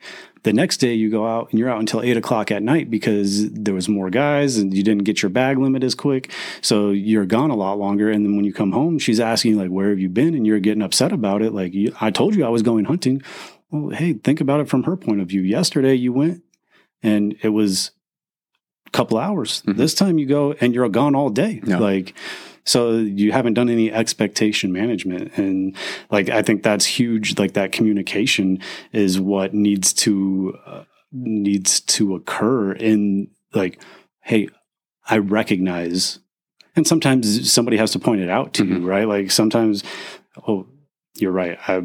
The 0.43 0.53
next 0.53 0.77
day 0.77 0.95
you 0.95 1.11
go 1.11 1.27
out 1.27 1.51
and 1.51 1.59
you're 1.59 1.69
out 1.69 1.79
until 1.79 2.01
eight 2.01 2.17
o'clock 2.17 2.49
at 2.49 2.63
night 2.63 2.89
because 2.89 3.51
there 3.51 3.75
was 3.75 3.87
more 3.87 4.09
guys 4.09 4.57
and 4.57 4.73
you 4.75 4.81
didn't 4.81 5.03
get 5.03 5.21
your 5.21 5.29
bag 5.29 5.59
limit 5.59 5.83
as 5.83 5.93
quick. 5.93 6.31
So 6.61 6.89
you're 6.89 7.27
gone 7.27 7.51
a 7.51 7.55
lot 7.55 7.77
longer. 7.77 8.09
And 8.09 8.25
then 8.25 8.35
when 8.35 8.45
you 8.45 8.53
come 8.53 8.71
home 8.71 8.99
she's 8.99 9.19
asking 9.19 9.57
like 9.57 9.69
where 9.69 9.89
have 9.89 9.99
you 9.99 10.09
been? 10.09 10.33
And 10.33 10.45
you're 10.45 10.59
getting 10.59 10.81
upset 10.81 11.11
about 11.11 11.41
it. 11.41 11.53
Like 11.53 11.73
i 12.01 12.11
told 12.11 12.35
you 12.35 12.45
i 12.45 12.49
was 12.49 12.63
going 12.63 12.85
hunting 12.85 13.21
well 13.71 13.89
hey 13.89 14.13
think 14.13 14.41
about 14.41 14.59
it 14.59 14.69
from 14.69 14.83
her 14.83 14.95
point 14.95 15.21
of 15.21 15.27
view. 15.27 15.41
Yesterday 15.41 15.95
you 15.95 16.13
went 16.13 16.43
and 17.01 17.35
it 17.41 17.49
was 17.49 17.91
a 18.87 18.89
couple 18.91 19.17
hours. 19.17 19.63
This 19.65 19.93
time 19.93 20.19
you 20.19 20.25
go 20.25 20.53
and 20.53 20.73
you're 20.75 20.87
gone 20.89 21.15
all 21.15 21.29
day. 21.29 21.61
Yeah. 21.65 21.77
like 21.77 22.13
so 22.63 22.97
you 22.97 23.31
haven't 23.31 23.55
done 23.55 23.69
any 23.69 23.91
expectation 23.91 24.71
management. 24.71 25.35
And 25.37 25.75
like 26.11 26.29
i 26.29 26.41
think 26.41 26.63
that's 26.63 26.85
huge. 26.85 27.39
Like 27.39 27.53
that 27.53 27.71
communication 27.71 28.59
is 28.91 29.19
what 29.19 29.53
needs 29.53 29.93
to 29.93 30.57
uh, 30.65 30.83
needs 31.11 31.79
to 31.81 32.15
occur 32.15 32.71
in 32.73 33.29
like 33.53 33.81
hey 34.21 34.47
i 35.09 35.17
recognize 35.17 36.19
and 36.75 36.87
sometimes 36.87 37.51
somebody 37.51 37.75
has 37.75 37.91
to 37.91 37.99
point 37.99 38.21
it 38.21 38.29
out 38.29 38.53
to 38.53 38.65
you 38.65 38.87
right? 38.87 39.07
Like 39.07 39.31
sometimes 39.31 39.83
oh 40.47 40.67
you're 41.15 41.31
right. 41.33 41.57
I 41.67 41.83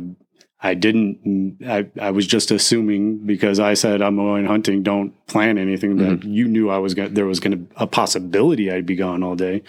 I 0.66 0.74
didn't. 0.74 1.58
I, 1.66 1.86
I 2.00 2.10
was 2.10 2.26
just 2.26 2.50
assuming 2.50 3.26
because 3.26 3.60
I 3.60 3.74
said 3.74 4.02
I'm 4.02 4.16
going 4.16 4.46
hunting. 4.46 4.82
Don't 4.82 5.12
plan 5.26 5.58
anything 5.58 5.96
that 5.98 6.20
mm-hmm. 6.20 6.30
you 6.30 6.48
knew 6.48 6.70
I 6.70 6.78
was 6.78 6.94
going. 6.94 7.14
There 7.14 7.26
was 7.26 7.40
going 7.40 7.66
to 7.66 7.74
a 7.76 7.86
possibility 7.86 8.70
I'd 8.70 8.86
be 8.86 8.96
gone 8.96 9.22
all 9.22 9.36
day 9.36 9.62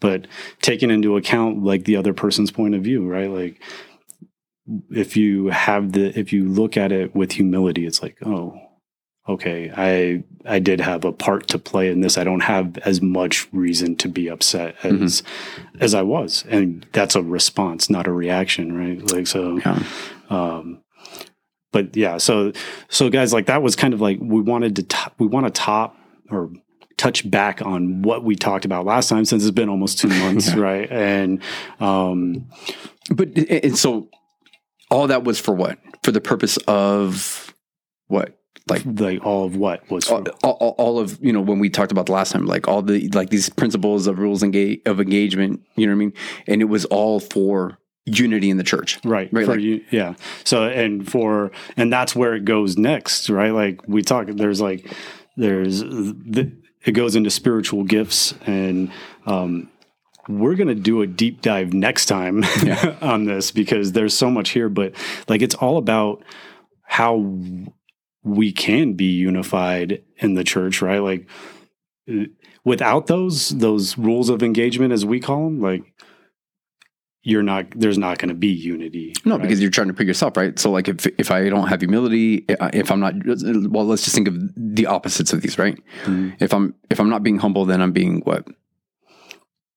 but 0.00 0.26
taking 0.62 0.90
into 0.90 1.16
account 1.16 1.62
like 1.62 1.84
the 1.84 1.96
other 1.96 2.12
person's 2.12 2.50
point 2.50 2.74
of 2.74 2.82
view 2.82 3.06
right 3.06 3.30
like 3.30 3.62
if 4.90 5.16
you 5.16 5.48
have 5.48 5.92
the 5.92 6.18
if 6.18 6.32
you 6.32 6.48
look 6.48 6.76
at 6.76 6.90
it 6.90 7.14
with 7.14 7.32
humility 7.32 7.86
it's 7.86 8.02
like 8.02 8.16
oh 8.24 8.58
okay 9.28 9.70
i 9.76 10.22
i 10.50 10.58
did 10.58 10.80
have 10.80 11.04
a 11.04 11.12
part 11.12 11.46
to 11.48 11.58
play 11.58 11.90
in 11.90 12.00
this 12.00 12.16
i 12.16 12.24
don't 12.24 12.40
have 12.40 12.78
as 12.78 13.00
much 13.00 13.48
reason 13.52 13.94
to 13.94 14.08
be 14.08 14.28
upset 14.28 14.74
as 14.82 15.22
mm-hmm. 15.22 15.82
as 15.82 15.94
i 15.94 16.02
was 16.02 16.44
and 16.48 16.86
that's 16.92 17.14
a 17.14 17.22
response 17.22 17.90
not 17.90 18.06
a 18.06 18.12
reaction 18.12 18.76
right 18.76 19.12
like 19.12 19.26
so 19.26 19.60
Yeah. 19.64 19.82
Um 20.30 20.82
but 21.72 21.96
yeah 21.96 22.16
so 22.18 22.52
so 22.88 23.10
guys 23.10 23.32
like 23.32 23.46
that 23.46 23.62
was 23.62 23.76
kind 23.76 23.94
of 23.94 24.00
like 24.00 24.18
we 24.20 24.40
wanted 24.40 24.76
to 24.76 24.82
top, 24.82 25.14
we 25.18 25.26
want 25.26 25.46
to 25.46 25.50
top 25.50 25.96
or 26.30 26.50
touch 26.96 27.28
back 27.30 27.62
on 27.62 28.02
what 28.02 28.24
we 28.24 28.34
talked 28.36 28.64
about 28.64 28.84
last 28.84 29.08
time 29.08 29.24
since 29.24 29.42
it's 29.42 29.50
been 29.50 29.68
almost 29.68 29.98
two 29.98 30.08
months 30.20 30.54
right 30.54 30.90
and 30.90 31.42
um 31.80 32.48
But 33.10 33.36
and 33.36 33.76
so 33.76 34.08
all 34.90 35.06
that 35.08 35.24
was 35.24 35.40
for 35.40 35.54
what? 35.54 35.78
For 36.02 36.12
the 36.12 36.20
purpose 36.20 36.56
of 36.68 37.54
what? 38.06 38.36
Like 38.68 38.82
like 38.84 39.24
all 39.24 39.44
of 39.46 39.56
what 39.56 39.88
was 39.90 40.08
all, 40.08 40.24
all, 40.44 40.74
all 40.78 40.98
of 40.98 41.18
you 41.20 41.32
know 41.32 41.40
when 41.40 41.58
we 41.58 41.70
talked 41.70 41.90
about 41.90 42.06
the 42.06 42.12
last 42.12 42.32
time, 42.32 42.46
like 42.46 42.68
all 42.68 42.82
the 42.82 43.08
like 43.08 43.30
these 43.30 43.48
principles 43.48 44.06
of 44.06 44.18
rules 44.18 44.42
and 44.42 44.54
engage, 44.54 44.80
of 44.86 45.00
engagement. 45.00 45.60
You 45.76 45.86
know 45.86 45.92
what 45.92 45.96
I 45.96 45.98
mean? 45.98 46.12
And 46.46 46.60
it 46.60 46.66
was 46.66 46.84
all 46.86 47.18
for 47.18 47.78
unity 48.18 48.50
in 48.50 48.56
the 48.56 48.64
church. 48.64 48.98
right. 49.04 49.28
Right, 49.32 49.44
for 49.44 49.52
like- 49.52 49.60
you 49.60 49.84
yeah. 49.90 50.14
So 50.44 50.64
and 50.64 51.10
for 51.10 51.50
and 51.76 51.92
that's 51.92 52.14
where 52.14 52.34
it 52.34 52.44
goes 52.44 52.76
next 52.76 53.28
right? 53.30 53.52
Like 53.52 53.80
we 53.86 54.02
talk 54.02 54.26
there's 54.28 54.60
like 54.60 54.92
there's 55.36 55.80
the, 55.80 56.52
it 56.84 56.92
goes 56.92 57.16
into 57.16 57.30
spiritual 57.30 57.84
gifts 57.84 58.34
and 58.46 58.90
um 59.26 59.68
we're 60.28 60.54
going 60.54 60.68
to 60.68 60.74
do 60.74 61.02
a 61.02 61.06
deep 61.06 61.40
dive 61.40 61.72
next 61.72 62.06
time 62.06 62.44
on 63.00 63.24
this 63.24 63.50
because 63.50 63.92
there's 63.92 64.16
so 64.16 64.30
much 64.30 64.50
here 64.50 64.68
but 64.68 64.94
like 65.28 65.42
it's 65.42 65.54
all 65.56 65.76
about 65.76 66.22
how 66.82 67.38
we 68.22 68.52
can 68.52 68.92
be 68.94 69.06
unified 69.06 70.02
in 70.18 70.34
the 70.34 70.44
church 70.44 70.82
right? 70.82 70.98
Like 70.98 71.26
without 72.64 73.06
those 73.06 73.50
those 73.50 73.96
rules 73.96 74.28
of 74.28 74.42
engagement 74.42 74.92
as 74.92 75.04
we 75.04 75.20
call 75.20 75.44
them 75.44 75.60
like 75.60 75.82
you're 77.22 77.42
not 77.42 77.66
there's 77.72 77.98
not 77.98 78.18
going 78.18 78.30
to 78.30 78.34
be 78.34 78.48
unity 78.48 79.14
No, 79.24 79.34
right? 79.36 79.42
because 79.42 79.60
you're 79.60 79.70
trying 79.70 79.88
to 79.88 79.94
pick 79.94 80.06
yourself, 80.06 80.36
right? 80.36 80.58
So, 80.58 80.70
like, 80.70 80.88
if 80.88 81.06
if 81.18 81.30
I 81.30 81.48
don't 81.50 81.68
have 81.68 81.80
humility, 81.80 82.44
if 82.48 82.90
I'm 82.90 83.00
not, 83.00 83.14
well, 83.70 83.84
let's 83.86 84.04
just 84.04 84.14
think 84.14 84.28
of 84.28 84.36
the 84.56 84.86
opposites 84.86 85.32
of 85.32 85.42
these, 85.42 85.58
right? 85.58 85.78
Mhm. 86.04 86.36
If 86.40 86.54
I'm 86.54 86.74
if 86.90 86.98
I'm 87.00 87.10
not 87.10 87.22
being 87.22 87.38
humble, 87.38 87.64
then 87.66 87.80
I'm 87.82 87.92
being 87.92 88.20
what 88.24 88.46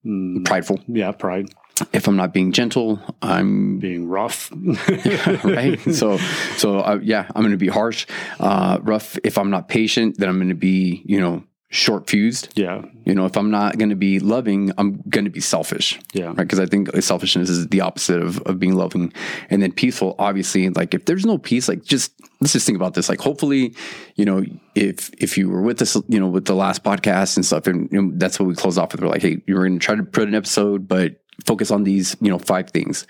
Mm, 0.06 0.44
prideful. 0.46 0.80
yeah 0.88 1.12
pride 1.14 1.48
If 1.94 2.08
I'm 2.08 2.18
not 2.18 2.34
being 2.34 2.52
gentle, 2.52 3.00
I'm 3.22 3.80
being 3.80 4.08
rough 4.08 4.52
right. 5.44 5.80
So 5.94 6.18
so 6.58 6.80
uh, 6.80 7.00
yeah, 7.02 7.26
I'm 7.34 7.42
going 7.42 7.52
to 7.52 7.58
be 7.58 7.70
harsh, 7.70 8.06
uh, 8.40 8.80
rough. 8.82 9.18
If 9.24 9.38
I'm 9.38 9.50
not 9.50 9.70
patient, 9.70 10.18
then 10.18 10.28
I'm 10.30 10.38
going 10.38 10.50
to 10.50 10.56
be 10.56 11.04
you 11.06 11.20
know 11.22 11.44
short 11.74 12.08
fused. 12.08 12.50
yeah 12.56 12.84
You 13.04 13.16
know, 13.16 13.26
if 13.26 13.36
I'm 13.36 13.50
not 13.50 13.80
going 13.80 13.90
to 13.90 13.96
be 13.96 14.20
loving, 14.20 14.72
I'm 14.78 15.02
going 15.10 15.26
to 15.26 15.32
be 15.32 15.40
selfish. 15.40 16.00
yeah 16.14 16.28
right? 16.28 16.38
Because 16.38 16.60
I 16.60 16.68
think 16.68 16.96
selfishness 17.02 17.50
is 17.50 17.68
the 17.68 17.82
opposite 17.82 18.22
of, 18.22 18.40
of 18.44 18.60
being 18.60 18.76
loving. 18.76 19.12
And 19.50 19.62
then 19.62 19.72
peaceful, 19.72 20.16
obviously, 20.20 20.70
like 20.70 20.94
if 20.94 21.06
there's 21.06 21.26
no 21.26 21.40
peace, 21.40 21.68
like 21.68 21.84
just 21.84 22.14
let's 22.42 22.54
just 22.54 22.66
think 22.68 22.76
about 22.76 22.94
this. 22.94 23.10
Like 23.10 23.20
hopefully, 23.22 23.76
you 24.16 24.26
know, 24.26 24.46
if 24.76 25.10
if 25.18 25.36
you 25.38 25.50
were 25.50 25.64
with 25.64 25.82
us, 25.82 25.96
you 26.08 26.20
know, 26.20 26.28
with 26.28 26.46
the 26.46 26.56
last 26.56 26.84
podcast 26.84 27.38
and 27.38 27.46
stuff, 27.46 27.66
and, 27.66 27.92
and 27.92 28.20
that's 28.20 28.40
what 28.40 28.48
we 28.48 28.54
closed 28.54 28.78
off 28.78 28.92
with. 28.92 29.02
We're 29.02 29.10
like, 29.10 29.24
hey, 29.24 29.42
you're 29.48 29.66
going 29.68 29.80
to 29.80 29.86
try 29.86 29.96
to 29.96 30.04
put 30.04 30.28
an 30.28 30.36
episode, 30.36 30.88
but 30.88 31.16
focus 31.48 31.72
on 31.72 31.84
these, 31.84 32.16
you 32.22 32.30
know, 32.30 32.38
five 32.38 32.70
things. 32.70 33.08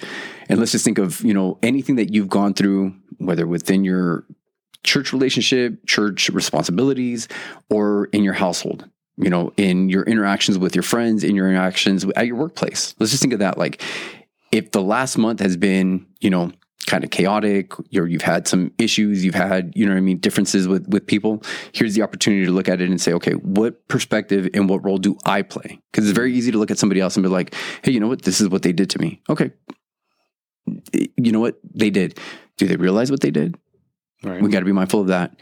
And 0.48 0.58
let's 0.60 0.72
just 0.72 0.86
think 0.86 1.00
of, 1.00 1.20
you 1.22 1.34
know, 1.34 1.60
anything 1.62 1.98
that 1.98 2.14
you've 2.14 2.30
gone 2.30 2.54
through, 2.54 2.96
whether 3.18 3.46
within 3.46 3.84
your 3.84 4.26
church 4.84 5.14
relationship, 5.14 5.86
church 5.86 6.30
responsibilities, 6.30 7.28
or 7.70 8.06
in 8.06 8.24
your 8.24 8.34
household 8.34 8.90
you 9.18 9.30
know, 9.30 9.54
in 9.58 9.90
your 9.90 10.04
interactions 10.04 10.58
with 10.58 10.76
your 10.76 10.84
friends, 10.84 11.24
in 11.24 11.36
your 11.36 11.50
interactions 11.50 12.06
at 12.16 12.28
your 12.28 12.36
workplace. 12.36 12.96
Let's 13.00 13.12
just 13.12 13.22
think 13.22 13.34
of 13.34 13.40
that. 13.40 13.58
Like, 13.58 13.82
if 14.52 14.72
the 14.72 14.82
last 14.82 15.18
month 15.18 15.40
has 15.40 15.58
been, 15.58 16.06
you 16.20 16.30
know, 16.30 16.52
kind 16.86 17.04
of 17.04 17.12
chaotic, 17.12 17.74
or 17.96 18.08
you've 18.08 18.24
had 18.24 18.48
some 18.48 18.72
issues, 18.78 19.24
you've 19.24 19.36
had, 19.36 19.72
you 19.76 19.86
know 19.86 19.94
what 19.94 20.00
I 20.00 20.02
mean, 20.02 20.18
differences 20.18 20.68
with 20.68 20.88
with 20.88 21.06
people, 21.06 21.44
here's 21.74 21.94
the 21.94 22.02
opportunity 22.02 22.46
to 22.46 22.52
look 22.52 22.68
at 22.68 22.82
it 22.82 22.90
and 22.90 23.00
say, 23.00 23.14
okay, 23.14 23.34
what 23.34 23.88
perspective 23.88 24.50
and 24.54 24.68
what 24.68 24.84
role 24.84 24.98
do 24.98 25.18
I 25.26 25.44
play? 25.44 25.80
Because 25.92 26.08
it's 26.08 26.16
very 26.16 26.34
easy 26.34 26.52
to 26.52 26.58
look 26.58 26.72
at 26.72 26.80
somebody 26.80 27.00
else 27.00 27.16
and 27.16 27.24
be 27.24 27.30
like, 27.30 27.54
hey, 27.84 27.92
you 27.92 28.00
know 28.00 28.08
what, 28.08 28.24
this 28.24 28.42
is 28.42 28.50
what 28.50 28.64
they 28.64 28.74
did 28.74 28.90
to 28.92 29.00
me. 29.00 29.22
Okay. 29.30 29.52
You 31.18 31.32
know 31.32 31.40
what 31.40 31.60
they 31.64 31.90
did? 31.90 32.20
Do 32.58 32.68
they 32.68 32.76
realize 32.76 33.12
what 33.12 33.22
they 33.22 33.32
did? 33.32 33.58
Right 34.24 34.42
We 34.42 34.50
got 34.50 34.60
to 34.60 34.66
be 34.66 34.72
mindful 34.72 35.02
of 35.02 35.08
that. 35.08 35.36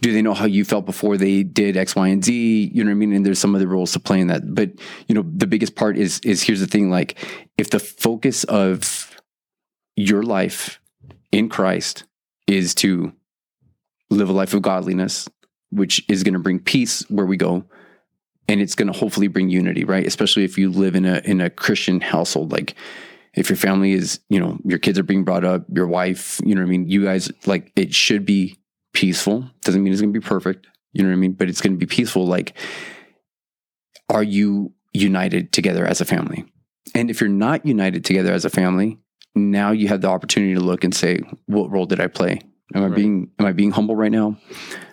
Do 0.00 0.12
they 0.12 0.22
know 0.22 0.34
how 0.34 0.46
you 0.46 0.64
felt 0.64 0.86
before 0.86 1.16
they 1.16 1.42
did 1.42 1.76
X, 1.76 1.96
Y, 1.96 2.08
and 2.08 2.24
Z? 2.24 2.70
You 2.72 2.84
know 2.84 2.90
what 2.90 2.92
I 2.92 2.98
mean? 2.98 3.12
And 3.12 3.26
there's 3.26 3.38
some 3.38 3.54
other 3.54 3.66
roles 3.66 3.92
to 3.92 4.00
play 4.00 4.20
in 4.20 4.28
that. 4.28 4.54
But 4.54 4.70
you 5.06 5.14
know, 5.14 5.24
the 5.24 5.46
biggest 5.46 5.74
part 5.74 5.96
is 5.96 6.20
is 6.20 6.42
here's 6.42 6.60
the 6.60 6.66
thing: 6.66 6.90
like, 6.90 7.18
if 7.56 7.70
the 7.70 7.80
focus 7.80 8.44
of 8.44 9.16
your 9.96 10.22
life 10.22 10.80
in 11.32 11.48
Christ 11.48 12.04
is 12.46 12.74
to 12.76 13.12
live 14.10 14.28
a 14.28 14.32
life 14.32 14.54
of 14.54 14.62
godliness, 14.62 15.28
which 15.70 16.04
is 16.08 16.22
going 16.22 16.34
to 16.34 16.40
bring 16.40 16.60
peace 16.60 17.02
where 17.10 17.26
we 17.26 17.36
go, 17.36 17.64
and 18.48 18.60
it's 18.60 18.74
going 18.74 18.90
to 18.90 18.98
hopefully 18.98 19.28
bring 19.28 19.50
unity, 19.50 19.84
right? 19.84 20.06
Especially 20.06 20.44
if 20.44 20.56
you 20.56 20.70
live 20.70 20.94
in 20.94 21.04
a 21.04 21.20
in 21.24 21.40
a 21.40 21.50
Christian 21.50 22.00
household, 22.00 22.52
like 22.52 22.74
if 23.38 23.48
your 23.48 23.56
family 23.56 23.92
is, 23.92 24.20
you 24.28 24.40
know, 24.40 24.58
your 24.64 24.78
kids 24.78 24.98
are 24.98 25.04
being 25.04 25.24
brought 25.24 25.44
up, 25.44 25.64
your 25.72 25.86
wife, 25.86 26.40
you 26.44 26.54
know 26.54 26.60
what 26.60 26.66
I 26.66 26.70
mean? 26.70 26.88
You 26.88 27.04
guys, 27.04 27.30
like, 27.46 27.72
it 27.76 27.94
should 27.94 28.24
be 28.24 28.58
peaceful. 28.92 29.48
Doesn't 29.62 29.82
mean 29.82 29.92
it's 29.92 30.02
going 30.02 30.12
to 30.12 30.20
be 30.20 30.26
perfect, 30.26 30.66
you 30.92 31.02
know 31.02 31.10
what 31.10 31.14
I 31.14 31.18
mean? 31.18 31.32
But 31.32 31.48
it's 31.48 31.60
going 31.60 31.72
to 31.72 31.78
be 31.78 31.86
peaceful. 31.86 32.26
Like, 32.26 32.54
are 34.08 34.22
you 34.22 34.72
united 34.92 35.52
together 35.52 35.86
as 35.86 36.00
a 36.00 36.04
family? 36.04 36.46
And 36.94 37.10
if 37.10 37.20
you're 37.20 37.30
not 37.30 37.64
united 37.64 38.04
together 38.04 38.32
as 38.32 38.44
a 38.44 38.50
family, 38.50 38.98
now 39.34 39.70
you 39.70 39.88
have 39.88 40.00
the 40.00 40.08
opportunity 40.08 40.54
to 40.54 40.60
look 40.60 40.82
and 40.82 40.94
say, 40.94 41.20
what 41.46 41.70
role 41.70 41.86
did 41.86 42.00
I 42.00 42.08
play? 42.08 42.40
Am 42.74 42.84
I 42.84 42.88
being 42.88 43.30
am 43.38 43.46
I 43.46 43.52
being 43.52 43.70
humble 43.70 43.96
right 43.96 44.12
now? 44.12 44.36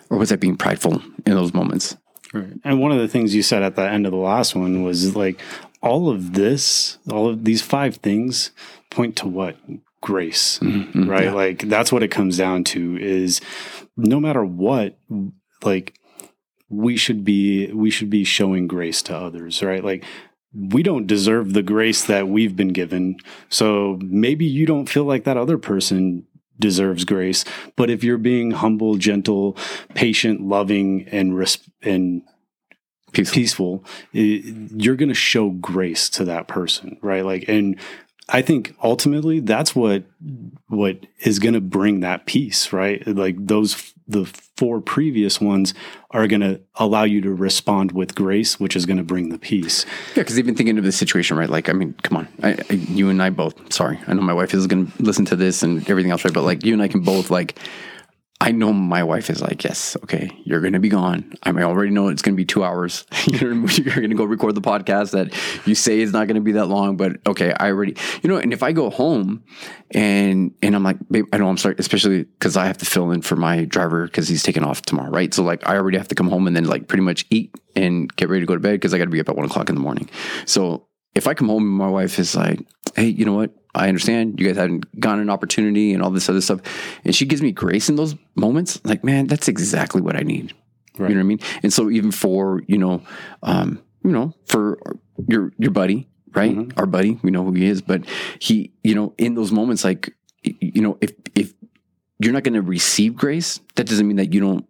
Or 0.08 0.18
was 0.18 0.32
I 0.32 0.36
being 0.36 0.56
prideful 0.56 1.02
in 1.26 1.34
those 1.34 1.52
moments? 1.52 1.96
Right. 2.32 2.52
And 2.64 2.80
one 2.80 2.92
of 2.92 2.98
the 2.98 3.08
things 3.08 3.34
you 3.34 3.42
said 3.42 3.62
at 3.62 3.76
the 3.76 3.82
end 3.82 4.06
of 4.06 4.12
the 4.12 4.18
last 4.18 4.54
one 4.54 4.82
was 4.82 5.14
like 5.14 5.40
all 5.86 6.08
of 6.08 6.32
this, 6.34 6.98
all 7.10 7.28
of 7.28 7.44
these 7.44 7.62
five 7.62 7.96
things 7.96 8.50
point 8.90 9.16
to 9.16 9.28
what? 9.28 9.56
Grace. 10.00 10.58
Mhm. 10.60 11.08
Right? 11.08 11.24
Yeah. 11.24 11.32
Like 11.32 11.60
that's 11.68 11.90
what 11.92 12.02
it 12.02 12.10
comes 12.10 12.36
down 12.36 12.64
to 12.64 12.96
is 13.00 13.40
no 13.96 14.20
matter 14.20 14.44
what, 14.44 14.98
like 15.64 15.94
we 16.68 16.96
should 16.96 17.24
be 17.24 17.70
we 17.72 17.90
should 17.90 18.10
be 18.10 18.24
showing 18.24 18.66
grace 18.66 19.02
to 19.02 19.16
others, 19.16 19.62
right? 19.62 19.82
Like 19.84 20.04
we 20.54 20.82
don't 20.82 21.06
deserve 21.06 21.52
the 21.52 21.62
grace 21.62 22.04
that 22.06 22.28
we've 22.28 22.56
been 22.56 22.72
given. 22.72 23.16
So 23.48 23.98
maybe 24.02 24.44
you 24.46 24.64
don't 24.66 24.88
feel 24.88 25.04
like 25.04 25.24
that 25.24 25.36
other 25.36 25.58
person 25.58 26.26
deserves 26.58 27.04
grace, 27.04 27.44
but 27.76 27.90
if 27.90 28.02
you're 28.02 28.16
being 28.16 28.52
humble, 28.52 28.96
gentle, 28.96 29.56
patient, 29.94 30.40
loving 30.40 31.06
and 31.12 31.36
res- 31.36 31.68
and 31.82 32.22
Peaceful. 33.16 33.34
peaceful, 33.34 33.84
i- 34.14 34.54
you're 34.76 34.96
going 34.96 35.08
to 35.08 35.14
show 35.14 35.50
grace 35.50 36.08
to 36.10 36.24
that 36.24 36.46
person, 36.48 36.96
right? 37.02 37.24
Like, 37.24 37.44
and 37.48 37.76
I 38.28 38.42
think 38.42 38.74
ultimately 38.82 39.40
that's 39.40 39.74
what 39.76 40.04
what 40.68 41.06
is 41.20 41.38
going 41.38 41.54
to 41.54 41.60
bring 41.60 42.00
that 42.00 42.26
peace, 42.26 42.72
right? 42.72 43.06
Like 43.06 43.36
those 43.38 43.92
the 44.08 44.24
four 44.56 44.80
previous 44.80 45.40
ones 45.40 45.74
are 46.12 46.26
going 46.26 46.40
to 46.40 46.60
allow 46.76 47.02
you 47.04 47.20
to 47.20 47.30
respond 47.32 47.92
with 47.92 48.14
grace, 48.14 48.58
which 48.58 48.74
is 48.76 48.86
going 48.86 48.96
to 48.96 49.02
bring 49.04 49.28
the 49.30 49.38
peace. 49.38 49.84
Yeah, 50.14 50.22
because 50.22 50.38
even 50.38 50.54
thinking 50.54 50.78
of 50.78 50.84
the 50.84 50.92
situation, 50.92 51.36
right? 51.36 51.50
Like, 51.50 51.68
I 51.68 51.72
mean, 51.72 51.92
come 52.02 52.18
on, 52.18 52.28
I, 52.42 52.56
I, 52.70 52.72
you 52.74 53.10
and 53.10 53.20
I 53.22 53.30
both. 53.30 53.72
Sorry, 53.72 53.98
I 54.06 54.14
know 54.14 54.22
my 54.22 54.32
wife 54.32 54.54
is 54.54 54.66
going 54.66 54.90
to 54.90 55.02
listen 55.02 55.24
to 55.26 55.36
this 55.36 55.62
and 55.62 55.88
everything 55.90 56.10
else, 56.12 56.24
right? 56.24 56.32
But 56.34 56.44
like, 56.44 56.64
you 56.64 56.72
and 56.72 56.82
I 56.82 56.88
can 56.88 57.00
both 57.00 57.30
like. 57.30 57.58
I 58.46 58.52
know 58.52 58.72
my 58.72 59.02
wife 59.02 59.28
is 59.28 59.42
like, 59.42 59.64
yes, 59.64 59.96
okay, 60.04 60.30
you're 60.44 60.60
going 60.60 60.74
to 60.74 60.78
be 60.78 60.88
gone. 60.88 61.34
I 61.42 61.50
mean, 61.50 61.64
I 61.64 61.66
already 61.66 61.90
know 61.90 62.06
it's 62.06 62.22
going 62.22 62.34
to 62.34 62.36
be 62.36 62.44
two 62.44 62.62
hours. 62.62 63.04
you're 63.26 63.50
going 63.50 64.10
to 64.10 64.14
go 64.14 64.22
record 64.22 64.54
the 64.54 64.60
podcast 64.60 65.10
that 65.10 65.34
you 65.66 65.74
say 65.74 65.98
is 65.98 66.12
not 66.12 66.28
going 66.28 66.36
to 66.36 66.40
be 66.40 66.52
that 66.52 66.66
long, 66.66 66.96
but 66.96 67.16
okay, 67.26 67.52
I 67.58 67.70
already, 67.70 67.96
you 68.22 68.30
know. 68.30 68.36
And 68.36 68.52
if 68.52 68.62
I 68.62 68.70
go 68.70 68.88
home 68.88 69.42
and 69.90 70.54
and 70.62 70.76
I'm 70.76 70.84
like, 70.84 70.96
babe, 71.10 71.24
I 71.32 71.38
know 71.38 71.48
I'm 71.48 71.56
sorry, 71.56 71.74
especially 71.80 72.22
because 72.22 72.56
I 72.56 72.66
have 72.66 72.78
to 72.78 72.84
fill 72.84 73.10
in 73.10 73.20
for 73.20 73.34
my 73.34 73.64
driver 73.64 74.04
because 74.04 74.28
he's 74.28 74.44
taking 74.44 74.62
off 74.62 74.80
tomorrow, 74.82 75.10
right? 75.10 75.34
So 75.34 75.42
like, 75.42 75.68
I 75.68 75.74
already 75.74 75.98
have 75.98 76.08
to 76.08 76.14
come 76.14 76.28
home 76.28 76.46
and 76.46 76.54
then 76.54 76.66
like 76.66 76.86
pretty 76.86 77.02
much 77.02 77.26
eat 77.30 77.52
and 77.74 78.14
get 78.14 78.28
ready 78.28 78.42
to 78.42 78.46
go 78.46 78.54
to 78.54 78.60
bed 78.60 78.74
because 78.74 78.94
I 78.94 78.98
got 78.98 79.06
to 79.06 79.10
be 79.10 79.18
up 79.18 79.28
at 79.28 79.34
one 79.34 79.46
o'clock 79.46 79.70
in 79.70 79.74
the 79.74 79.80
morning. 79.80 80.08
So 80.44 80.86
if 81.16 81.26
I 81.26 81.34
come 81.34 81.48
home 81.48 81.64
and 81.64 81.72
my 81.72 81.88
wife 81.88 82.20
is 82.20 82.36
like, 82.36 82.60
hey, 82.96 83.06
you 83.06 83.24
know 83.24 83.34
what? 83.34 83.50
I 83.74 83.88
understand 83.88 84.40
you 84.40 84.46
guys 84.46 84.56
hadn't 84.56 84.98
gotten 84.98 85.20
an 85.20 85.30
opportunity 85.30 85.92
and 85.92 86.02
all 86.02 86.10
this 86.10 86.28
other 86.28 86.40
stuff. 86.40 86.60
And 87.04 87.14
she 87.14 87.26
gives 87.26 87.42
me 87.42 87.52
grace 87.52 87.88
in 87.88 87.96
those 87.96 88.14
moments. 88.34 88.80
Like, 88.84 89.04
man, 89.04 89.26
that's 89.26 89.48
exactly 89.48 90.00
what 90.00 90.16
I 90.16 90.20
need. 90.20 90.54
Right. 90.98 91.10
You 91.10 91.14
know 91.14 91.20
what 91.20 91.24
I 91.24 91.28
mean? 91.28 91.40
And 91.62 91.72
so 91.72 91.90
even 91.90 92.10
for, 92.10 92.62
you 92.66 92.78
know, 92.78 93.02
um, 93.42 93.82
you 94.02 94.12
know, 94.12 94.32
for 94.46 94.78
your 95.28 95.52
your 95.58 95.72
buddy, 95.72 96.08
right? 96.34 96.56
Mhm. 96.56 96.72
Our 96.78 96.86
buddy, 96.86 97.18
we 97.22 97.30
know 97.30 97.44
who 97.44 97.52
he 97.52 97.66
is, 97.66 97.82
but 97.82 98.04
he, 98.38 98.72
you 98.82 98.94
know, 98.94 99.12
in 99.18 99.34
those 99.34 99.52
moments, 99.52 99.84
like, 99.84 100.14
you 100.42 100.80
know, 100.80 100.96
if 101.02 101.12
if 101.34 101.52
you're 102.18 102.32
not 102.32 102.44
going 102.44 102.54
to 102.54 102.62
receive 102.62 103.14
grace, 103.14 103.60
that 103.74 103.86
doesn't 103.86 104.06
mean 104.06 104.16
that 104.16 104.32
you 104.32 104.40
don't 104.40 104.64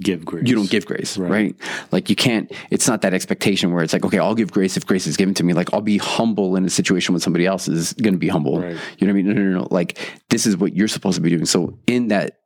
Give 0.00 0.24
grace. 0.24 0.48
you 0.48 0.54
don't 0.54 0.70
give 0.70 0.86
grace, 0.86 1.18
Right. 1.18 1.30
right. 1.30 1.56
Like 1.92 2.08
you 2.08 2.16
can't. 2.16 2.50
It's 2.70 2.88
not 2.88 3.02
that 3.02 3.12
expectation 3.14 3.72
where 3.72 3.84
it's 3.84 3.92
like, 3.92 4.04
okay, 4.04 4.18
I'll 4.18 4.34
give 4.34 4.50
grace 4.50 4.76
if 4.76 4.86
grace 4.86 5.06
is 5.06 5.16
given 5.16 5.34
to 5.34 5.44
me. 5.44 5.52
Like 5.52 5.72
I'll 5.74 5.80
be 5.82 5.98
humble 5.98 6.56
in 6.56 6.64
a 6.64 6.70
situation 6.70 7.12
when 7.12 7.20
somebody 7.20 7.44
else 7.46 7.68
is 7.68 7.92
going 7.92 8.14
to 8.14 8.18
be 8.18 8.28
humble. 8.28 8.60
Right. 8.60 8.76
You 8.98 9.06
know 9.06 9.12
what 9.12 9.20
I 9.20 9.22
mean? 9.22 9.26
No, 9.26 9.32
no, 9.34 9.42
no, 9.42 9.58
no. 9.60 9.68
Like 9.70 9.98
this 10.30 10.46
is 10.46 10.56
what 10.56 10.74
you're 10.74 10.88
supposed 10.88 11.16
to 11.16 11.20
be 11.20 11.30
doing. 11.30 11.44
So 11.44 11.78
in 11.86 12.08
that 12.08 12.38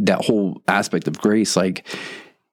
that 0.00 0.24
whole 0.24 0.62
aspect 0.66 1.06
of 1.06 1.18
grace, 1.18 1.56
like 1.56 1.86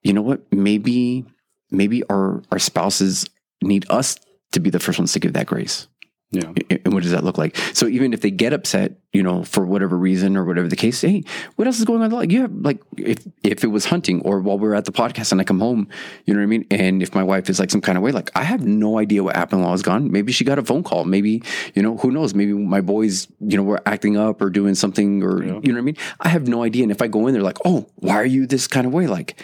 you 0.03 0.13
know 0.13 0.21
what? 0.21 0.41
Maybe 0.51 1.25
maybe 1.69 2.03
our 2.09 2.43
our 2.51 2.59
spouses 2.59 3.25
need 3.63 3.85
us 3.89 4.17
to 4.51 4.59
be 4.59 4.69
the 4.69 4.79
first 4.79 4.99
ones 4.99 5.13
to 5.13 5.19
give 5.19 5.33
that 5.33 5.45
grace. 5.47 5.87
Yeah. 6.33 6.53
And 6.85 6.93
what 6.93 7.03
does 7.03 7.11
that 7.11 7.25
look 7.25 7.37
like? 7.37 7.57
So 7.73 7.87
even 7.87 8.13
if 8.13 8.21
they 8.21 8.31
get 8.31 8.53
upset, 8.53 8.93
you 9.11 9.21
know, 9.21 9.43
for 9.43 9.65
whatever 9.65 9.97
reason 9.97 10.37
or 10.37 10.45
whatever 10.45 10.69
the 10.69 10.77
case, 10.77 11.01
hey, 11.01 11.25
what 11.57 11.67
else 11.67 11.77
is 11.77 11.83
going 11.83 12.01
on? 12.01 12.09
Like 12.09 12.31
you 12.31 12.41
have 12.43 12.53
like 12.53 12.79
if 12.97 13.17
if 13.43 13.65
it 13.65 13.67
was 13.67 13.83
hunting 13.83 14.21
or 14.21 14.39
while 14.39 14.57
we 14.57 14.69
are 14.69 14.75
at 14.75 14.85
the 14.85 14.93
podcast 14.93 15.33
and 15.33 15.41
I 15.41 15.43
come 15.43 15.59
home, 15.59 15.89
you 16.25 16.33
know 16.33 16.39
what 16.39 16.43
I 16.43 16.47
mean? 16.47 16.65
And 16.71 17.03
if 17.03 17.13
my 17.13 17.21
wife 17.23 17.49
is 17.49 17.59
like 17.59 17.69
some 17.69 17.81
kind 17.81 17.97
of 17.97 18.03
way, 18.03 18.13
like 18.13 18.31
I 18.33 18.43
have 18.43 18.65
no 18.65 18.97
idea 18.97 19.23
what 19.25 19.35
happened 19.35 19.59
while 19.61 19.71
I 19.71 19.73
was 19.73 19.81
gone. 19.81 20.09
Maybe 20.09 20.31
she 20.31 20.45
got 20.45 20.57
a 20.57 20.63
phone 20.63 20.83
call. 20.83 21.03
Maybe, 21.03 21.43
you 21.75 21.81
know, 21.83 21.97
who 21.97 22.11
knows? 22.11 22.33
Maybe 22.33 22.53
my 22.53 22.79
boys, 22.79 23.27
you 23.41 23.57
know, 23.57 23.63
were 23.63 23.81
acting 23.85 24.15
up 24.15 24.41
or 24.41 24.49
doing 24.49 24.73
something 24.75 25.21
or 25.23 25.43
Yeah. 25.43 25.59
you 25.61 25.73
know 25.73 25.73
what 25.73 25.79
I 25.79 25.81
mean? 25.81 25.97
I 26.21 26.29
have 26.29 26.47
no 26.47 26.63
idea. 26.63 26.83
And 26.83 26.93
if 26.93 27.01
I 27.01 27.07
go 27.07 27.27
in 27.27 27.33
there 27.33 27.43
like, 27.43 27.57
oh, 27.65 27.87
why 27.95 28.15
are 28.15 28.25
you 28.25 28.47
this 28.47 28.67
kind 28.67 28.87
of 28.87 28.93
way? 28.93 29.05
Like, 29.07 29.35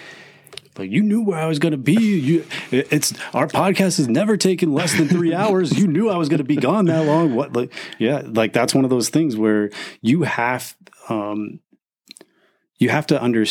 Like 0.79 0.91
you 0.91 1.01
knew 1.03 1.21
where 1.23 1.39
I 1.39 1.45
was 1.47 1.59
going 1.59 1.71
to 1.71 1.77
be. 1.77 1.93
You, 1.95 2.45
it's 2.71 3.13
our 3.33 3.47
podcast 3.47 3.97
has 3.97 4.07
never 4.07 4.37
taken 4.37 4.73
less 4.73 4.95
than 4.97 5.07
three 5.07 5.33
hours. 5.41 5.77
You 5.77 5.87
knew 5.87 6.09
I 6.09 6.17
was 6.17 6.29
going 6.29 6.39
to 6.39 6.43
be 6.43 6.55
gone 6.55 6.85
that 6.85 7.05
long. 7.05 7.35
What? 7.35 7.53
Like, 7.53 7.73
yeah, 7.99 8.21
like 8.25 8.53
that's 8.53 8.73
one 8.75 8.83
of 8.83 8.89
those 8.89 9.09
things 9.09 9.35
where 9.35 9.69
you 10.01 10.23
have, 10.23 10.75
um, 11.09 11.59
you 12.79 12.89
have 12.89 13.07
to 13.07 13.23
under, 13.23 13.43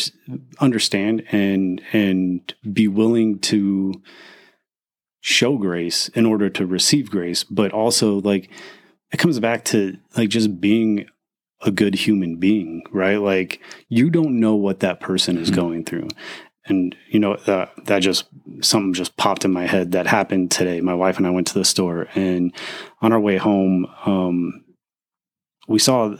understand 0.59 1.23
and 1.31 1.81
and 1.91 2.53
be 2.71 2.87
willing 2.87 3.39
to 3.39 3.93
show 5.19 5.57
grace 5.57 6.07
in 6.09 6.25
order 6.25 6.49
to 6.49 6.65
receive 6.65 7.09
grace, 7.11 7.43
but 7.43 7.71
also 7.73 8.21
like 8.21 8.49
it 9.11 9.17
comes 9.17 9.39
back 9.39 9.65
to 9.65 9.97
like 10.15 10.29
just 10.29 10.61
being 10.61 11.05
a 11.61 11.71
good 11.71 11.95
human 11.95 12.37
being, 12.37 12.83
right? 12.91 13.17
Like 13.17 13.59
you 13.89 14.09
don't 14.09 14.39
know 14.39 14.55
what 14.55 14.79
that 14.81 14.99
person 14.99 15.37
is 15.37 15.49
Mhm. 15.51 15.55
going 15.55 15.83
through. 15.83 16.07
And 16.67 16.95
you 17.09 17.19
know 17.19 17.37
that 17.45 17.71
that 17.85 17.99
just 17.99 18.25
something 18.61 18.93
just 18.93 19.17
popped 19.17 19.45
in 19.45 19.51
my 19.51 19.65
head 19.65 19.91
that 19.93 20.07
happened 20.07 20.51
today. 20.51 20.81
My 20.81 20.93
wife 20.93 21.17
and 21.17 21.27
I 21.27 21.31
went 21.31 21.47
to 21.47 21.53
the 21.53 21.65
store, 21.65 22.07
and 22.15 22.53
on 23.01 23.13
our 23.13 23.19
way 23.19 23.37
home, 23.37 23.87
um, 24.05 24.63
we 25.67 25.79
saw. 25.79 26.15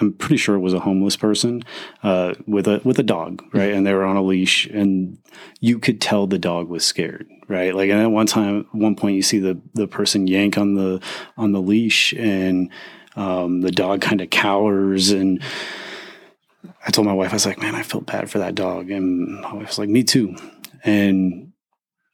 I'm 0.00 0.14
pretty 0.14 0.36
sure 0.36 0.54
it 0.54 0.60
was 0.60 0.74
a 0.74 0.80
homeless 0.80 1.16
person 1.16 1.62
uh, 2.02 2.34
with 2.46 2.66
a 2.68 2.80
with 2.84 2.98
a 2.98 3.02
dog, 3.02 3.42
right? 3.52 3.72
And 3.72 3.86
they 3.86 3.92
were 3.92 4.04
on 4.04 4.16
a 4.16 4.22
leash, 4.22 4.66
and 4.66 5.18
you 5.60 5.78
could 5.78 6.00
tell 6.00 6.26
the 6.26 6.38
dog 6.38 6.68
was 6.68 6.84
scared, 6.84 7.28
right? 7.48 7.74
Like, 7.74 7.90
and 7.90 8.00
at 8.00 8.10
one 8.10 8.26
time, 8.26 8.66
one 8.72 8.96
point, 8.96 9.16
you 9.16 9.22
see 9.22 9.38
the 9.38 9.60
the 9.74 9.88
person 9.88 10.26
yank 10.26 10.56
on 10.56 10.74
the 10.74 11.02
on 11.36 11.52
the 11.52 11.60
leash, 11.60 12.12
and 12.14 12.70
um, 13.16 13.62
the 13.62 13.72
dog 13.72 14.00
kind 14.00 14.20
of 14.20 14.30
cowers 14.30 15.10
and 15.10 15.42
I 16.86 16.90
told 16.90 17.06
my 17.06 17.12
wife, 17.12 17.30
I 17.30 17.36
was 17.36 17.46
like, 17.46 17.60
man, 17.60 17.74
I 17.74 17.82
felt 17.82 18.06
bad 18.06 18.30
for 18.30 18.38
that 18.38 18.54
dog. 18.54 18.90
And 18.90 19.40
my 19.40 19.54
wife 19.54 19.68
was 19.68 19.78
like, 19.78 19.88
me 19.88 20.02
too. 20.04 20.36
And 20.84 21.52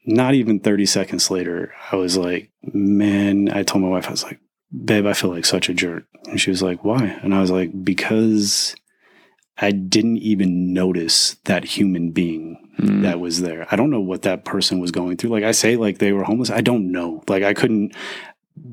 not 0.05 0.35
even 0.35 0.61
30 0.61 0.87
seconds 0.87 1.31
later, 1.31 1.73
I 1.91 1.97
was 1.97 2.17
like, 2.17 2.51
man, 2.63 3.51
I 3.53 3.63
told 3.63 3.83
my 3.83 3.91
wife, 3.91 4.09
I 4.09 4.13
was 4.13 4.25
like, 4.25 4.41
babe, 4.85 5.07
I 5.07 5.13
feel 5.13 5.31
like 5.31 5.45
such 5.45 5.69
a 5.69 5.75
jerk. 5.75 6.05
And 6.27 6.41
she 6.41 6.51
was 6.51 6.63
like, 6.63 6.85
why? 6.85 7.05
And 7.23 7.35
I 7.35 7.41
was 7.41 7.51
like, 7.51 7.85
because 7.85 8.75
I 9.59 9.71
didn't 9.71 10.19
even 10.19 10.73
notice 10.73 11.37
that 11.45 11.65
human 11.65 12.11
being 12.11 12.57
mm, 12.79 13.03
that 13.03 13.21
was 13.21 13.43
there. 13.43 13.67
I 13.71 13.77
don't 13.77 13.91
know 13.91 14.01
what 14.01 14.23
that 14.23 14.45
person 14.45 14.81
was 14.81 14.91
going 14.91 15.17
through. 15.17 15.31
Like 15.31 15.45
I 15.45 15.53
say, 15.53 15.77
like 15.77 15.99
they 15.99 16.13
were 16.13 16.25
homeless. 16.25 16.51
I 16.51 16.63
don't 16.63 16.91
know. 16.91 17.23
Like 17.29 17.43
I 17.43 17.55
couldn't 17.55 17.95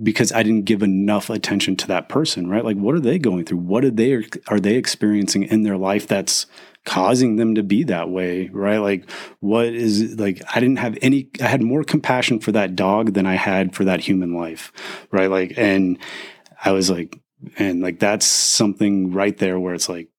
because 0.03 0.31
I 0.31 0.43
didn't 0.43 0.65
give 0.65 0.83
enough 0.83 1.29
attention 1.29 1.75
to 1.77 1.87
that 1.87 2.09
person, 2.09 2.49
right? 2.49 2.65
Like 2.65 2.77
what 2.77 2.95
are 2.95 2.99
they 2.99 3.17
going 3.17 3.45
through? 3.45 3.59
What 3.59 3.85
are 3.85 3.91
they 3.91 4.23
are 4.47 4.59
they 4.59 4.75
experiencing 4.75 5.43
in 5.43 5.63
their 5.63 5.77
life 5.77 6.07
that's 6.07 6.45
causing 6.85 7.35
them 7.35 7.55
to 7.55 7.63
be 7.63 7.83
that 7.85 8.09
way, 8.09 8.49
right? 8.49 8.77
Like 8.77 9.09
what 9.39 9.67
is 9.67 10.19
like 10.19 10.41
I 10.53 10.59
didn't 10.59 10.77
have 10.77 10.97
any 11.01 11.29
I 11.41 11.47
had 11.47 11.61
more 11.61 11.83
compassion 11.83 12.39
for 12.39 12.51
that 12.51 12.75
dog 12.75 13.13
than 13.13 13.25
I 13.25 13.35
had 13.35 13.75
for 13.75 13.85
that 13.85 14.01
human 14.01 14.33
life, 14.33 14.71
right? 15.11 15.29
Like 15.29 15.53
and 15.57 15.97
I 16.63 16.71
was 16.71 16.89
like 16.89 17.19
and 17.57 17.81
like 17.81 17.99
that's 17.99 18.25
something 18.25 19.11
right 19.11 19.37
there 19.37 19.59
where 19.59 19.73
it's 19.73 19.89
like 19.89 20.09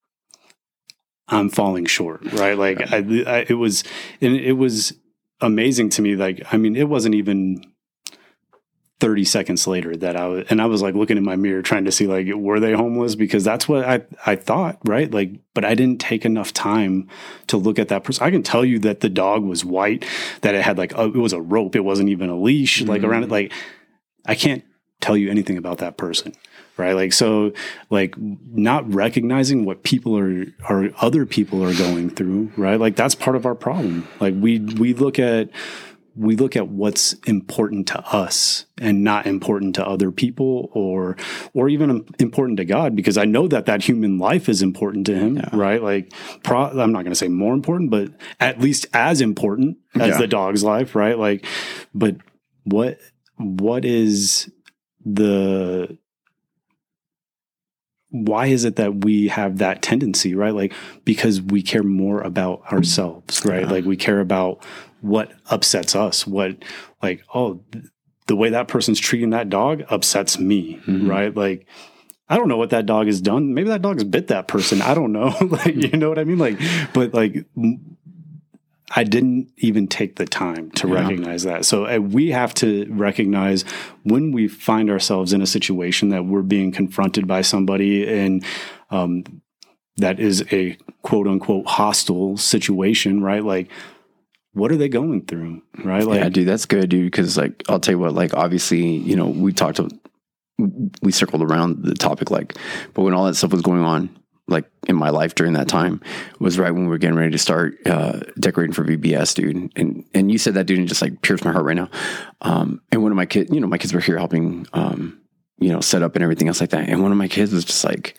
I'm 1.28 1.48
falling 1.48 1.86
short, 1.86 2.32
right? 2.32 2.56
Like 2.58 2.92
I, 2.92 2.96
I 2.98 3.46
it 3.48 3.58
was 3.58 3.84
and 4.20 4.36
it 4.36 4.54
was 4.54 4.94
amazing 5.40 5.90
to 5.90 6.02
me 6.02 6.16
like 6.16 6.42
I 6.52 6.56
mean 6.56 6.76
it 6.76 6.88
wasn't 6.88 7.14
even 7.14 7.64
30 9.00 9.24
seconds 9.24 9.66
later 9.66 9.96
that 9.96 10.14
I 10.14 10.26
was, 10.26 10.46
and 10.50 10.60
I 10.60 10.66
was 10.66 10.82
like 10.82 10.94
looking 10.94 11.16
in 11.16 11.24
my 11.24 11.34
mirror 11.34 11.62
trying 11.62 11.86
to 11.86 11.92
see 11.92 12.06
like, 12.06 12.26
were 12.34 12.60
they 12.60 12.72
homeless? 12.72 13.14
Because 13.14 13.42
that's 13.42 13.66
what 13.66 13.84
I, 13.84 14.02
I 14.26 14.36
thought, 14.36 14.78
right? 14.84 15.10
Like, 15.10 15.40
but 15.54 15.64
I 15.64 15.74
didn't 15.74 16.00
take 16.00 16.24
enough 16.24 16.52
time 16.52 17.08
to 17.48 17.56
look 17.56 17.78
at 17.78 17.88
that 17.88 18.04
person. 18.04 18.22
I 18.22 18.30
can 18.30 18.42
tell 18.42 18.64
you 18.64 18.78
that 18.80 19.00
the 19.00 19.08
dog 19.08 19.42
was 19.42 19.64
white, 19.64 20.04
that 20.42 20.54
it 20.54 20.62
had 20.62 20.78
like, 20.78 20.94
a, 20.94 21.04
it 21.04 21.16
was 21.16 21.32
a 21.32 21.40
rope. 21.40 21.74
It 21.74 21.80
wasn't 21.80 22.10
even 22.10 22.28
a 22.28 22.38
leash 22.38 22.82
like 22.82 23.02
around 23.02 23.24
it. 23.24 23.28
Mm. 23.28 23.32
Like, 23.32 23.52
I 24.26 24.34
can't 24.34 24.62
tell 25.00 25.16
you 25.16 25.30
anything 25.30 25.56
about 25.56 25.78
that 25.78 25.96
person. 25.96 26.34
Right. 26.76 26.92
Like, 26.92 27.12
so 27.12 27.52
like 27.90 28.14
not 28.18 28.90
recognizing 28.92 29.64
what 29.64 29.82
people 29.82 30.16
are, 30.16 30.46
or 30.68 30.90
other 30.98 31.26
people 31.26 31.62
are 31.62 31.74
going 31.74 32.08
through. 32.10 32.52
Right. 32.56 32.80
Like 32.80 32.96
that's 32.96 33.14
part 33.14 33.36
of 33.36 33.44
our 33.44 33.54
problem. 33.54 34.08
Like 34.18 34.34
we, 34.36 34.60
we 34.60 34.94
look 34.94 35.18
at, 35.18 35.50
we 36.16 36.34
look 36.36 36.56
at 36.56 36.68
what's 36.68 37.12
important 37.26 37.86
to 37.88 37.98
us 38.00 38.66
and 38.80 39.04
not 39.04 39.26
important 39.26 39.74
to 39.76 39.86
other 39.86 40.10
people 40.10 40.68
or 40.72 41.16
or 41.54 41.68
even 41.68 42.04
important 42.18 42.56
to 42.58 42.64
God 42.64 42.96
because 42.96 43.16
I 43.16 43.24
know 43.24 43.46
that 43.48 43.66
that 43.66 43.84
human 43.84 44.18
life 44.18 44.48
is 44.48 44.60
important 44.62 45.06
to 45.06 45.14
him 45.16 45.40
right? 45.52 45.82
Like 45.82 46.12
pro, 46.42 46.64
I'm 46.64 46.92
not 46.92 47.02
going 47.02 47.12
to 47.12 47.14
say 47.14 47.28
more 47.28 47.54
important 47.54 47.90
but 47.90 48.10
at 48.40 48.60
least 48.60 48.86
as 48.92 49.20
important 49.20 49.78
as 49.94 50.08
Yeah. 50.10 50.18
the 50.18 50.26
dog's 50.26 50.64
life 50.64 50.94
right? 50.94 51.18
Like 51.18 51.46
but 51.94 52.16
what 52.64 52.98
what 53.36 53.84
is 53.84 54.50
the 55.04 55.96
why 58.12 58.46
is 58.46 58.64
it 58.64 58.74
that 58.76 59.04
we 59.04 59.28
have 59.28 59.58
that 59.58 59.82
tendency 59.82 60.34
right? 60.34 60.54
Like 60.54 60.72
because 61.04 61.40
we 61.40 61.62
care 61.62 61.84
more 61.84 62.20
about 62.20 62.62
ourselves 62.72 63.44
right? 63.44 63.62
Yeah. 63.62 63.70
like 63.70 63.84
we 63.84 63.96
care 63.96 64.20
about 64.20 64.64
what 65.00 65.32
upsets 65.50 65.94
us 65.96 66.26
what 66.26 66.56
like 67.02 67.22
oh 67.34 67.62
th- 67.72 67.84
the 68.26 68.36
way 68.36 68.50
that 68.50 68.68
person's 68.68 69.00
treating 69.00 69.30
that 69.30 69.48
dog 69.48 69.82
upsets 69.90 70.38
me 70.38 70.78
Mhm. 70.86 71.08
right 71.08 71.34
like 71.36 71.66
i 72.28 72.36
don't 72.36 72.48
know 72.48 72.56
what 72.58 72.70
that 72.70 72.86
dog 72.86 73.06
has 73.06 73.20
done 73.20 73.54
maybe 73.54 73.68
that 73.68 73.82
dog's 73.82 74.04
bit 74.04 74.28
that 74.28 74.46
person 74.48 74.80
i 74.82 74.94
don't 74.94 75.12
know 75.12 75.34
like 75.48 75.74
you 75.74 75.96
know 75.98 76.08
what 76.08 76.18
i 76.18 76.24
mean 76.24 76.38
like 76.38 76.58
but 76.92 77.12
like 77.14 77.44
I 78.92 79.04
didn't 79.04 79.52
even 79.58 79.86
take 79.86 80.16
the 80.16 80.26
time 80.26 80.72
to 80.72 80.88
Yeah. 80.88 80.94
recognize 80.94 81.44
that. 81.44 81.64
So 81.64 81.86
uh, 81.86 81.98
we 81.98 82.30
have 82.32 82.52
to 82.54 82.86
recognize 82.90 83.62
when 84.02 84.32
we 84.32 84.48
find 84.48 84.90
ourselves 84.90 85.32
in 85.32 85.40
a 85.40 85.46
situation 85.46 86.08
that 86.08 86.24
we're 86.24 86.42
being 86.42 86.72
confronted 86.72 87.28
by 87.28 87.42
somebody 87.42 88.04
and 88.08 88.44
um, 88.90 89.22
that 89.98 90.18
is 90.18 90.44
a 90.50 90.76
quote 91.02 91.28
unquote 91.28 91.66
hostile 91.68 92.36
situation, 92.36 93.22
right? 93.22 93.44
Like, 93.44 93.70
what 94.52 94.72
are 94.72 94.76
they 94.76 94.88
going 94.88 95.26
through, 95.26 95.62
right? 95.84 96.04
Like, 96.04 96.20
yeah, 96.20 96.28
dude, 96.28 96.48
that's 96.48 96.66
good, 96.66 96.88
dude. 96.90 97.10
Because 97.10 97.36
like, 97.36 97.62
I'll 97.68 97.80
tell 97.80 97.94
you 97.94 97.98
what, 97.98 98.14
like, 98.14 98.34
obviously, 98.34 98.84
you 98.84 99.16
know, 99.16 99.26
we 99.26 99.52
talked, 99.52 99.80
we 101.02 101.12
circled 101.12 101.42
around 101.42 101.84
the 101.84 101.94
topic, 101.94 102.30
like, 102.30 102.56
but 102.94 103.02
when 103.02 103.14
all 103.14 103.26
that 103.26 103.34
stuff 103.34 103.52
was 103.52 103.62
going 103.62 103.84
on, 103.84 104.16
like 104.48 104.68
in 104.88 104.96
my 104.96 105.10
life 105.10 105.34
during 105.34 105.52
that 105.52 105.68
time, 105.68 106.00
was 106.40 106.58
right 106.58 106.72
when 106.72 106.82
we 106.82 106.88
were 106.88 106.98
getting 106.98 107.16
ready 107.16 107.30
to 107.30 107.38
start 107.38 107.74
uh, 107.86 108.20
decorating 108.38 108.72
for 108.72 108.84
VBS, 108.84 109.34
dude. 109.34 109.72
And 109.76 110.04
and 110.12 110.30
you 110.30 110.38
said 110.38 110.54
that, 110.54 110.66
dude, 110.66 110.78
and 110.78 110.88
just 110.88 111.02
like 111.02 111.22
pierced 111.22 111.44
my 111.44 111.52
heart 111.52 111.64
right 111.64 111.76
now. 111.76 111.88
Um, 112.40 112.82
and 112.90 113.02
one 113.02 113.12
of 113.12 113.16
my 113.16 113.26
kids, 113.26 113.50
you 113.52 113.60
know, 113.60 113.68
my 113.68 113.78
kids 113.78 113.94
were 113.94 114.00
here 114.00 114.18
helping, 114.18 114.66
um, 114.72 115.20
you 115.58 115.70
know, 115.70 115.80
set 115.80 116.02
up 116.02 116.16
and 116.16 116.24
everything 116.24 116.48
else 116.48 116.60
like 116.60 116.70
that. 116.70 116.88
And 116.88 117.02
one 117.02 117.12
of 117.12 117.18
my 117.18 117.28
kids 117.28 117.52
was 117.52 117.64
just 117.64 117.84
like, 117.84 118.18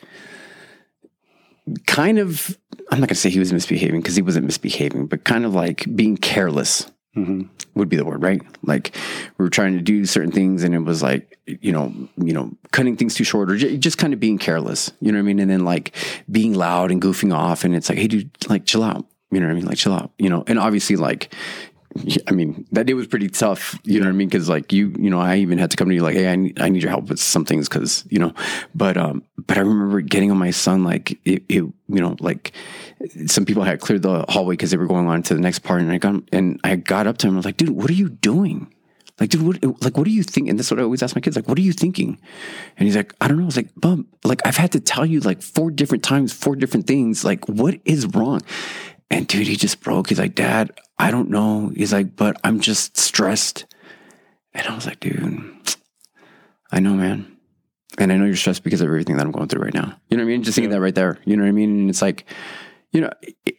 kind 1.87 2.19
of, 2.19 2.57
I'm 2.89 2.99
not 2.99 3.09
gonna 3.09 3.15
say 3.15 3.29
he 3.29 3.39
was 3.39 3.53
misbehaving 3.53 4.01
because 4.01 4.15
he 4.15 4.21
wasn't 4.21 4.45
misbehaving, 4.45 5.07
but 5.07 5.23
kind 5.23 5.45
of 5.45 5.53
like 5.53 5.85
being 5.95 6.17
careless 6.17 6.89
mhm. 7.15 7.49
would 7.75 7.89
be 7.89 7.97
the 7.97 8.05
word, 8.05 8.21
right? 8.21 8.41
Like 8.63 8.95
we 9.37 9.43
were 9.43 9.49
trying 9.49 9.73
to 9.73 9.81
do 9.81 10.05
certain 10.05 10.31
things 10.31 10.63
and 10.63 10.73
it 10.73 10.79
was 10.79 11.01
like, 11.01 11.37
you 11.45 11.71
know, 11.71 11.93
you 12.17 12.33
know, 12.33 12.51
cutting 12.71 12.95
things 12.95 13.15
too 13.15 13.23
short 13.23 13.51
or 13.51 13.57
j- 13.57 13.77
just 13.77 13.97
kind 13.97 14.13
of 14.13 14.19
being 14.19 14.37
careless, 14.37 14.91
you 15.01 15.11
know 15.11 15.17
what 15.17 15.23
I 15.23 15.27
mean? 15.27 15.39
And 15.39 15.51
then 15.51 15.65
like 15.65 15.95
being 16.29 16.53
loud 16.53 16.91
and 16.91 17.01
goofing 17.01 17.35
off 17.35 17.63
and 17.63 17.75
it's 17.75 17.89
like, 17.89 17.97
hey 17.97 18.07
dude, 18.07 18.29
like 18.49 18.65
chill 18.65 18.83
out. 18.83 19.05
You 19.33 19.39
know 19.39 19.45
what 19.45 19.53
I 19.53 19.55
mean? 19.55 19.65
Like 19.65 19.77
chill 19.77 19.93
out, 19.93 20.11
you 20.17 20.29
know? 20.29 20.43
And 20.45 20.59
obviously 20.59 20.97
like 20.97 21.33
I 22.27 22.31
mean, 22.31 22.65
that 22.71 22.85
day 22.85 22.93
was 22.93 23.07
pretty 23.07 23.27
tough. 23.27 23.77
You 23.83 23.99
know 23.99 24.05
what 24.05 24.13
I 24.13 24.15
mean? 24.15 24.29
Because 24.29 24.47
like 24.47 24.71
you, 24.71 24.93
you 24.97 25.09
know, 25.09 25.19
I 25.19 25.37
even 25.37 25.57
had 25.57 25.71
to 25.71 25.77
come 25.77 25.89
to 25.89 25.93
you 25.93 26.01
like, 26.01 26.15
hey, 26.15 26.27
I 26.27 26.35
need, 26.35 26.61
I 26.61 26.69
need 26.69 26.81
your 26.81 26.91
help 26.91 27.09
with 27.09 27.19
some 27.19 27.45
things 27.45 27.67
because 27.67 28.05
you 28.09 28.19
know. 28.19 28.33
But 28.73 28.97
um, 28.97 29.23
but 29.37 29.57
I 29.57 29.61
remember 29.61 30.01
getting 30.01 30.31
on 30.31 30.37
my 30.37 30.51
son 30.51 30.83
like 30.83 31.11
it, 31.25 31.43
it 31.49 31.63
you 31.63 31.73
know, 31.87 32.15
like 32.19 32.53
some 33.25 33.45
people 33.45 33.63
had 33.63 33.81
cleared 33.81 34.03
the 34.03 34.25
hallway 34.29 34.53
because 34.53 34.71
they 34.71 34.77
were 34.77 34.87
going 34.87 35.07
on 35.07 35.23
to 35.23 35.33
the 35.33 35.41
next 35.41 35.59
part, 35.59 35.81
and 35.81 35.91
I 35.91 35.97
got 35.97 36.15
and 36.31 36.59
I 36.63 36.75
got 36.77 37.07
up 37.07 37.17
to 37.19 37.27
him. 37.27 37.33
I 37.33 37.37
was 37.37 37.45
like, 37.45 37.57
dude, 37.57 37.69
what 37.69 37.89
are 37.89 37.93
you 37.93 38.09
doing? 38.09 38.71
Like, 39.21 39.29
dude, 39.29 39.43
what, 39.43 39.83
like, 39.83 39.97
what 39.97 40.07
are 40.07 40.11
you 40.11 40.23
thinking? 40.23 40.49
And 40.49 40.57
that's 40.57 40.71
what 40.71 40.79
I 40.79 40.83
always 40.83 41.03
ask 41.03 41.15
my 41.15 41.21
kids. 41.21 41.35
Like, 41.35 41.47
what 41.47 41.59
are 41.59 41.61
you 41.61 41.73
thinking? 41.73 42.19
And 42.75 42.87
he's 42.87 42.95
like, 42.95 43.13
I 43.21 43.27
don't 43.27 43.37
know. 43.37 43.43
I 43.43 43.45
was 43.45 43.55
like, 43.55 43.69
bum, 43.75 44.07
like, 44.23 44.41
I've 44.47 44.57
had 44.57 44.71
to 44.71 44.79
tell 44.79 45.05
you 45.05 45.19
like 45.19 45.43
four 45.43 45.69
different 45.69 46.03
times, 46.03 46.33
four 46.33 46.55
different 46.55 46.87
things. 46.87 47.23
Like, 47.23 47.47
what 47.47 47.79
is 47.85 48.07
wrong? 48.07 48.41
And 49.11 49.27
dude, 49.27 49.45
he 49.47 49.55
just 49.57 49.81
broke. 49.81 50.09
He's 50.09 50.17
like, 50.19 50.33
Dad, 50.35 50.71
I 50.97 51.11
don't 51.11 51.29
know. 51.29 51.71
He's 51.75 51.91
like, 51.93 52.15
but 52.15 52.37
I'm 52.43 52.61
just 52.61 52.97
stressed. 52.97 53.65
And 54.53 54.65
I 54.65 54.73
was 54.73 54.85
like, 54.85 54.99
dude, 55.01 55.51
I 56.71 56.79
know, 56.79 56.93
man. 56.93 57.37
And 57.97 58.11
I 58.11 58.17
know 58.17 58.25
you're 58.25 58.35
stressed 58.37 58.63
because 58.63 58.79
of 58.81 58.87
everything 58.87 59.17
that 59.17 59.25
I'm 59.25 59.31
going 59.33 59.49
through 59.49 59.63
right 59.63 59.73
now. 59.73 59.97
You 60.09 60.15
know 60.17 60.23
what 60.23 60.29
I 60.29 60.31
mean? 60.33 60.43
Just 60.43 60.55
thinking 60.55 60.71
Yeah. 60.71 60.77
that 60.77 60.81
right 60.81 60.95
there. 60.95 61.19
You 61.25 61.35
know 61.35 61.43
what 61.43 61.49
I 61.49 61.51
mean? 61.51 61.81
And 61.81 61.89
it's 61.89 62.01
like, 62.01 62.25
you 62.93 63.01
know, 63.01 63.09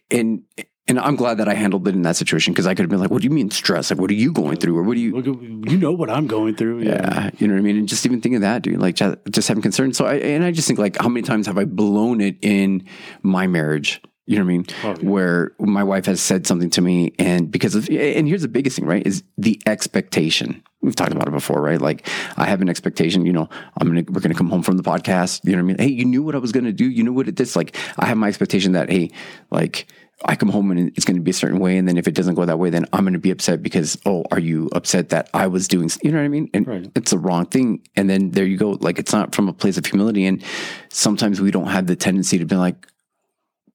and 0.09 0.41
and 0.85 0.99
I'm 0.99 1.15
glad 1.15 1.37
that 1.37 1.47
I 1.47 1.53
handled 1.53 1.87
it 1.87 1.95
in 1.95 2.01
that 2.01 2.17
situation 2.17 2.51
because 2.51 2.67
I 2.67 2.73
could 2.75 2.83
have 2.83 2.89
been 2.89 2.99
like, 2.99 3.09
"What 3.09 3.21
do 3.21 3.25
you 3.25 3.33
mean 3.33 3.49
stress? 3.51 3.89
Like, 3.89 3.99
what 4.01 4.11
are 4.11 4.15
you 4.15 4.33
going 4.33 4.57
through, 4.57 4.77
or 4.77 4.83
what 4.83 4.95
do 4.95 4.99
you?" 4.99 5.15
You 5.65 5.77
know 5.77 5.93
what 5.93 6.09
I'm 6.09 6.27
going 6.27 6.55
through. 6.55 6.81
Yeah, 6.83 7.29
you 7.39 7.47
know 7.47 7.53
what 7.53 7.59
I 7.59 7.63
mean. 7.63 7.77
And 7.77 7.87
just 7.87 8.05
even 8.05 8.19
thinking 8.19 8.35
of 8.35 8.41
that, 8.41 8.63
dude, 8.63 8.79
like 8.81 8.95
just, 8.95 9.17
just 9.31 9.47
having 9.47 9.61
concern. 9.61 9.93
So 9.93 10.05
I 10.05 10.15
and 10.15 10.43
I 10.43 10.51
just 10.51 10.67
think 10.67 10.79
like, 10.79 10.97
how 11.01 11.07
many 11.07 11.21
times 11.23 11.47
have 11.47 11.57
I 11.57 11.63
blown 11.63 12.19
it 12.19 12.35
in 12.41 12.85
my 13.21 13.47
marriage? 13.47 14.01
You 14.25 14.37
know 14.37 14.45
what 14.45 14.51
I 14.51 14.53
mean? 14.53 14.65
Oh, 14.83 14.95
yeah. 15.01 15.09
Where 15.09 15.51
my 15.59 15.83
wife 15.83 16.05
has 16.05 16.21
said 16.21 16.47
something 16.47 16.69
to 16.71 16.81
me, 16.81 17.13
and 17.19 17.51
because 17.51 17.75
of 17.75 17.89
and 17.89 18.25
here's 18.27 18.41
the 18.41 18.47
biggest 18.47 18.77
thing, 18.77 18.85
right? 18.85 19.05
Is 19.05 19.23
the 19.37 19.61
expectation. 19.65 20.63
We've 20.81 20.95
talked 20.95 21.11
about 21.11 21.27
it 21.27 21.31
before, 21.31 21.61
right? 21.61 21.79
Like 21.79 22.07
I 22.37 22.45
have 22.45 22.61
an 22.61 22.69
expectation. 22.69 23.25
You 23.25 23.33
know, 23.33 23.49
I'm 23.77 23.87
gonna 23.87 24.03
we're 24.07 24.21
gonna 24.21 24.33
come 24.33 24.49
home 24.49 24.63
from 24.63 24.77
the 24.77 24.83
podcast. 24.83 25.41
You 25.43 25.51
know 25.51 25.57
what 25.57 25.63
I 25.63 25.67
mean? 25.67 25.77
Hey, 25.77 25.93
you 25.93 26.05
knew 26.05 26.23
what 26.23 26.35
I 26.35 26.37
was 26.37 26.53
gonna 26.53 26.71
do. 26.71 26.89
You 26.89 27.03
knew 27.03 27.13
what 27.13 27.27
it 27.27 27.37
is. 27.39 27.55
Like 27.55 27.75
I 27.97 28.05
have 28.05 28.17
my 28.17 28.27
expectation 28.29 28.71
that 28.73 28.89
hey, 28.89 29.11
like. 29.51 29.87
I 30.25 30.37
come 30.37 30.47
home 30.47 30.71
and 30.71 30.89
it's 30.95 31.03
going 31.03 31.17
to 31.17 31.21
be 31.21 31.31
a 31.31 31.33
certain 31.33 31.59
way, 31.59 31.75
and 31.77 31.85
then 31.85 31.97
if 31.97 32.07
it 32.07 32.13
doesn't 32.13 32.35
go 32.35 32.45
that 32.45 32.57
way, 32.57 32.69
then 32.69 32.85
I'm 32.93 33.03
going 33.03 33.11
to 33.13 33.19
be 33.19 33.31
upset 33.31 33.61
because 33.61 33.97
oh, 34.05 34.23
are 34.31 34.39
you 34.39 34.69
upset 34.71 35.09
that 35.09 35.29
I 35.33 35.47
was 35.47 35.67
doing? 35.67 35.89
You 36.01 36.11
know 36.11 36.19
what 36.19 36.23
I 36.23 36.29
mean? 36.29 36.49
And 36.53 36.65
Right. 36.65 36.89
it's 36.95 37.11
the 37.11 37.17
wrong 37.17 37.45
thing. 37.47 37.81
And 37.97 38.09
then 38.09 38.31
there 38.31 38.45
you 38.45 38.55
go. 38.55 38.77
Like 38.79 38.99
it's 38.99 39.11
not 39.11 39.35
from 39.35 39.49
a 39.49 39.53
place 39.53 39.75
of 39.77 39.85
humility. 39.85 40.25
And 40.25 40.41
sometimes 40.87 41.41
we 41.41 41.51
don't 41.51 41.67
have 41.67 41.87
the 41.87 41.97
tendency 41.97 42.37
to 42.37 42.45
be 42.45 42.55
like, 42.55 42.87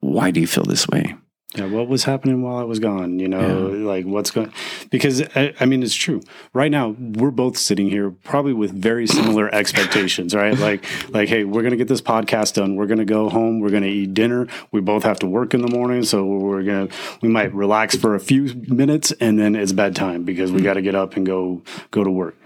why 0.01 0.30
do 0.30 0.40
you 0.40 0.46
feel 0.46 0.64
this 0.64 0.88
way? 0.88 1.14
Yeah, 1.57 1.64
what 1.64 1.88
was 1.88 2.05
happening 2.05 2.42
while 2.42 2.59
I 2.59 2.64
was 2.64 2.78
gone? 2.78 3.18
You 3.18 3.26
know, 3.26 3.68
like 3.68 4.05
what's 4.05 4.30
going? 4.30 4.53
Because 4.90 5.22
I, 5.34 5.55
I 5.59 5.64
mean, 5.64 5.82
it's 5.82 5.94
true. 5.94 6.20
Right 6.53 6.70
now, 6.70 6.90
we're 6.99 7.30
both 7.30 7.57
sitting 7.57 7.88
here 7.88 8.11
probably 8.11 8.53
with 8.53 8.70
very 8.70 9.07
similar 9.07 9.53
expectations, 9.55 10.34
right? 10.34 10.57
Like, 10.68 10.84
like, 11.11 11.28
hey, 11.28 11.44
we're 11.44 11.62
gonna 11.62 11.76
get 11.76 11.88
this 11.88 12.03
podcast 12.03 12.55
done. 12.55 12.76
We're 12.76 12.86
gonna 12.86 13.07
go 13.07 13.30
home. 13.30 13.61
We're 13.61 13.70
gonna 13.70 13.86
eat 13.86 14.12
dinner. 14.12 14.46
We 14.72 14.82
both 14.82 15.05
have 15.05 15.18
to 15.20 15.26
work 15.26 15.55
in 15.55 15.62
the 15.62 15.68
morning, 15.68 16.03
so 16.03 16.26
we're 16.26 16.64
gonna 16.64 16.88
we 17.22 17.28
might 17.28 17.55
relax 17.55 17.96
for 17.96 18.14
a 18.14 18.20
few 18.20 18.55
minutes, 18.66 19.12
and 19.12 19.38
then 19.38 19.57
it's 19.57 19.72
bedtime 19.72 20.24
because 20.24 20.53
we 20.53 20.59
hmm. 20.59 20.64
got 20.64 20.74
to 20.74 20.82
get 20.82 20.94
up 20.94 21.16
and 21.16 21.24
go 21.24 21.62
go 21.90 22.05
to 22.05 22.11
work. 22.11 22.36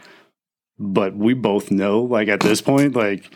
But 0.78 1.16
we 1.16 1.34
both 1.34 1.72
know, 1.72 2.02
like 2.02 2.28
at 2.28 2.40
this 2.40 2.60
point, 2.60 2.94
like, 2.94 3.32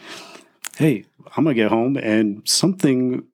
hey, 0.77 1.05
I'm 1.37 1.45
gonna 1.45 1.55
get 1.55 1.71
home 1.71 1.97
and 1.97 2.43
something. 2.49 3.25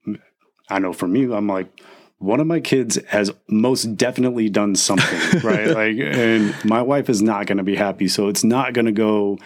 I 0.72 0.78
know 0.78 0.92
for 0.92 1.06
me, 1.06 1.24
I'm 1.32 1.46
like 1.46 1.80
one 2.22 2.38
of 2.38 2.46
my 2.46 2.60
kids 2.60 2.98
has 3.08 3.32
most 3.48 3.96
definitely 3.96 4.48
done 4.48 4.76
something, 4.76 5.40
right? 5.42 5.66
Like, 5.66 5.96
and 5.98 6.54
my 6.64 6.80
wife 6.80 7.10
is 7.10 7.20
not 7.20 7.46
going 7.46 7.58
to 7.58 7.64
be 7.64 7.74
happy. 7.74 8.06
So 8.06 8.28
it's 8.28 8.44
not 8.44 8.74
going 8.74 8.84
to 8.86 8.92
go 8.92 9.38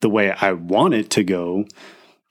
the 0.00 0.10
way 0.10 0.30
I 0.30 0.52
want 0.52 0.92
it 0.92 1.10
to 1.10 1.24
go. 1.24 1.64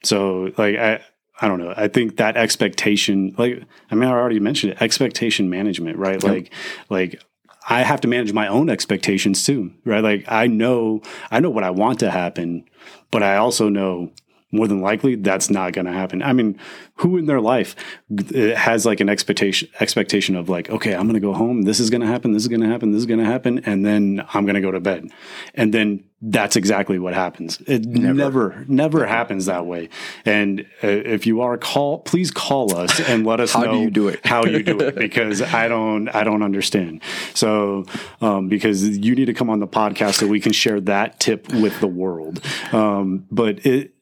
So, 0.04 0.52
like, 0.56 0.76
I, 0.76 1.00
I 1.40 1.48
don't 1.48 1.58
know. 1.58 1.74
I 1.76 1.88
think 1.88 2.18
that 2.18 2.36
expectation, 2.36 3.34
like, 3.36 3.64
I 3.90 3.96
mean, 3.96 4.08
I 4.08 4.12
already 4.12 4.38
mentioned 4.38 4.74
it, 4.74 4.82
expectation 4.82 5.50
management, 5.50 5.98
right? 5.98 6.22
Like, 6.22 6.52
like, 6.88 7.20
I 7.68 7.82
have 7.82 8.00
to 8.02 8.08
manage 8.08 8.32
my 8.32 8.46
own 8.46 8.70
expectations 8.70 9.44
too, 9.44 9.72
right? 9.84 10.04
Like, 10.04 10.24
I 10.28 10.46
know, 10.46 11.02
I 11.32 11.40
know 11.40 11.50
what 11.50 11.64
I 11.64 11.70
want 11.70 11.98
to 12.00 12.12
happen, 12.12 12.64
but 13.10 13.24
I 13.24 13.36
also 13.36 13.68
know 13.68 14.12
more 14.52 14.66
than 14.66 14.80
likely 14.80 15.14
that's 15.14 15.50
not 15.50 15.72
going 15.72 15.86
to 15.86 15.92
happen. 15.92 16.22
I 16.22 16.32
mean, 16.32 16.58
who 16.96 17.16
in 17.16 17.26
their 17.26 17.40
life 17.40 17.76
uh, 18.10 18.54
has 18.56 18.84
like 18.84 19.00
an 19.00 19.08
expectation 19.08 19.68
expectation 19.80 20.36
of 20.36 20.48
like, 20.48 20.70
okay, 20.70 20.94
I'm 20.94 21.02
going 21.02 21.14
to 21.14 21.20
go 21.20 21.32
home. 21.32 21.62
This 21.62 21.80
is 21.80 21.90
going 21.90 22.00
to 22.00 22.06
happen. 22.06 22.32
This 22.32 22.42
is 22.42 22.48
going 22.48 22.60
to 22.60 22.68
happen. 22.68 22.90
This 22.92 23.00
is 23.00 23.06
going 23.06 23.20
to 23.20 23.26
happen, 23.26 23.60
and 23.60 23.84
then 23.84 24.24
I'm 24.34 24.44
going 24.44 24.54
to 24.54 24.60
go 24.60 24.70
to 24.70 24.80
bed, 24.80 25.10
and 25.54 25.72
then 25.72 26.04
that's 26.22 26.54
exactly 26.54 26.98
what 26.98 27.14
happens. 27.14 27.62
It 27.66 27.86
never, 27.86 28.64
never, 28.68 29.06
happens 29.06 29.46
that 29.46 29.64
way. 29.64 29.88
And 30.26 30.66
uh, 30.84 30.88
if 30.88 31.26
you 31.26 31.40
are 31.40 31.56
call, 31.56 32.00
please 32.00 32.30
call 32.30 32.76
us 32.76 33.00
and 33.00 33.24
let 33.24 33.40
us 33.40 33.54
How 33.54 33.62
know 33.62 33.72
do 33.72 33.78
you 33.78 33.90
do 33.90 34.08
it? 34.08 34.26
how 34.26 34.44
you 34.44 34.62
do 34.62 34.80
it 34.80 34.96
because 34.96 35.40
I 35.40 35.66
don't, 35.68 36.08
I 36.08 36.24
don't 36.24 36.42
understand. 36.42 37.00
So, 37.32 37.86
um, 38.20 38.48
because 38.48 38.98
you 38.98 39.14
need 39.14 39.26
to 39.26 39.34
come 39.34 39.48
on 39.48 39.60
the 39.60 39.66
podcast 39.66 40.14
so 40.14 40.26
we 40.26 40.40
can 40.40 40.52
share 40.52 40.80
that 40.82 41.20
tip 41.20 41.50
with 41.54 41.80
the 41.80 41.86
world. 41.86 42.44
Um, 42.72 43.26
but 43.30 43.64
it 43.64 43.94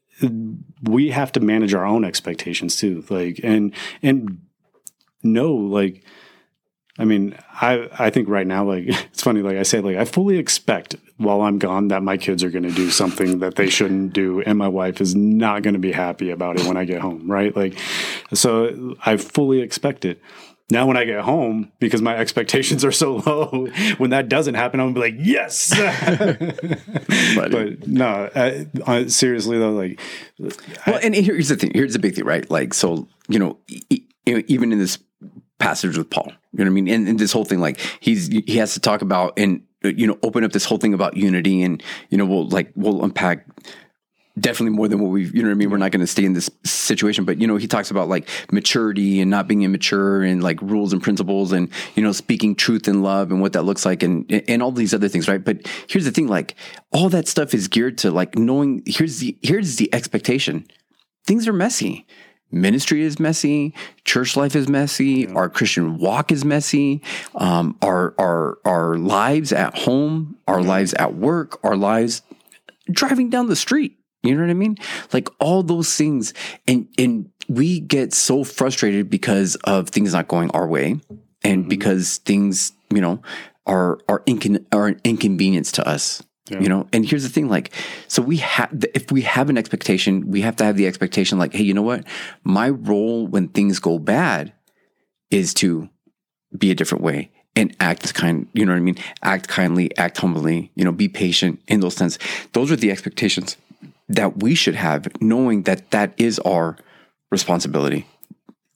we 0.83 1.11
have 1.11 1.33
to 1.33 1.41
manage 1.41 1.75
our 1.75 1.85
own 1.85 2.05
expectations 2.05 2.77
too 2.77 3.05
like 3.09 3.41
and 3.43 3.75
and 4.03 4.41
know 5.23 5.53
like 5.53 6.05
i 6.99 7.05
mean 7.05 7.37
i 7.61 7.89
i 7.99 8.11
think 8.11 8.29
right 8.29 8.47
now 8.47 8.64
like 8.64 8.85
it's 8.87 9.23
funny 9.23 9.43
like 9.43 9.57
i 9.57 9.62
say 9.62 9.81
like 9.81 9.97
i 9.97 10.05
fully 10.05 10.39
expect 10.39 10.97
while 11.16 11.43
i'm 11.43 11.59
gone 11.59 11.89
that 11.89 12.03
my 12.03 12.16
kids 12.16 12.43
are 12.43 12.51
going 12.51 12.64
to 12.64 12.73
do 12.73 12.91
something 12.91 13.39
that 13.41 13.57
they 13.57 13.69
shouldn't 13.69 14.12
do 14.12 14.41
and 14.43 14.59
my 14.59 14.69
wife 14.69 15.01
is 15.01 15.14
not 15.14 15.62
going 15.62 15.75
to 15.75 15.81
be 15.81 15.93
happy 15.93 16.31
about 16.31 16.59
it 16.59 16.66
when 16.66 16.77
i 16.77 16.85
get 16.85 17.01
home 17.01 17.31
right? 17.31 17.55
Like 17.57 17.79
so 18.35 18.97
i 19.05 19.16
fully 19.16 19.61
expect 19.61 20.05
it 20.05 20.21
now 20.71 20.87
when 20.87 20.97
I 20.97 21.05
get 21.05 21.21
home, 21.21 21.73
because 21.79 22.03
my 22.03 22.16
expectations 22.16 22.85
are 22.85 22.93
so 22.93 23.16
low, 23.27 23.69
when 23.97 24.11
that 24.11 24.29
doesn't 24.29 24.55
happen, 24.55 24.81
I'm 24.81 24.93
gonna 24.93 25.07
be 25.07 25.12
like, 25.12 25.27
yes. 25.27 25.71
but 27.37 27.87
no, 27.87 28.31
uh, 28.35 28.64
uh, 28.87 29.09
seriously 29.09 29.59
though, 29.59 29.73
like 29.73 30.01
Well, 30.87 31.01
and 31.03 31.14
here's 31.14 31.49
the 31.49 31.57
thing. 31.57 31.71
Here's 31.75 31.95
the 31.95 31.99
big 31.99 32.14
thing, 32.14 32.25
right? 32.25 32.49
Like, 32.51 32.75
so 32.75 33.09
you 33.29 33.39
know, 33.39 33.59
e- 33.69 34.05
even 34.27 34.73
in 34.73 34.79
this 34.79 34.99
passage 35.59 35.97
with 35.97 36.11
Paul, 36.11 36.33
you 36.53 36.59
know 36.59 36.64
what 36.64 36.66
I 36.66 36.71
mean, 36.71 36.89
and, 36.89 37.09
and 37.09 37.19
this 37.19 37.33
whole 37.33 37.45
thing, 37.45 37.61
like 37.61 37.81
he's 38.01 38.29
he 38.29 38.57
has 38.57 38.75
to 38.75 38.81
talk 38.81 39.03
about 39.03 39.39
and 39.39 39.62
you 39.83 40.07
know 40.07 40.19
open 40.23 40.45
up 40.45 40.53
this 40.53 40.64
whole 40.64 40.79
thing 40.79 40.93
about 40.93 41.16
unity, 41.16 41.62
and 41.62 41.83
you 42.11 42.19
know 42.19 42.27
we'll 42.27 42.49
like 42.49 42.73
we'll 42.75 43.03
unpack 43.05 43.47
definitely 44.41 44.76
more 44.76 44.89
than 44.89 45.01
what 45.01 45.11
we've 45.11 45.34
you 45.34 45.43
know 45.43 45.49
what 45.49 45.55
I 45.55 45.57
mean. 45.57 45.70
We're 45.70 45.78
not 45.78 45.91
going 45.91 46.01
to 46.01 46.07
stay 46.07 46.24
in 46.24 46.32
this 46.32 46.51
situation, 46.64 47.24
but 47.24 47.41
you 47.41 47.47
know 47.47 47.57
he 47.57 47.66
talks 47.66 47.91
about 47.91 48.09
like 48.09 48.28
maturity 48.53 49.20
and 49.20 49.30
not 49.30 49.49
being 49.49 49.62
immature 49.62 50.22
and 50.22 50.43
like 50.43 50.61
rules 50.62 50.93
and 50.93 51.03
principles 51.03 51.53
and 51.53 51.68
you 51.95 52.03
know 52.03 52.12
speaking 52.12 52.55
truth 52.55 52.89
and 52.89 53.03
love 53.03 53.30
and 53.30 53.41
what 53.41 53.53
that 53.53 53.62
looks 53.62 53.84
like 53.84 54.03
and 54.03 54.30
and 54.49 54.62
all 54.62 54.72
these 54.72 54.95
other 54.95 55.09
things, 55.09 55.28
right? 55.28 55.45
But 55.45 55.66
here's 55.89 56.05
the 56.05 56.11
thing, 56.11 56.28
like 56.28 56.55
all 56.93 57.09
that 57.11 57.28
stuff 57.28 57.55
is 57.55 57.68
geared 57.68 57.99
to 57.99 58.11
like 58.11 58.36
knowing. 58.36 58.82
Here's 58.86 59.18
the 59.18 59.36
here's 59.43 59.76
the 59.76 59.93
expectation. 59.95 60.66
Things 61.26 61.47
are 61.47 61.53
messy. 61.53 62.07
Ministry 62.51 63.03
is 63.03 63.18
messy. 63.20 63.74
Church 64.05 64.34
life 64.34 64.57
is 64.57 64.68
messy. 64.68 65.28
Our 65.28 65.51
Christian 65.51 65.99
walk 65.99 66.32
is 66.32 66.45
messy. 66.45 67.03
Um, 67.34 67.76
our 67.82 68.14
our 68.18 68.59
our 68.64 68.97
lives 68.97 69.53
at 69.53 69.76
home, 69.76 70.39
our 70.47 70.62
lives 70.62 70.95
at 70.95 71.14
work, 71.14 71.59
our 71.62 71.76
lives 71.76 72.22
driving 72.91 73.28
down 73.28 73.49
the 73.49 73.57
street. 73.57 73.97
You 74.23 74.35
know 74.35 74.43
what 74.43 74.51
I 74.51 74.55
mean? 74.55 74.77
Like 75.12 75.29
all 75.41 75.62
those 75.62 75.95
things. 75.95 76.35
And 76.66 76.89
and 76.99 77.31
we 77.49 77.81
get 77.81 78.12
so 78.12 78.45
frustrated 78.45 79.09
because 79.09 79.55
of 79.64 79.89
things 79.89 80.12
not 80.12 80.29
going 80.29 80.51
our 80.51 80.66
way 80.66 81.01
and 81.43 81.62
mm-hmm. 81.62 81.69
because 81.69 82.19
things, 82.19 82.73
you 82.91 83.01
know, 83.01 83.23
are 83.66 83.99
are 84.09 84.21
incon- 84.21 84.66
are 84.73 84.89
an 84.89 85.01
inconvenience 85.05 85.73
to 85.73 85.89
us. 85.89 86.23
You 86.51 86.69
know, 86.71 86.89
and 86.95 87.05
here's 87.05 87.25
the 87.25 87.29
thing 87.29 87.51
like 87.51 87.73
so 88.09 88.23
we 88.23 88.39
have 88.39 88.73
if 88.95 89.12
we 89.12 89.21
have 89.23 89.51
an 89.51 89.59
expectation, 89.59 90.31
we 90.31 90.41
have 90.41 90.57
to 90.57 90.64
have 90.64 90.79
the 90.79 90.87
expectation 90.87 91.39
like, 91.39 91.53
hey, 91.53 91.62
you 91.62 91.75
know 91.75 91.83
what? 91.83 92.05
My 92.43 92.71
role 92.71 93.27
when 93.27 93.49
things 93.49 93.79
go 93.79 93.99
bad 93.99 94.55
is 95.31 95.53
to 95.55 95.91
be 96.57 96.71
a 96.71 96.75
different 96.75 97.05
way 97.05 97.31
and 97.55 97.77
act 97.81 98.14
kind, 98.14 98.49
you 98.55 98.64
know 98.64 98.73
what 98.73 98.79
I 98.79 98.83
mean? 98.83 98.97
Act 99.23 99.49
kindly, 99.49 99.95
act 99.99 100.16
humbly, 100.16 100.73
you 100.75 100.87
know, 100.87 100.93
be 100.93 101.09
patient 101.09 101.61
in 101.69 101.81
those 101.81 101.97
sense. 101.97 102.19
Those 102.55 102.73
are 102.73 102.77
the 102.77 102.91
expectations 102.91 103.59
that 104.09 104.43
we 104.43 104.55
should 104.55 104.75
have, 104.75 105.09
knowing 105.21 105.63
that 105.65 105.91
that 105.91 106.15
is 106.17 106.39
our 106.41 106.77
responsibility 107.31 108.07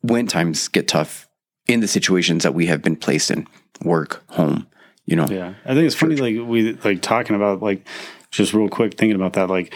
when 0.03 0.27
times 0.27 0.69
get 0.69 0.89
tough 0.89 1.29
in 1.69 1.81
the 1.81 1.89
situations 1.89 2.43
that 2.43 2.55
we 2.55 2.67
have 2.67 2.83
been 2.83 2.97
placed 2.97 3.31
in, 3.31 3.47
work, 3.83 4.23
home, 4.31 4.67
you 5.07 5.17
know. 5.17 5.27
Yeah, 5.31 5.55
I 5.65 5.75
think 5.75 5.87
it's 5.87 5.95
funny. 5.95 6.17
Like 6.17 6.37
we 6.47 6.73
like 6.85 7.03
talking 7.03 7.37
about 7.37 7.63
like 7.63 7.87
just 8.31 8.53
real 8.53 8.69
quick 8.69 8.95
thinking 8.99 9.17
about 9.17 9.35
that. 9.35 9.49
Like 9.49 9.75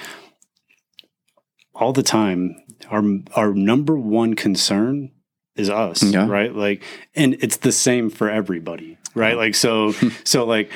all 1.74 1.92
the 1.92 2.02
time, 2.02 2.56
our 2.90 3.02
our 3.34 3.52
number 3.54 3.96
one 3.96 4.34
concern 4.34 5.10
is 5.54 5.70
us, 5.70 6.02
Yeah. 6.02 6.26
right? 6.28 6.54
Like, 6.54 6.82
and 7.14 7.34
it's 7.40 7.58
the 7.58 7.72
same 7.72 8.10
for 8.10 8.28
everybody, 8.28 8.98
right? 9.14 9.36
Like 9.36 9.54
so, 9.54 9.92
so 10.24 10.44
like 10.44 10.70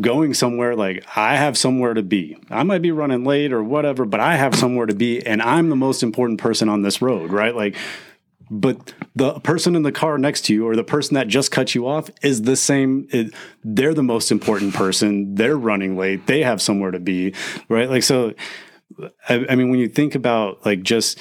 going 0.00 0.34
somewhere 0.34 0.74
like 0.74 1.04
I 1.16 1.36
have 1.36 1.56
somewhere 1.56 1.94
to 1.94 2.02
be. 2.02 2.36
I 2.50 2.62
might 2.62 2.82
be 2.82 2.90
running 2.90 3.24
late 3.24 3.52
or 3.52 3.62
whatever, 3.62 4.04
but 4.04 4.20
I 4.20 4.36
have 4.36 4.54
somewhere 4.54 4.86
to 4.86 4.94
be 4.94 5.24
and 5.24 5.40
I'm 5.40 5.68
the 5.68 5.76
most 5.76 6.02
important 6.02 6.40
person 6.40 6.68
on 6.68 6.82
this 6.82 7.00
road, 7.00 7.30
right? 7.30 7.54
Like 7.54 7.76
but 8.50 8.92
the 9.16 9.40
person 9.40 9.74
in 9.74 9.82
the 9.82 9.92
car 9.92 10.18
next 10.18 10.42
to 10.42 10.54
you 10.54 10.66
or 10.66 10.76
the 10.76 10.84
person 10.84 11.14
that 11.14 11.28
just 11.28 11.50
cut 11.50 11.74
you 11.74 11.88
off 11.88 12.10
is 12.22 12.42
the 12.42 12.56
same 12.56 13.08
it, 13.10 13.32
they're 13.62 13.94
the 13.94 14.02
most 14.02 14.30
important 14.30 14.74
person 14.74 15.34
they're 15.34 15.56
running 15.56 15.96
late 15.96 16.26
they 16.26 16.42
have 16.42 16.60
somewhere 16.60 16.90
to 16.90 17.00
be 17.00 17.34
right 17.68 17.88
like 17.88 18.02
so 18.02 18.34
I, 19.28 19.46
I 19.48 19.54
mean 19.54 19.70
when 19.70 19.80
you 19.80 19.88
think 19.88 20.14
about 20.14 20.64
like 20.66 20.82
just 20.82 21.18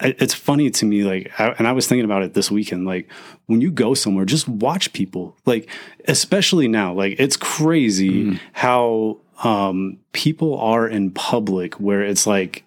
it's 0.00 0.34
funny 0.34 0.68
to 0.68 0.84
me 0.84 1.04
like 1.04 1.32
I, 1.40 1.48
and 1.58 1.66
i 1.66 1.72
was 1.72 1.86
thinking 1.86 2.04
about 2.04 2.22
it 2.22 2.34
this 2.34 2.50
weekend 2.50 2.86
like 2.86 3.10
when 3.46 3.62
you 3.62 3.70
go 3.70 3.94
somewhere 3.94 4.26
just 4.26 4.46
watch 4.46 4.92
people 4.92 5.36
like 5.46 5.70
especially 6.06 6.68
now 6.68 6.92
like 6.92 7.18
it's 7.18 7.36
crazy 7.36 8.38
how 8.52 9.18
um, 9.42 9.98
people 10.12 10.58
are 10.58 10.88
in 10.88 11.10
public 11.10 11.74
where 11.74 12.02
it's 12.02 12.26
like, 12.26 12.64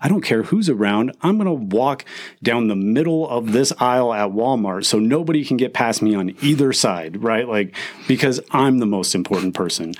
I 0.00 0.08
don't 0.08 0.20
care 0.20 0.42
who's 0.42 0.68
around. 0.68 1.16
I'm 1.22 1.38
going 1.38 1.46
to 1.46 1.76
walk 1.76 2.04
down 2.42 2.68
the 2.68 2.76
middle 2.76 3.28
of 3.28 3.52
this 3.52 3.72
aisle 3.78 4.12
at 4.12 4.30
Walmart 4.30 4.84
so 4.84 4.98
nobody 4.98 5.44
can 5.44 5.56
get 5.56 5.72
past 5.72 6.02
me 6.02 6.14
on 6.14 6.36
either 6.42 6.72
side, 6.72 7.22
right? 7.22 7.48
Like, 7.48 7.74
because 8.06 8.40
I'm 8.50 8.78
the 8.78 8.86
most 8.86 9.14
important 9.14 9.54
person. 9.54 9.94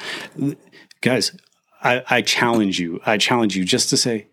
Guys, 1.00 1.32
I, 1.82 2.02
I 2.10 2.22
challenge 2.22 2.78
you. 2.78 3.00
I 3.06 3.16
challenge 3.16 3.56
you 3.56 3.64
just 3.64 3.88
to 3.90 3.96
say, 3.96 4.26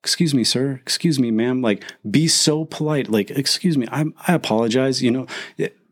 excuse 0.00 0.34
me, 0.34 0.44
sir, 0.44 0.78
excuse 0.82 1.18
me, 1.18 1.30
ma'am. 1.30 1.62
Like, 1.62 1.82
be 2.08 2.28
so 2.28 2.64
polite. 2.64 3.10
Like, 3.10 3.30
excuse 3.30 3.76
me, 3.76 3.86
I, 3.90 4.04
I 4.28 4.34
apologize, 4.34 5.02
you 5.02 5.10
know, 5.10 5.26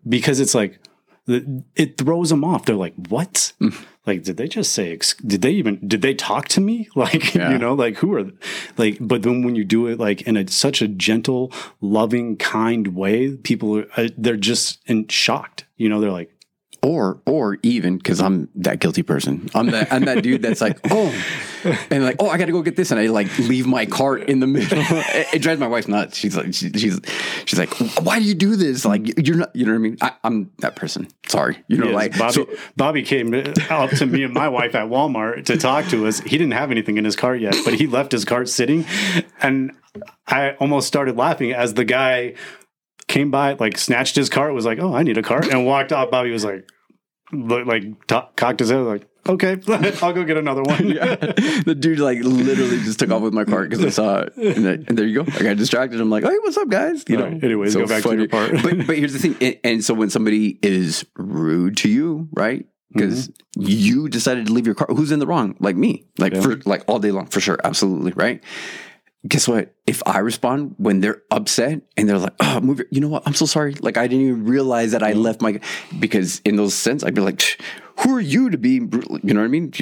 because 0.08 0.40
it's 0.40 0.54
like, 0.54 0.78
it 1.26 1.96
throws 1.96 2.28
them 2.28 2.44
off. 2.44 2.66
They're 2.66 2.76
like, 2.76 2.94
what? 3.08 3.52
like, 4.06 4.22
did 4.24 4.36
they 4.36 4.46
just 4.46 4.72
say, 4.72 4.98
did 5.26 5.40
they 5.40 5.52
even, 5.52 5.80
did 5.88 6.02
they 6.02 6.12
talk 6.14 6.48
to 6.48 6.60
me? 6.60 6.88
Like, 6.96 7.34
Yeah. 7.34 7.50
you 7.52 7.58
know, 7.58 7.72
like 7.72 7.96
who 7.96 8.14
are, 8.14 8.30
like, 8.76 8.98
but 9.00 9.22
then 9.22 9.42
when 9.42 9.54
you 9.56 9.64
do 9.64 9.86
it 9.86 9.98
like 9.98 10.20
in 10.22 10.36
a, 10.36 10.46
such 10.48 10.82
a 10.82 10.88
gentle, 10.88 11.50
loving, 11.80 12.36
kind 12.36 12.88
way, 12.88 13.36
people 13.36 13.78
are, 13.78 13.86
uh, 13.96 14.08
they're 14.18 14.36
just 14.36 14.80
in 14.86 15.08
shocked, 15.08 15.64
you 15.78 15.88
know, 15.88 15.98
they're 16.00 16.12
like, 16.12 16.30
or 16.84 17.18
or 17.24 17.56
even 17.62 17.96
because 17.96 18.20
I'm 18.20 18.48
that 18.56 18.78
guilty 18.78 19.02
person. 19.02 19.48
I'm 19.54 19.70
that 19.70 19.90
I'm 19.92 20.04
that 20.04 20.22
dude 20.22 20.42
that's 20.42 20.60
like, 20.60 20.78
oh, 20.90 21.12
and 21.90 22.04
like, 22.04 22.16
oh, 22.18 22.28
I 22.28 22.36
got 22.36 22.46
to 22.46 22.52
go 22.52 22.60
get 22.60 22.76
this, 22.76 22.90
and 22.90 23.00
I 23.00 23.06
like 23.06 23.36
leave 23.38 23.66
my 23.66 23.86
cart 23.86 24.24
in 24.28 24.40
the 24.40 24.46
middle. 24.46 24.78
it, 24.78 25.34
it 25.34 25.38
drives 25.42 25.58
my 25.58 25.66
wife 25.66 25.88
nuts. 25.88 26.18
She's 26.18 26.36
like, 26.36 26.52
she, 26.52 26.70
she's 26.70 27.00
she's 27.46 27.58
like, 27.58 27.72
why 28.02 28.18
do 28.18 28.24
you 28.26 28.34
do 28.34 28.54
this? 28.54 28.84
Like, 28.84 29.26
you're 29.26 29.36
not, 29.36 29.56
you 29.56 29.64
know 29.64 29.72
what 29.72 29.78
I 29.78 29.80
mean? 29.80 29.96
I, 30.02 30.12
I'm 30.22 30.50
that 30.58 30.76
person. 30.76 31.08
Sorry, 31.26 31.64
you 31.68 31.78
know, 31.78 31.86
Yes, 31.86 31.94
like 31.94 32.18
Bobby, 32.18 32.32
so- 32.34 32.48
Bobby 32.76 33.02
came 33.02 33.34
out 33.70 33.90
to 33.96 34.06
me 34.06 34.22
and 34.24 34.34
my 34.34 34.48
wife 34.50 34.74
at 34.74 34.88
Walmart 34.88 35.46
to 35.46 35.56
talk 35.56 35.86
to 35.86 36.06
us. 36.06 36.20
He 36.20 36.36
didn't 36.36 36.52
have 36.52 36.70
anything 36.70 36.98
in 36.98 37.06
his 37.06 37.16
cart 37.16 37.40
yet, 37.40 37.56
but 37.64 37.74
he 37.74 37.86
left 37.86 38.12
his 38.12 38.26
cart 38.26 38.50
sitting, 38.50 38.84
and 39.40 39.72
I 40.26 40.50
almost 40.60 40.86
started 40.86 41.16
laughing 41.16 41.52
as 41.52 41.74
the 41.74 41.84
guy 41.84 42.34
came 43.08 43.30
by, 43.30 43.52
like 43.54 43.78
snatched 43.78 44.16
his 44.16 44.28
cart, 44.28 44.54
was 44.54 44.64
like, 44.66 44.78
"Oh, 44.78 44.94
I 44.94 45.02
need 45.02 45.18
a 45.18 45.22
cart," 45.22 45.48
and 45.48 45.66
walked 45.66 45.92
off. 45.92 46.10
Bobby 46.10 46.30
was 46.30 46.44
like, 46.44 46.68
look, 47.32 47.66
like 47.66 47.84
cocked 48.36 48.60
his 48.60 48.70
head, 48.70 48.78
like, 48.80 49.06
"Okay, 49.28 49.56
I'll 50.02 50.12
go 50.12 50.24
get 50.24 50.36
another 50.36 50.62
one." 50.62 50.88
the 50.88 51.76
dude 51.78 51.98
like 51.98 52.18
literally 52.22 52.78
just 52.80 52.98
took 52.98 53.10
off 53.10 53.22
with 53.22 53.34
my 53.34 53.44
cart 53.44 53.70
because 53.70 53.84
I 53.84 53.90
saw 53.90 54.20
it, 54.20 54.36
and, 54.36 54.64
then- 54.64 54.84
and 54.88 54.98
there 54.98 55.06
you 55.06 55.22
go. 55.22 55.32
I 55.38 55.42
got 55.42 55.56
distracted. 55.56 56.00
I'm 56.00 56.10
like, 56.10 56.24
hey, 56.24 56.36
what's 56.40 56.56
up, 56.56 56.68
guys? 56.68 57.04
You 57.08 57.16
know. 57.18 57.24
right. 57.24 57.44
Anyways, 57.44 57.74
go 57.74 57.86
back 57.86 58.02
to 58.02 58.16
your 58.16 58.28
part. 58.28 58.52
but 58.62 58.86
but 58.86 58.96
here's 58.98 59.12
the 59.12 59.18
thing, 59.18 59.36
and, 59.40 59.58
and 59.64 59.84
so 59.84 59.94
when 59.94 60.10
somebody 60.10 60.58
is 60.62 61.04
rude 61.16 61.76
to 61.78 61.88
you, 61.88 62.28
right? 62.32 62.60
Mm-hmm. 62.60 62.70
Because 63.08 63.30
you 63.56 64.08
decided 64.08 64.46
to 64.46 64.52
leave 64.52 64.66
your 64.66 64.74
car, 64.76 64.86
who's 64.88 65.10
in 65.10 65.18
the 65.18 65.26
wrong? 65.26 65.56
Like 65.58 65.74
me, 65.74 66.06
like 66.18 66.32
Yeah. 66.32 66.40
for 66.42 66.56
like 66.64 66.84
all 66.86 67.00
day 67.00 67.10
long, 67.10 67.26
for 67.26 67.40
sure, 67.40 67.58
absolutely, 67.64 68.12
right? 68.12 68.40
Guess 69.26 69.48
what? 69.48 69.74
If 69.86 70.02
I 70.06 70.18
respond 70.18 70.74
when 70.76 71.00
they're 71.00 71.22
upset 71.30 71.80
and 71.96 72.08
they're 72.08 72.18
like, 72.18 72.34
"Oh, 72.40 72.60
move 72.60 72.78
your," 72.78 72.86
you 72.90 73.00
know 73.00 73.08
what? 73.08 73.22
I'm 73.24 73.32
so 73.34 73.46
sorry. 73.46 73.74
Like 73.74 73.96
I 73.96 74.06
didn't 74.06 74.26
even 74.26 74.44
realize 74.44 74.92
that 74.92 75.02
I 75.02 75.12
mm-hmm. 75.12 75.20
left 75.20 75.40
my 75.40 75.60
because 75.98 76.40
in 76.44 76.56
those 76.56 76.74
sense, 76.74 77.02
I'd 77.02 77.14
be 77.14 77.22
like, 77.22 77.58
"Who 78.00 78.14
are 78.16 78.20
you 78.20 78.50
to 78.50 78.58
be?" 78.58 78.72
You 78.74 79.34
know 79.34 79.40
what 79.40 79.46
I 79.46 79.48
mean? 79.48 79.72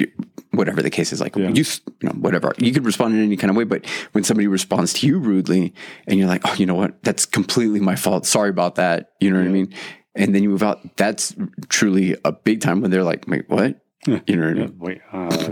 Whatever 0.51 0.81
the 0.81 0.89
case 0.89 1.11
is, 1.11 1.19
like 1.19 1.35
Yeah. 1.35 1.49
you, 1.49 1.65
you 2.01 2.09
know, 2.09 2.11
whatever. 2.11 2.53
You 2.57 2.71
could 2.71 2.85
respond 2.85 3.15
in 3.15 3.23
any 3.23 3.35
kind 3.35 3.51
of 3.51 3.57
way, 3.57 3.65
but 3.65 3.85
when 4.13 4.23
somebody 4.23 4.47
responds 4.47 4.93
to 4.93 5.07
you 5.07 5.17
rudely, 5.19 5.73
and 6.07 6.17
you're 6.17 6.29
like, 6.29 6.41
"Oh, 6.45 6.53
you 6.53 6.65
know 6.65 6.75
what? 6.75 7.03
That's 7.03 7.25
completely 7.25 7.81
my 7.81 7.95
fault. 7.95 8.25
Sorry 8.25 8.49
about 8.49 8.75
that." 8.75 9.11
You 9.19 9.29
know 9.29 9.39
what 9.39 9.47
I 9.47 9.51
mean? 9.51 9.73
And 10.15 10.33
then 10.33 10.43
you 10.43 10.49
move 10.49 10.63
out. 10.63 10.95
That's 10.95 11.35
truly 11.67 12.15
a 12.23 12.31
big 12.31 12.61
time 12.61 12.79
when 12.79 12.91
they're 12.91 13.03
like, 13.03 13.25
"Wait, 13.27 13.49
what?" 13.49 13.82
You 14.27 14.35
know? 14.35 14.69
Wait, 14.77 15.01
uh, 15.11 15.51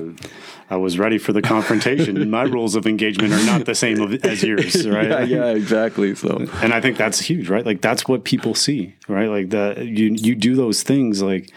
I 0.70 0.78
was 0.78 0.98
ready 1.00 1.18
for 1.18 1.34
the 1.34 1.42
confrontation. 1.42 2.30
My 2.30 2.44
rules 2.44 2.76
of 2.76 2.86
engagement 2.86 3.34
are 3.34 3.46
not 3.46 3.66
the 3.66 3.76
same 3.76 4.02
as 4.24 4.44
yours, 4.44 4.88
right? 4.90 5.10
Yeah, 5.10 5.24
yeah, 5.24 5.46
exactly. 5.52 6.16
So 6.16 6.48
and 6.56 6.74
I 6.74 6.82
think 6.82 6.98
that's 6.98 7.20
huge, 7.20 7.50
right? 7.50 7.66
Like 7.66 7.82
that's 7.82 8.08
what 8.08 8.24
people 8.24 8.56
see, 8.56 8.96
right? 9.08 9.30
Like 9.30 9.50
that 9.52 9.86
you 9.86 10.16
you 10.16 10.36
do 10.36 10.56
those 10.56 10.84
things 10.84 11.22
like 11.22 11.52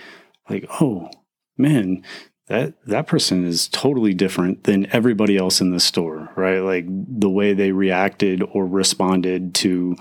like 0.48 0.66
oh 0.80 1.10
man, 1.56 2.02
that 2.46 2.74
that 2.86 3.06
person 3.06 3.44
is 3.44 3.68
totally 3.68 4.14
different 4.14 4.64
than 4.64 4.86
everybody 4.92 5.36
else 5.36 5.60
in 5.60 5.70
the 5.70 5.80
store, 5.80 6.30
right? 6.36 6.58
Like 6.58 6.86
the 6.88 7.30
way 7.30 7.54
they 7.54 7.72
reacted 7.72 8.42
or 8.42 8.66
responded 8.66 9.54
to 9.56 9.96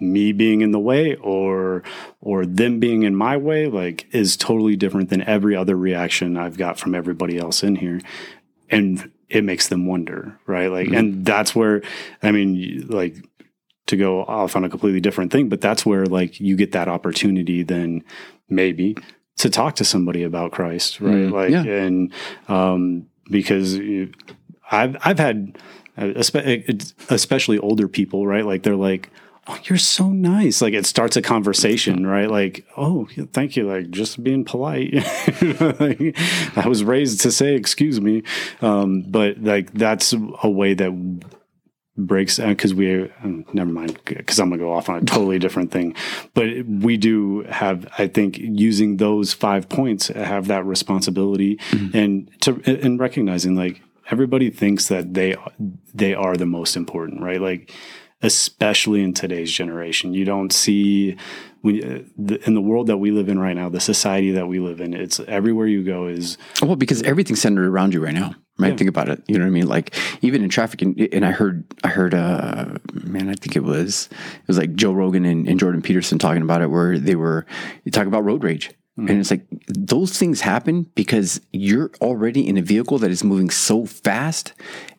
me 0.00 0.32
being 0.32 0.60
in 0.60 0.72
the 0.72 0.78
way 0.78 1.14
or 1.16 1.82
or 2.20 2.44
them 2.44 2.80
being 2.80 3.02
in 3.04 3.14
my 3.14 3.36
way 3.36 3.66
like 3.66 4.06
is 4.12 4.36
totally 4.36 4.76
different 4.76 5.08
than 5.08 5.22
every 5.22 5.54
other 5.54 5.76
reaction 5.76 6.36
I've 6.36 6.58
got 6.58 6.78
from 6.78 6.94
everybody 6.94 7.38
else 7.38 7.62
in 7.62 7.76
here. 7.76 8.00
And 8.70 9.10
it 9.28 9.44
makes 9.44 9.68
them 9.68 9.86
wonder 9.86 10.38
right? 10.46 10.68
Like 10.68 10.88
and 10.88 11.24
that's 11.24 11.54
where 11.54 11.82
i 12.22 12.30
mean 12.30 12.86
like 12.88 13.16
to 13.86 13.96
go 13.96 14.24
off 14.24 14.56
on 14.56 14.64
a 14.64 14.68
completely 14.68 15.00
different 15.00 15.30
thing 15.30 15.48
but 15.48 15.60
that's 15.60 15.84
where 15.84 16.06
like 16.06 16.40
you 16.40 16.56
get 16.56 16.72
that 16.72 16.88
opportunity 16.88 17.62
then 17.62 18.02
maybe 18.48 18.96
to 19.36 19.50
talk 19.50 19.76
to 19.76 19.84
somebody 19.84 20.22
about 20.22 20.52
christ 20.52 21.00
right? 21.00 21.14
Mm, 21.14 21.32
like 21.32 21.50
yeah. 21.50 21.62
and 21.62 22.12
um 22.48 23.06
because 23.30 23.78
i've 24.70 24.96
i've 25.04 25.18
had 25.18 25.58
uh, 25.96 26.12
especially 27.10 27.58
older 27.58 27.88
people 27.88 28.26
right? 28.26 28.44
Like 28.44 28.62
they're 28.62 28.76
like 28.76 29.10
oh 29.46 29.58
you're 29.64 29.78
so 29.78 30.10
nice. 30.10 30.62
Like 30.62 30.74
it 30.74 30.86
starts 30.86 31.16
a 31.16 31.22
conversation 31.22 32.06
right? 32.06 32.30
Like 32.30 32.66
oh 32.76 33.08
thank 33.32 33.56
you 33.56 33.68
like 33.68 33.90
just 33.90 34.22
being 34.22 34.44
polite. 34.44 34.94
Like, 35.54 36.16
i 36.56 36.66
was 36.66 36.84
raised 36.84 37.20
to 37.22 37.32
say 37.32 37.54
excuse 37.54 38.00
me. 38.00 38.22
Um 38.60 39.02
but 39.02 39.42
like 39.42 39.72
that's 39.72 40.14
a 40.42 40.50
way 40.50 40.74
that 40.74 40.92
breaks 41.96 42.38
because 42.38 42.74
we 42.74 43.08
um, 43.22 43.44
never 43.52 43.70
mind 43.70 43.98
because 44.04 44.40
i'm 44.40 44.50
gonna 44.50 44.60
go 44.60 44.72
off 44.72 44.88
on 44.88 44.96
a 44.96 45.04
totally 45.04 45.38
different 45.38 45.70
thing. 45.70 45.94
But 46.34 46.66
we 46.66 46.96
do 46.96 47.42
have 47.44 47.86
i 47.98 48.06
think 48.06 48.38
using 48.38 48.96
those 48.96 49.32
five 49.32 49.68
points 49.68 50.08
have 50.08 50.48
that 50.48 50.64
responsibility 50.64 51.60
and 51.92 52.30
to 52.42 52.60
and 52.66 52.98
recognizing 52.98 53.54
like 53.54 53.80
everybody 54.10 54.50
thinks 54.50 54.88
that 54.88 55.14
they 55.14 55.36
they 55.94 56.14
are 56.14 56.36
the 56.36 56.46
most 56.46 56.76
important 56.76 57.22
right? 57.22 57.40
Like 57.40 57.72
especially 58.22 59.02
in 59.02 59.12
today's 59.12 59.52
generation 59.52 60.14
you 60.14 60.24
don't 60.24 60.52
see 60.52 61.16
when 61.60 61.82
uh, 61.82 62.02
the, 62.18 62.46
in 62.46 62.54
the 62.54 62.60
world 62.60 62.86
that 62.86 62.98
we 62.98 63.10
live 63.10 63.28
in 63.28 63.38
right 63.38 63.56
now 63.56 63.68
the 63.68 63.80
society 63.80 64.30
that 64.32 64.46
we 64.46 64.58
live 64.60 64.80
in 64.80 64.94
it's 64.94 65.20
everywhere 65.20 65.66
you 65.66 65.82
go 65.82 66.06
is 66.06 66.36
Well, 66.62 66.76
because 66.76 67.02
everything's 67.02 67.40
centered 67.40 67.66
around 67.66 67.94
you 67.94 68.04
right 68.04 68.14
now, 68.14 68.34
right? 68.58 68.76
Think 68.76 68.88
about 68.88 69.08
it. 69.08 69.22
You 69.26 69.38
know 69.38 69.44
what 69.44 69.48
I 69.48 69.52
mean? 69.52 69.66
Like 69.66 69.94
even 70.22 70.42
in 70.42 70.48
traffic, 70.48 70.82
and, 70.82 70.98
and 71.12 71.24
I 71.24 71.30
heard, 71.30 71.64
I 71.82 71.88
heard, 71.88 72.14
uh, 72.14 72.78
man, 72.92 73.28
I 73.28 73.34
think 73.34 73.56
it 73.56 73.64
was, 73.64 74.08
it 74.12 74.48
was 74.48 74.58
like 74.58 74.74
Joe 74.74 74.92
Rogan 74.92 75.24
and, 75.24 75.48
and 75.48 75.58
Jordan 75.58 75.82
Peterson 75.82 76.18
talking 76.18 76.42
about 76.42 76.62
it, 76.62 76.70
where 76.70 76.98
they 76.98 77.14
were 77.16 77.46
talking 77.92 78.08
about 78.08 78.24
road 78.24 78.44
rage. 78.44 78.70
And 78.96 79.10
it's 79.10 79.32
like 79.32 79.44
those 79.66 80.16
things 80.16 80.40
happen 80.40 80.84
because 80.94 81.40
you're 81.52 81.90
already 82.00 82.46
in 82.46 82.56
a 82.56 82.62
vehicle 82.62 82.98
that 82.98 83.10
is 83.10 83.24
moving 83.24 83.50
so 83.50 83.86
fast 83.86 84.52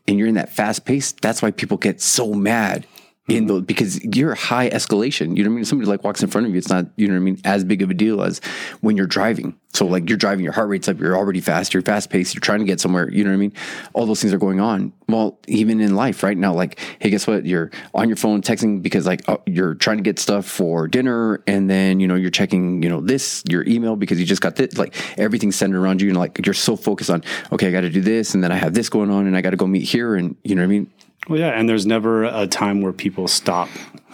and 0.06 0.20
you're 0.20 0.28
in 0.28 0.36
that 0.36 0.52
fast 0.52 0.84
pace. 0.84 1.14
That's 1.14 1.42
why 1.42 1.52
people 1.52 1.78
get 1.78 2.02
so 2.02 2.34
mad 2.34 2.86
in 3.28 3.48
those 3.48 3.64
because 3.64 4.04
you're 4.04 4.36
high 4.36 4.70
escalation. 4.70 5.36
You 5.36 5.44
know 5.44 5.50
what 5.50 5.56
I 5.56 5.58
mean? 5.58 5.66
Somebody 5.66 5.90
like 5.90 6.04
walks 6.04 6.22
in 6.22 6.30
front 6.30 6.46
of 6.46 6.54
you, 6.54 6.60
it's 6.60 6.70
not, 6.70 6.86
you 6.96 7.08
know 7.08 7.14
what 7.14 7.22
I 7.22 7.24
mean, 7.24 7.42
as 7.44 7.64
big 7.64 7.82
of 7.82 7.90
a 7.90 7.94
deal 7.94 8.22
as 8.22 8.40
when 8.82 8.96
you're 8.96 9.08
driving. 9.08 9.58
So 9.74 9.86
like 9.86 10.08
you're 10.08 10.18
driving, 10.18 10.44
your 10.44 10.54
heart 10.54 10.70
rate's 10.70 10.88
up, 10.88 11.00
you're 11.00 11.18
already 11.18 11.42
fast, 11.42 11.74
you're 11.74 11.84
fast 11.84 12.10
paced, 12.10 12.34
you're 12.34 12.40
trying 12.40 12.60
to 12.60 12.66
get 12.66 12.80
somewhere, 12.80 13.12
you 13.12 13.24
know 13.24 13.32
what 13.32 13.36
I 13.36 13.40
mean? 13.40 13.54
All 13.94 14.06
those 14.06 14.22
things 14.22 14.32
are 14.34 14.38
going 14.38 14.60
on. 14.60 14.94
Well, 15.10 15.40
even 15.48 15.82
in 15.82 15.96
life 15.96 16.24
right 16.24 16.38
now, 16.38 16.54
like, 16.54 16.80
hey, 17.00 17.10
guess 17.10 17.28
what? 17.28 17.46
You're 17.46 17.72
on 17.94 18.08
your 18.08 18.16
phone 18.16 18.42
texting 18.42 18.82
because 18.82 19.06
like 19.06 19.28
oh, 19.28 19.42
you're 19.46 19.74
trying 19.76 19.98
to 19.98 20.04
get 20.04 20.20
stuff 20.20 20.46
for 20.46 20.88
dinner 20.88 21.44
and 21.48 21.70
then, 21.70 22.00
you 22.00 22.08
know, 22.08 22.16
you're 22.16 22.30
checking, 22.30 22.84
you 22.84 22.90
know, 22.90 23.02
this, 23.02 23.44
your 23.50 23.68
email 23.68 23.96
because 23.96 24.20
you 24.20 24.26
just 24.26 24.42
got 24.42 24.56
this, 24.56 24.78
like 24.78 24.96
everything's 25.20 25.56
centered 25.56 25.80
around 25.80 26.02
you 26.02 26.10
and 26.10 26.18
like 26.18 26.46
you're 26.46 26.54
so 26.54 26.76
focused 26.76 27.10
on, 27.10 27.24
okay, 27.52 27.68
I 27.68 27.72
got 27.72 27.82
to 27.82 27.90
do 27.90 28.02
this 28.02 28.36
and 28.36 28.44
then 28.44 28.52
I 28.52 28.56
have 28.56 28.76
this 28.76 28.88
going 28.88 29.10
on 29.10 29.26
and 29.26 29.36
I 29.36 29.42
got 29.42 29.50
to 29.50 29.58
go 29.58 29.68
meet 29.68 29.84
here 29.84 30.16
and 30.16 30.38
you 30.44 30.56
know 30.56 30.62
what 30.62 30.68
I 30.68 30.70
mean? 30.70 30.92
Well, 31.28 31.40
yeah, 31.40 31.50
and 31.50 31.68
there's 31.68 31.86
never 31.86 32.24
a 32.24 32.48
time 32.48 32.82
where 32.82 32.94
people 32.94 33.28
stop, 33.28 33.70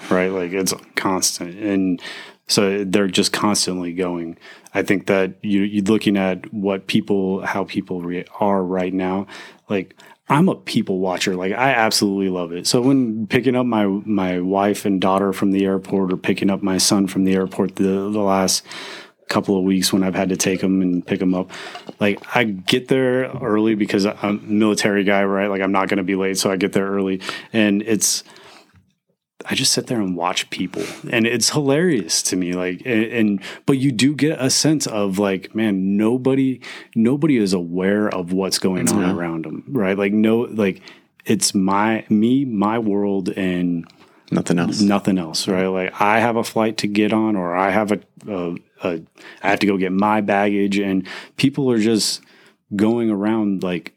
right? 0.10 0.30
Like 0.30 0.52
it's 0.54 0.74
constant, 0.95 1.60
and 1.60 2.02
so 2.47 2.84
they're 2.84 3.08
just 3.08 3.34
constantly 3.34 3.93
going. 3.93 4.38
I 4.74 4.84
think 4.84 5.08
that 5.08 5.36
you 5.41 5.62
you 5.62 5.82
looking 5.82 6.18
at 6.18 6.54
what 6.54 6.88
people, 6.88 7.45
how 7.45 7.66
people 7.66 8.02
re- 8.02 8.26
are 8.39 8.64
right 8.64 8.93
now. 8.93 9.28
Like 9.70 9.95
I'm 10.30 10.47
a 10.47 10.56
people 10.56 10.99
watcher. 10.99 11.36
Like 11.36 11.52
I 11.52 11.72
absolutely 11.72 12.30
love 12.30 12.54
it. 12.54 12.66
So 12.66 12.82
when 12.82 13.28
picking 13.28 13.56
up 13.56 13.66
my 13.66 13.86
my 13.86 14.39
wife 14.39 14.86
and 14.86 15.02
daughter 15.02 15.34
from 15.34 15.52
the 15.52 15.66
airport, 15.66 16.14
or 16.14 16.18
picking 16.18 16.49
up 16.49 16.64
my 16.64 16.78
son 16.78 17.08
from 17.08 17.26
the 17.26 17.34
airport, 17.34 17.76
the 17.76 17.84
the 17.84 18.22
last 18.22 18.64
couple 19.32 19.57
of 19.57 19.63
weeks 19.63 19.91
when 19.91 20.03
I've 20.03 20.15
had 20.15 20.29
to 20.29 20.38
take 20.38 20.61
them 20.61 20.82
and 20.82 21.05
pick 21.05 21.19
them 21.19 21.34
up. 21.34 21.49
Like 21.99 22.19
I 22.36 22.43
get 22.43 22.89
there 22.89 23.32
early 23.41 23.75
because 23.75 24.05
I'm 24.05 24.17
a 24.21 24.34
military 24.34 25.03
guy, 25.03 25.23
right? 25.23 25.47
Like 25.47 25.61
I'm 25.61 25.71
not 25.71 25.88
going 25.88 25.97
to 25.97 26.03
be 26.03 26.15
late, 26.15 26.38
so 26.38 26.51
I 26.51 26.57
get 26.57 26.73
there 26.73 26.86
early, 26.86 27.21
and 27.53 27.82
it's 27.82 28.23
I 29.45 29.55
just 29.55 29.71
sit 29.71 29.88
there 29.88 29.99
and 29.99 30.15
watch 30.15 30.49
people, 30.49 30.84
and 31.09 31.25
it's 31.25 31.49
hilarious 31.49 32.21
to 32.23 32.36
me. 32.36 32.53
Like, 32.53 32.82
and, 32.86 33.03
and, 33.05 33.43
but 33.65 33.77
you 33.77 33.91
do 33.91 34.15
get 34.15 34.39
a 34.39 34.49
sense 34.49 34.88
of 34.88 35.19
like, 35.19 35.55
man, 35.55 35.97
nobody, 35.97 36.61
nobody 36.95 37.38
is 37.38 37.53
aware 37.53 38.07
of 38.09 38.34
what's 38.34 38.59
going 38.59 38.89
on 38.89 38.95
mm-hmm. 38.95 39.17
around 39.17 39.45
them, 39.45 39.63
right? 39.69 39.97
Like, 39.97 40.13
no, 40.13 40.41
like 40.41 40.82
it's 41.25 41.55
my 41.55 42.05
me, 42.09 42.45
my 42.45 42.79
world, 42.79 43.29
and 43.29 43.88
Nothing 44.32 44.59
else. 44.59 44.79
nothing 44.82 45.17
else, 45.17 45.47
right? 45.47 45.67
Like 45.67 46.01
I 46.01 46.19
have 46.19 46.38
a 46.38 46.43
flight 46.43 46.77
to 46.77 46.88
get 46.88 47.11
on, 47.11 47.36
or 47.36 47.55
I 47.55 47.69
have 47.69 47.91
a, 47.91 47.99
a, 48.27 48.55
a 48.84 49.01
I 49.43 49.49
have 49.49 49.59
to 49.59 49.67
go 49.67 49.77
get 49.77 49.91
my 49.91 50.21
baggage, 50.21 50.79
and 50.79 51.05
people 51.36 51.69
are 51.69 51.79
just 51.79 52.21
going 52.75 53.09
around 53.11 53.61
like 53.61 53.93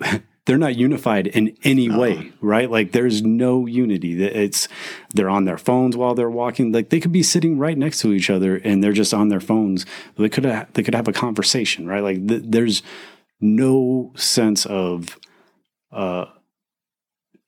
they're 0.46 0.58
not 0.58 0.76
unified 0.76 1.26
in 1.26 1.56
any 1.64 1.88
way, 1.88 2.32
right? 2.40 2.70
Like 2.70 2.92
there's 2.92 3.22
no 3.22 3.66
unity. 3.66 4.14
That 4.16 4.38
It's 4.40 4.68
they're 5.14 5.30
on 5.30 5.44
their 5.44 5.58
phones 5.58 5.96
while 5.96 6.14
they're 6.14 6.30
walking. 6.30 6.72
Like 6.72 6.90
they 6.90 7.00
could 7.00 7.12
be 7.12 7.22
sitting 7.22 7.58
right 7.58 7.78
next 7.78 8.00
to 8.00 8.12
each 8.12 8.30
other, 8.30 8.56
and 8.56 8.82
they're 8.82 8.92
just 8.92 9.14
on 9.14 9.28
their 9.28 9.40
phones. 9.40 9.86
They 10.16 10.28
could 10.28 10.44
have, 10.44 10.72
they 10.72 10.82
could 10.82 10.94
have 10.94 11.08
a 11.08 11.12
conversation, 11.12 11.86
right? 11.86 12.02
Like 12.02 12.26
th- 12.26 12.42
there's 12.44 12.82
no 13.40 14.12
sense 14.16 14.66
of 14.66 15.18
uh, 15.90 16.26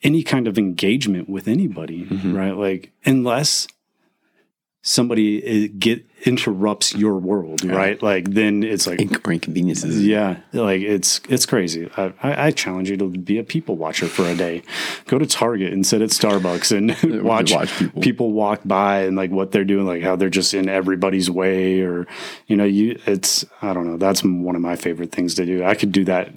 any 0.05 0.23
kind 0.23 0.47
of 0.47 0.59
engagement 0.59 1.29
with 1.29 1.49
anybody, 1.49 2.05
mm-hmm. 2.05 2.37
right? 2.37 2.57
Like 2.57 2.93
unless 3.05 3.67
somebody 4.87 5.43
eh, 5.43 5.69
get 5.79 6.05
interrupts 6.27 6.95
your 6.95 7.19
world, 7.19 7.65
right? 7.65 8.01
Like 8.03 8.31
then 8.31 8.63
it's 8.63 8.87
like 8.87 9.01
inconveniences. 9.01 10.07
yeah, 10.07 10.41
like 10.53 10.83
it's 10.83 11.21
it's 11.29 11.47
crazy. 11.47 11.91
I, 11.97 12.13
I, 12.23 12.47
I 12.47 12.51
challenge 12.51 12.91
you 12.91 12.97
to 12.99 13.09
be 13.09 13.39
a 13.39 13.45
people 13.45 13.77
watcher 13.77 14.07
for 14.07 14.25
a 14.27 14.37
day. 14.37 14.63
Go 15.07 15.19
to 15.19 15.27
Target 15.27 15.73
and 15.73 15.87
sit 15.87 16.03
at 16.03 16.11
Starbucks 16.11 16.77
and 16.77 17.23
watch, 17.25 17.53
watch 17.53 17.77
people. 17.79 18.03
people. 18.03 18.33
walk 18.33 18.61
by 18.65 19.05
and 19.05 19.17
like 19.17 19.31
what 19.31 19.53
they're 19.53 19.65
doing, 19.65 19.87
like 19.87 20.03
how 20.03 20.17
they're 20.17 20.29
just 20.29 20.53
in 20.53 20.69
everybody's 20.69 21.31
way, 21.31 21.81
or 21.81 22.07
you 22.47 22.57
know, 22.57 22.65
you. 22.65 23.01
It's 23.07 23.45
I 23.63 23.73
don't 23.73 23.87
know. 23.87 23.97
That's 23.97 24.23
one 24.23 24.55
of 24.55 24.63
my 24.63 24.77
favorite 24.77 25.13
things 25.13 25.35
to 25.37 25.47
do. 25.47 25.65
I 25.65 25.75
could 25.75 25.93
do 25.93 26.05
that 26.05 26.31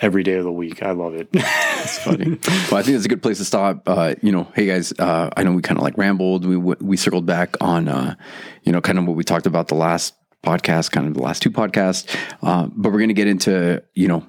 every 0.00 0.22
day 0.22 0.34
of 0.34 0.44
the 0.44 0.52
week. 0.52 0.82
I 0.82 0.92
love 0.92 1.14
it. 1.14 1.28
It's 1.86 1.98
funny. 1.98 2.30
well, 2.68 2.80
I 2.80 2.82
think 2.82 2.96
it's 2.96 3.04
a 3.04 3.08
good 3.08 3.22
place 3.22 3.38
to 3.38 3.44
stop. 3.44 3.84
Uh, 3.86 4.16
you 4.20 4.32
know, 4.32 4.50
hey 4.56 4.66
guys, 4.66 4.92
uh, 4.98 5.30
I 5.36 5.44
know 5.44 5.52
we 5.52 5.62
kind 5.62 5.78
of 5.78 5.84
like 5.84 5.96
rambled. 5.96 6.44
We 6.44 6.56
we 6.56 6.96
circled 6.96 7.26
back 7.26 7.54
on, 7.60 7.86
uh, 7.86 8.16
you 8.64 8.72
know, 8.72 8.80
kind 8.80 8.98
of 8.98 9.06
what 9.06 9.14
we 9.14 9.22
talked 9.22 9.46
about 9.46 9.68
the 9.68 9.76
last 9.76 10.14
podcast, 10.42 10.90
kind 10.90 11.06
of 11.06 11.14
the 11.14 11.22
last 11.22 11.42
two 11.42 11.50
podcasts. 11.52 12.12
Uh, 12.42 12.66
but 12.74 12.90
we're 12.90 12.98
going 12.98 13.08
to 13.08 13.14
get 13.14 13.28
into, 13.28 13.84
you 13.94 14.08
know, 14.08 14.26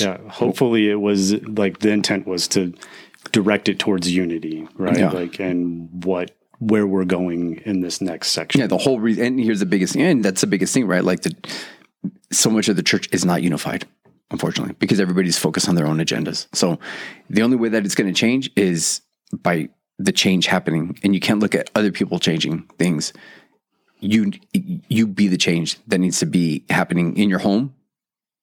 yeah. 0.00 0.18
Hopefully, 0.28 0.88
it 0.88 1.00
was 1.00 1.32
like 1.48 1.80
the 1.80 1.90
intent 1.90 2.26
was 2.26 2.46
to 2.48 2.72
direct 3.32 3.68
it 3.68 3.78
towards 3.78 4.08
unity, 4.10 4.68
right? 4.76 4.98
Yeah. 4.98 5.10
Like 5.10 5.40
and 5.40 6.04
what 6.04 6.30
where 6.58 6.86
we're 6.86 7.04
going 7.04 7.56
in 7.64 7.80
this 7.80 8.00
next 8.00 8.30
section. 8.30 8.60
yeah, 8.60 8.66
the 8.66 8.78
whole 8.78 9.00
reason. 9.00 9.24
And 9.24 9.40
here's 9.40 9.60
the 9.60 9.66
biggest 9.66 9.96
and 9.96 10.24
that's 10.24 10.40
the 10.40 10.46
biggest 10.46 10.72
thing, 10.72 10.86
right? 10.86 11.04
Like 11.04 11.22
the 11.22 11.34
so 12.30 12.48
much 12.50 12.68
of 12.68 12.76
the 12.76 12.82
church 12.82 13.08
is 13.12 13.24
not 13.24 13.42
unified, 13.42 13.86
unfortunately, 14.30 14.74
because 14.78 15.00
everybody's 15.00 15.38
focused 15.38 15.68
on 15.68 15.74
their 15.74 15.86
own 15.86 15.98
agendas. 15.98 16.46
So 16.52 16.78
the 17.30 17.42
only 17.42 17.56
way 17.56 17.68
that 17.68 17.84
it's 17.84 17.94
going 17.94 18.12
to 18.12 18.18
change 18.18 18.50
is 18.56 19.00
by 19.32 19.68
the 19.98 20.12
change 20.12 20.46
happening, 20.46 20.98
and 21.02 21.14
you 21.14 21.20
can't 21.20 21.40
look 21.40 21.54
at 21.54 21.70
other 21.74 21.92
people 21.92 22.18
changing 22.18 22.68
things. 22.78 23.12
You 24.00 24.32
you 24.52 25.06
be 25.06 25.28
the 25.28 25.38
change 25.38 25.78
that 25.86 25.98
needs 25.98 26.18
to 26.18 26.26
be 26.26 26.64
happening 26.68 27.16
in 27.16 27.30
your 27.30 27.38
home. 27.38 27.74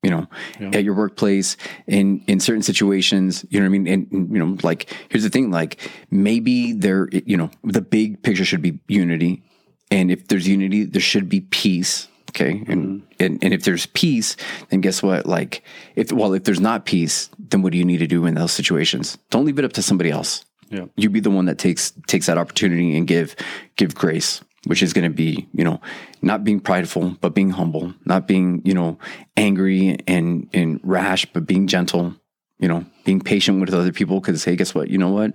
You 0.03 0.09
know, 0.09 0.27
at 0.73 0.83
your 0.83 0.95
workplace, 0.95 1.57
in 1.85 2.23
in 2.25 2.39
certain 2.39 2.63
situations, 2.63 3.45
you 3.51 3.59
know 3.59 3.65
what 3.65 3.75
I 3.75 3.77
mean. 3.77 3.87
And 3.87 4.11
and, 4.11 4.31
you 4.31 4.39
know, 4.39 4.57
like 4.63 4.91
here's 5.09 5.23
the 5.23 5.29
thing: 5.29 5.51
like 5.51 5.77
maybe 6.09 6.73
there, 6.73 7.07
you 7.11 7.37
know, 7.37 7.51
the 7.63 7.81
big 7.81 8.23
picture 8.23 8.43
should 8.43 8.63
be 8.63 8.79
unity, 8.87 9.43
and 9.91 10.09
if 10.09 10.27
there's 10.27 10.47
unity, 10.47 10.85
there 10.85 11.01
should 11.01 11.29
be 11.29 11.41
peace. 11.41 12.07
Okay. 12.31 12.63
And, 12.67 13.01
mm-hmm. 13.01 13.05
and, 13.19 13.43
and 13.43 13.53
if 13.53 13.63
there's 13.63 13.87
peace, 13.87 14.37
then 14.69 14.79
guess 14.81 15.03
what? 15.03 15.25
Like, 15.25 15.63
if, 15.95 16.11
well, 16.11 16.33
if 16.33 16.45
there's 16.45 16.61
not 16.61 16.85
peace, 16.85 17.29
then 17.37 17.61
what 17.61 17.73
do 17.73 17.77
you 17.77 17.85
need 17.85 17.97
to 17.97 18.07
do 18.07 18.25
in 18.25 18.35
those 18.35 18.53
situations? 18.53 19.17
Don't 19.29 19.45
leave 19.45 19.59
it 19.59 19.65
up 19.65 19.73
to 19.73 19.81
somebody 19.81 20.09
else. 20.09 20.45
Yeah. 20.69 20.85
You 20.95 21.09
be 21.09 21.19
the 21.19 21.29
one 21.29 21.45
that 21.45 21.57
takes, 21.57 21.91
takes 22.07 22.27
that 22.27 22.37
opportunity 22.37 22.95
and 22.95 23.05
give, 23.05 23.35
give 23.75 23.93
grace, 23.93 24.41
which 24.65 24.81
is 24.81 24.93
going 24.93 25.09
to 25.09 25.15
be, 25.15 25.49
you 25.53 25.65
know, 25.65 25.81
not 26.21 26.45
being 26.45 26.61
prideful, 26.61 27.17
but 27.19 27.35
being 27.35 27.49
humble, 27.49 27.93
not 28.05 28.27
being, 28.27 28.61
you 28.63 28.73
know, 28.73 28.97
angry 29.35 29.97
and, 30.07 30.49
and 30.53 30.79
rash, 30.83 31.25
but 31.33 31.45
being 31.45 31.67
gentle, 31.67 32.15
you 32.59 32.69
know, 32.69 32.85
being 33.03 33.19
patient 33.19 33.59
with 33.59 33.73
other 33.73 33.91
people. 33.91 34.21
Cause 34.21 34.45
hey, 34.45 34.55
guess 34.55 34.73
what? 34.73 34.89
You 34.89 34.97
know 34.97 35.09
what? 35.09 35.33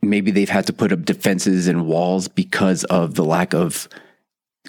maybe 0.00 0.30
they've 0.30 0.48
had 0.48 0.66
to 0.66 0.72
put 0.72 0.92
up 0.92 1.04
defenses 1.04 1.66
and 1.66 1.86
walls 1.86 2.28
because 2.28 2.84
of 2.84 3.14
the 3.14 3.24
lack 3.24 3.52
of 3.52 3.88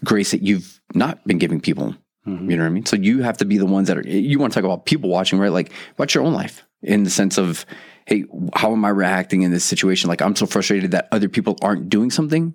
grace 0.03 0.31
that 0.31 0.41
you've 0.41 0.79
not 0.93 1.25
been 1.25 1.37
giving 1.37 1.59
people. 1.61 1.95
You 2.29 2.57
know 2.57 2.63
what 2.63 2.69
I 2.69 2.73
mean? 2.73 2.85
So 2.85 2.95
you 2.95 3.23
have 3.23 3.37
to 3.37 3.45
be 3.45 3.57
the 3.57 3.65
ones 3.65 3.87
that 3.87 3.97
are, 3.97 4.07
you 4.07 4.37
want 4.37 4.53
to 4.53 4.59
talk 4.59 4.65
about 4.65 4.85
people 4.85 5.09
watching, 5.09 5.39
right? 5.39 5.51
Like, 5.51 5.71
watch 5.97 6.13
your 6.13 6.23
own 6.23 6.33
life 6.33 6.63
in 6.83 7.03
the 7.03 7.09
sense 7.09 7.39
of, 7.39 7.65
hey, 8.05 8.25
how 8.53 8.71
am 8.71 8.85
I 8.85 8.89
reacting 8.89 9.41
in 9.41 9.51
this 9.51 9.65
situation? 9.65 10.09
Like, 10.09 10.21
I'm 10.21 10.35
so 10.35 10.45
frustrated 10.45 10.91
that 10.91 11.07
other 11.11 11.27
people 11.27 11.57
aren't 11.61 11.89
doing 11.89 12.11
something. 12.11 12.53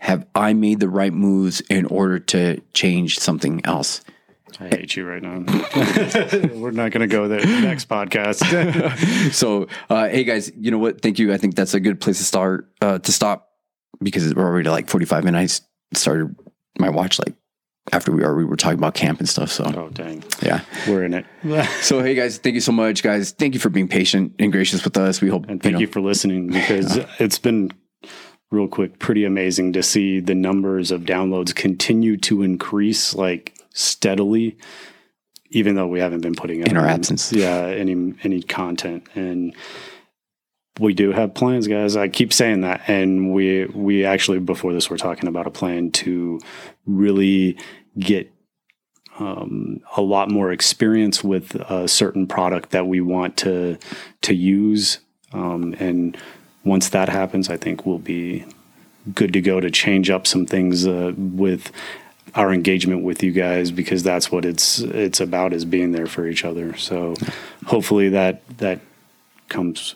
Have 0.00 0.26
I 0.34 0.52
made 0.52 0.80
the 0.80 0.88
right 0.88 1.12
moves 1.12 1.60
in 1.60 1.86
order 1.86 2.18
to 2.18 2.60
change 2.72 3.18
something 3.20 3.64
else? 3.64 4.00
I 4.58 4.68
hate 4.68 4.96
you 4.96 5.06
right 5.06 5.22
now. 5.22 5.38
We're 6.54 6.70
not 6.72 6.90
going 6.90 7.00
to 7.00 7.06
go 7.06 7.28
there. 7.28 7.44
Next 7.44 7.88
podcast. 7.88 9.32
so 9.32 9.68
uh, 9.90 10.08
hey 10.08 10.24
guys 10.24 10.50
you 10.56 10.70
know 10.70 10.78
what 10.78 11.00
thank 11.00 11.18
you 11.18 11.32
i 11.32 11.36
think 11.36 11.54
that's 11.54 11.74
a 11.74 11.80
good 11.80 12.00
place 12.00 12.18
to 12.18 12.24
start 12.24 12.68
uh, 12.80 12.98
to 12.98 13.12
stop 13.12 13.48
because 14.00 14.32
we're 14.34 14.44
already 14.44 14.68
like 14.68 14.88
45 14.88 15.24
minutes 15.24 15.62
i 15.92 15.98
started 15.98 16.36
my 16.78 16.88
watch 16.90 17.18
like 17.18 17.34
after 17.92 18.10
we 18.12 18.24
already 18.24 18.46
were 18.46 18.56
talking 18.56 18.78
about 18.78 18.94
camp 18.94 19.18
and 19.20 19.28
stuff 19.28 19.50
so. 19.50 19.64
Oh, 19.76 19.88
dang. 19.90 20.24
yeah. 20.42 20.60
We're 20.88 21.04
in 21.04 21.12
it. 21.14 21.26
so 21.82 22.02
hey 22.02 22.14
guys 22.14 22.38
thank 22.38 22.54
you 22.54 22.60
so 22.60 22.72
much 22.72 23.02
guys. 23.02 23.32
Thank 23.32 23.54
you 23.54 23.60
for 23.60 23.68
being 23.70 23.88
patient 23.88 24.34
and 24.38 24.50
gracious 24.52 24.84
with 24.84 24.96
us. 24.96 25.20
We 25.20 25.28
hope 25.28 25.46
And 25.48 25.62
thank 25.62 25.74
know, 25.74 25.80
you 25.80 25.86
for 25.86 26.00
listening 26.00 26.46
because 26.52 26.98
it's 27.18 27.38
been 27.38 27.70
real 28.50 28.68
quick 28.68 28.98
pretty 28.98 29.24
amazing 29.24 29.72
to 29.74 29.82
see 29.82 30.20
the 30.20 30.34
numbers 30.34 30.90
of 30.90 31.02
downloads 31.02 31.54
continue 31.54 32.16
to 32.18 32.42
increase 32.42 33.14
like 33.14 33.54
steadily 33.74 34.56
even 35.50 35.74
though 35.76 35.86
we 35.86 36.00
haven't 36.00 36.20
been 36.20 36.34
putting 36.34 36.66
In 36.66 36.76
our 36.76 36.86
absence. 36.86 37.32
yeah 37.32 37.66
any 37.66 38.14
any 38.22 38.42
content. 38.42 39.06
And 39.14 39.54
we 40.80 40.94
do 40.94 41.12
have 41.12 41.34
plans 41.34 41.68
guys. 41.68 41.96
I 41.96 42.08
keep 42.08 42.32
saying 42.32 42.62
that 42.62 42.82
and 42.88 43.32
we 43.32 43.66
we 43.66 44.04
actually 44.04 44.38
before 44.38 44.72
this 44.72 44.90
we're 44.90 44.96
talking 44.96 45.28
about 45.28 45.46
a 45.46 45.50
plan 45.50 45.90
to 45.92 46.40
really 46.86 47.56
get 47.98 48.30
um, 49.18 49.80
a 49.96 50.02
lot 50.02 50.30
more 50.30 50.50
experience 50.50 51.22
with 51.22 51.54
a 51.54 51.86
certain 51.86 52.26
product 52.26 52.70
that 52.70 52.86
we 52.86 53.00
want 53.00 53.36
to 53.38 53.78
to 54.22 54.34
use. 54.34 54.98
Um, 55.32 55.74
and 55.78 56.16
once 56.64 56.88
that 56.90 57.10
happens 57.10 57.50
i 57.50 57.56
think 57.58 57.84
we'll 57.84 57.98
be 57.98 58.44
good 59.12 59.32
to 59.32 59.40
go 59.40 59.60
to 59.60 59.70
change 59.70 60.08
up 60.08 60.26
some 60.26 60.46
things 60.46 60.86
uh, 60.86 61.12
with 61.16 61.70
our 62.34 62.52
engagement 62.52 63.02
with 63.02 63.22
you 63.22 63.32
guys 63.32 63.70
because 63.70 64.02
that's 64.02 64.30
what 64.32 64.44
it's 64.44 64.80
it's 64.80 65.20
about 65.20 65.52
is 65.52 65.64
being 65.64 65.92
there 65.92 66.06
for 66.06 66.26
each 66.26 66.44
other. 66.44 66.76
So 66.76 67.14
hopefully 67.66 68.08
that 68.10 68.42
that 68.58 68.80
comes 69.48 69.94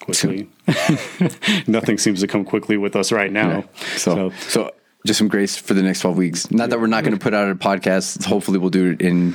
quickly 0.00 0.48
nothing 1.66 1.98
seems 1.98 2.20
to 2.20 2.26
come 2.26 2.44
quickly 2.44 2.76
with 2.76 2.96
us 2.96 3.12
right 3.12 3.32
now 3.32 3.64
so, 3.96 4.30
so 4.48 4.70
just 5.06 5.18
some 5.18 5.28
grace 5.28 5.56
for 5.56 5.74
the 5.74 5.82
next 5.82 6.00
12 6.00 6.16
weeks 6.16 6.50
not 6.50 6.70
that 6.70 6.80
we're 6.80 6.86
not 6.86 7.04
going 7.04 7.16
to 7.16 7.22
put 7.22 7.34
out 7.34 7.50
a 7.50 7.54
podcast 7.54 8.24
hopefully 8.24 8.58
we'll 8.58 8.70
do 8.70 8.90
it 8.92 9.00
in 9.00 9.34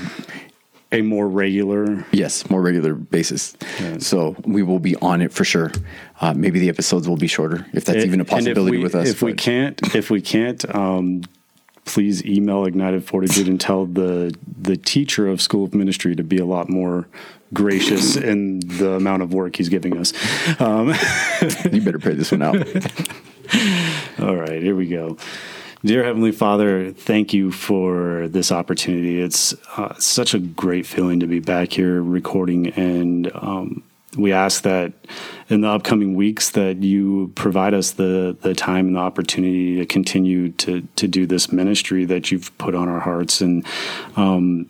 a 0.91 1.01
more 1.01 1.27
regular 1.27 2.05
Yes, 2.11 2.49
more 2.49 2.61
regular 2.61 2.93
basis. 2.93 3.57
So 3.99 4.35
we 4.45 4.63
will 4.63 4.79
be 4.79 4.95
on 4.97 5.21
it 5.21 5.33
for 5.33 5.43
sure. 5.43 5.71
Uh, 6.21 6.33
maybe 6.33 6.59
the 6.59 6.69
episodes 6.69 7.09
will 7.09 7.17
be 7.17 7.27
shorter 7.27 7.65
if 7.73 7.85
that's 7.85 8.05
even 8.05 8.21
a 8.21 8.25
possibility 8.25 8.77
we- 8.77 8.83
with 8.83 8.95
us. 8.95 9.09
If 9.09 9.21
we 9.21 9.33
can't, 9.33 9.79
if 9.95 10.09
we 10.09 10.21
can't, 10.21 10.63
um, 10.73 11.23
please 11.83 12.23
email 12.25 12.65
Ignited 12.65 13.03
Fortitude 13.03 13.47
and 13.47 13.59
tell 13.59 13.85
the 13.87 14.33
the 14.61 14.77
teacher 14.77 15.27
of 15.27 15.41
School 15.41 15.65
of 15.65 15.73
Ministry 15.73 16.15
to 16.15 16.23
be 16.23 16.37
a 16.37 16.45
lot 16.45 16.69
more 16.69 17.07
gracious 17.55 18.15
in 18.15 18.59
the 18.59 18.91
amount 18.91 19.23
of 19.23 19.33
work 19.33 19.55
he's 19.55 19.69
giving 19.69 19.97
us. 19.97 20.13
Um, 20.61 20.89
you 21.71 21.81
better 21.81 21.97
pray 21.97 22.13
this 22.13 22.31
one 22.31 22.43
out. 22.43 22.55
all 24.19 24.35
right, 24.35 24.61
here 24.61 24.75
we 24.75 24.87
go. 24.87 25.17
Dear 25.83 26.03
Heavenly 26.03 26.31
Father, 26.31 26.91
thank 26.91 27.33
you 27.33 27.51
for 27.51 28.27
this 28.27 28.51
opportunity. 28.51 29.21
It's 29.21 29.53
uh, 29.77 29.93
such 29.99 30.33
a 30.33 30.39
great 30.39 30.85
feeling 30.87 31.19
to 31.19 31.27
be 31.27 31.39
back 31.39 31.73
here 31.73 32.01
recording, 32.01 32.69
and 32.69 33.31
um, 33.35 33.83
we 34.17 34.31
ask 34.31 34.63
that 34.63 34.93
in 35.47 35.61
the 35.61 35.67
upcoming 35.67 36.15
weeks 36.15 36.49
that 36.51 36.77
you 36.81 37.31
provide 37.35 37.75
us 37.75 37.91
the 37.91 38.35
the 38.41 38.55
time 38.55 38.87
and 38.87 38.95
the 38.95 38.99
opportunity 38.99 39.77
to 39.77 39.85
continue 39.85 40.49
to 40.53 40.87
to 40.95 41.07
do 41.07 41.27
this 41.27 41.51
ministry 41.51 42.03
that 42.05 42.31
you've 42.31 42.57
put 42.57 42.73
on 42.73 42.89
our 42.89 43.01
hearts, 43.01 43.39
and 43.39 43.63
um, 44.15 44.67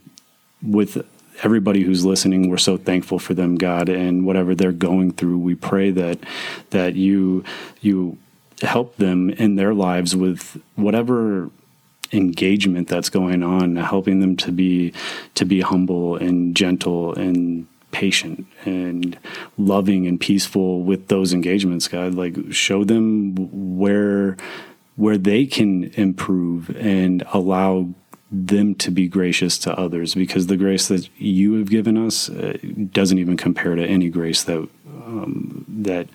with 0.62 1.06
everybody 1.44 1.84
who's 1.84 2.06
listening, 2.06 2.50
we're 2.50 2.58
so 2.58 2.78
thankful 2.78 3.20
for 3.20 3.34
them, 3.34 3.56
God, 3.56 3.90
and 3.90 4.26
whatever 4.26 4.56
they're 4.56 4.72
going 4.72 5.12
through. 5.12 5.38
We 5.38 5.56
pray 5.56 5.92
that 5.92 6.20
that 6.72 6.96
you 6.96 7.44
you 7.82 8.18
help 8.62 8.96
them 8.98 9.30
in 9.30 9.56
their 9.56 9.74
lives 9.74 10.16
with 10.16 10.62
whatever 10.76 11.50
engagement 12.12 12.88
that's 12.88 13.10
going 13.10 13.44
on, 13.44 13.76
helping 13.76 14.20
them 14.20 14.38
to 14.38 14.52
be 14.52 14.94
to 15.36 15.46
be 15.46 15.62
humble 15.62 16.16
and 16.16 16.56
gentle 16.56 17.14
and 17.16 17.68
patient 17.92 18.46
and 18.66 19.18
loving 19.58 20.06
and 20.06 20.20
peaceful 20.20 20.82
with 20.82 21.08
those 21.08 21.32
engagements 21.32 21.88
god 21.88 22.14
like 22.14 22.36
show 22.52 22.84
them 22.84 23.34
where 23.78 24.36
where 24.98 25.18
they 25.18 25.46
can 25.46 25.86
improve 25.94 26.70
and 26.76 27.24
allow 27.32 27.88
them 28.32 28.76
to 28.76 28.92
be 28.92 29.08
gracious 29.08 29.58
to 29.60 29.80
others 29.80 30.16
because 30.16 30.48
the 30.48 30.58
grace 30.58 30.88
that 30.88 31.08
you 31.18 31.54
have 31.54 31.70
given 31.70 31.98
us 31.98 32.30
uh, 32.30 32.58
doesn't 32.92 33.20
even 33.20 33.38
compare 33.38 33.76
to 33.76 33.86
any 33.86 34.10
grace 34.10 34.44
that 34.44 34.68
um, 35.06 35.66
that 35.68 36.08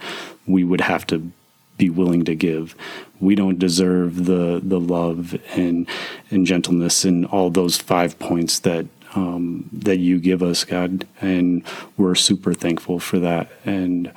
we 0.46 0.64
would 0.64 0.80
have 0.80 1.06
to 1.06 1.30
be 1.76 1.88
willing 1.88 2.24
to 2.24 2.34
give. 2.34 2.74
We 3.20 3.34
don't 3.34 3.58
deserve 3.58 4.26
the 4.26 4.60
the 4.62 4.80
love 4.80 5.40
and 5.56 5.88
and 6.30 6.46
gentleness 6.46 7.04
and 7.04 7.26
all 7.26 7.50
those 7.50 7.76
five 7.76 8.18
points 8.18 8.58
that 8.60 8.86
um, 9.14 9.68
that 9.72 9.98
you 9.98 10.18
give 10.20 10.42
us, 10.42 10.64
God, 10.64 11.06
and 11.20 11.64
we're 11.96 12.14
super 12.14 12.54
thankful 12.54 13.00
for 13.00 13.18
that. 13.18 13.50
And 13.64 14.12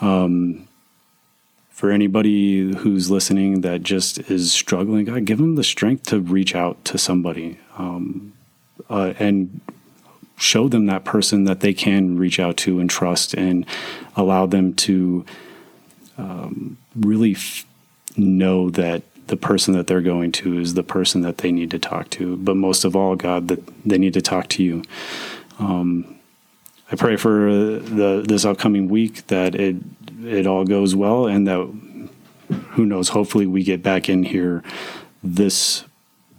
um, 0.00 0.68
for 1.82 1.90
anybody 1.90 2.72
who's 2.76 3.10
listening 3.10 3.62
that 3.62 3.82
just 3.82 4.30
is 4.30 4.52
struggling, 4.52 5.04
God, 5.04 5.24
give 5.24 5.38
them 5.38 5.56
the 5.56 5.64
strength 5.64 6.04
to 6.04 6.20
reach 6.20 6.54
out 6.54 6.84
to 6.84 6.96
somebody 6.96 7.58
um, 7.76 8.34
uh, 8.88 9.14
and 9.18 9.60
show 10.36 10.68
them 10.68 10.86
that 10.86 11.04
person 11.04 11.42
that 11.42 11.58
they 11.58 11.74
can 11.74 12.16
reach 12.16 12.38
out 12.38 12.56
to 12.58 12.78
and 12.78 12.88
trust, 12.88 13.34
and 13.34 13.66
allow 14.14 14.46
them 14.46 14.74
to 14.74 15.26
um, 16.18 16.78
really 16.94 17.32
f- 17.32 17.66
know 18.16 18.70
that 18.70 19.02
the 19.26 19.36
person 19.36 19.74
that 19.74 19.88
they're 19.88 20.00
going 20.00 20.30
to 20.30 20.60
is 20.60 20.74
the 20.74 20.84
person 20.84 21.22
that 21.22 21.38
they 21.38 21.50
need 21.50 21.72
to 21.72 21.80
talk 21.80 22.08
to. 22.10 22.36
But 22.36 22.54
most 22.54 22.84
of 22.84 22.94
all, 22.94 23.16
God, 23.16 23.48
that 23.48 23.60
they 23.84 23.98
need 23.98 24.14
to 24.14 24.22
talk 24.22 24.46
to 24.50 24.62
you. 24.62 24.84
Um, 25.58 26.16
I 26.92 26.96
pray 26.96 27.16
for 27.16 27.50
the 27.50 28.22
this 28.26 28.44
upcoming 28.44 28.88
week 28.88 29.26
that 29.28 29.54
it 29.54 29.76
it 30.22 30.46
all 30.46 30.64
goes 30.64 30.94
well, 30.94 31.26
and 31.26 31.46
that 31.48 31.58
who 32.72 32.86
knows, 32.86 33.08
hopefully 33.08 33.46
we 33.46 33.64
get 33.64 33.82
back 33.82 34.08
in 34.08 34.24
here 34.24 34.62
this 35.22 35.84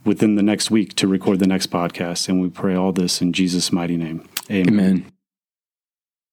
within 0.06 0.36
the 0.36 0.44
next 0.44 0.70
week 0.70 0.96
to 0.96 1.08
record 1.08 1.40
the 1.40 1.48
next 1.48 1.72
podcast. 1.72 2.30
And 2.30 2.42
we 2.42 2.50
pray 2.50 2.76
all 2.76 2.92
this 2.92 3.22
in 3.22 3.34
Jesus' 3.34 3.72
mighty 3.72 3.98
name. 3.98 4.28
Amen. 4.52 4.70
Amen. 4.70 5.13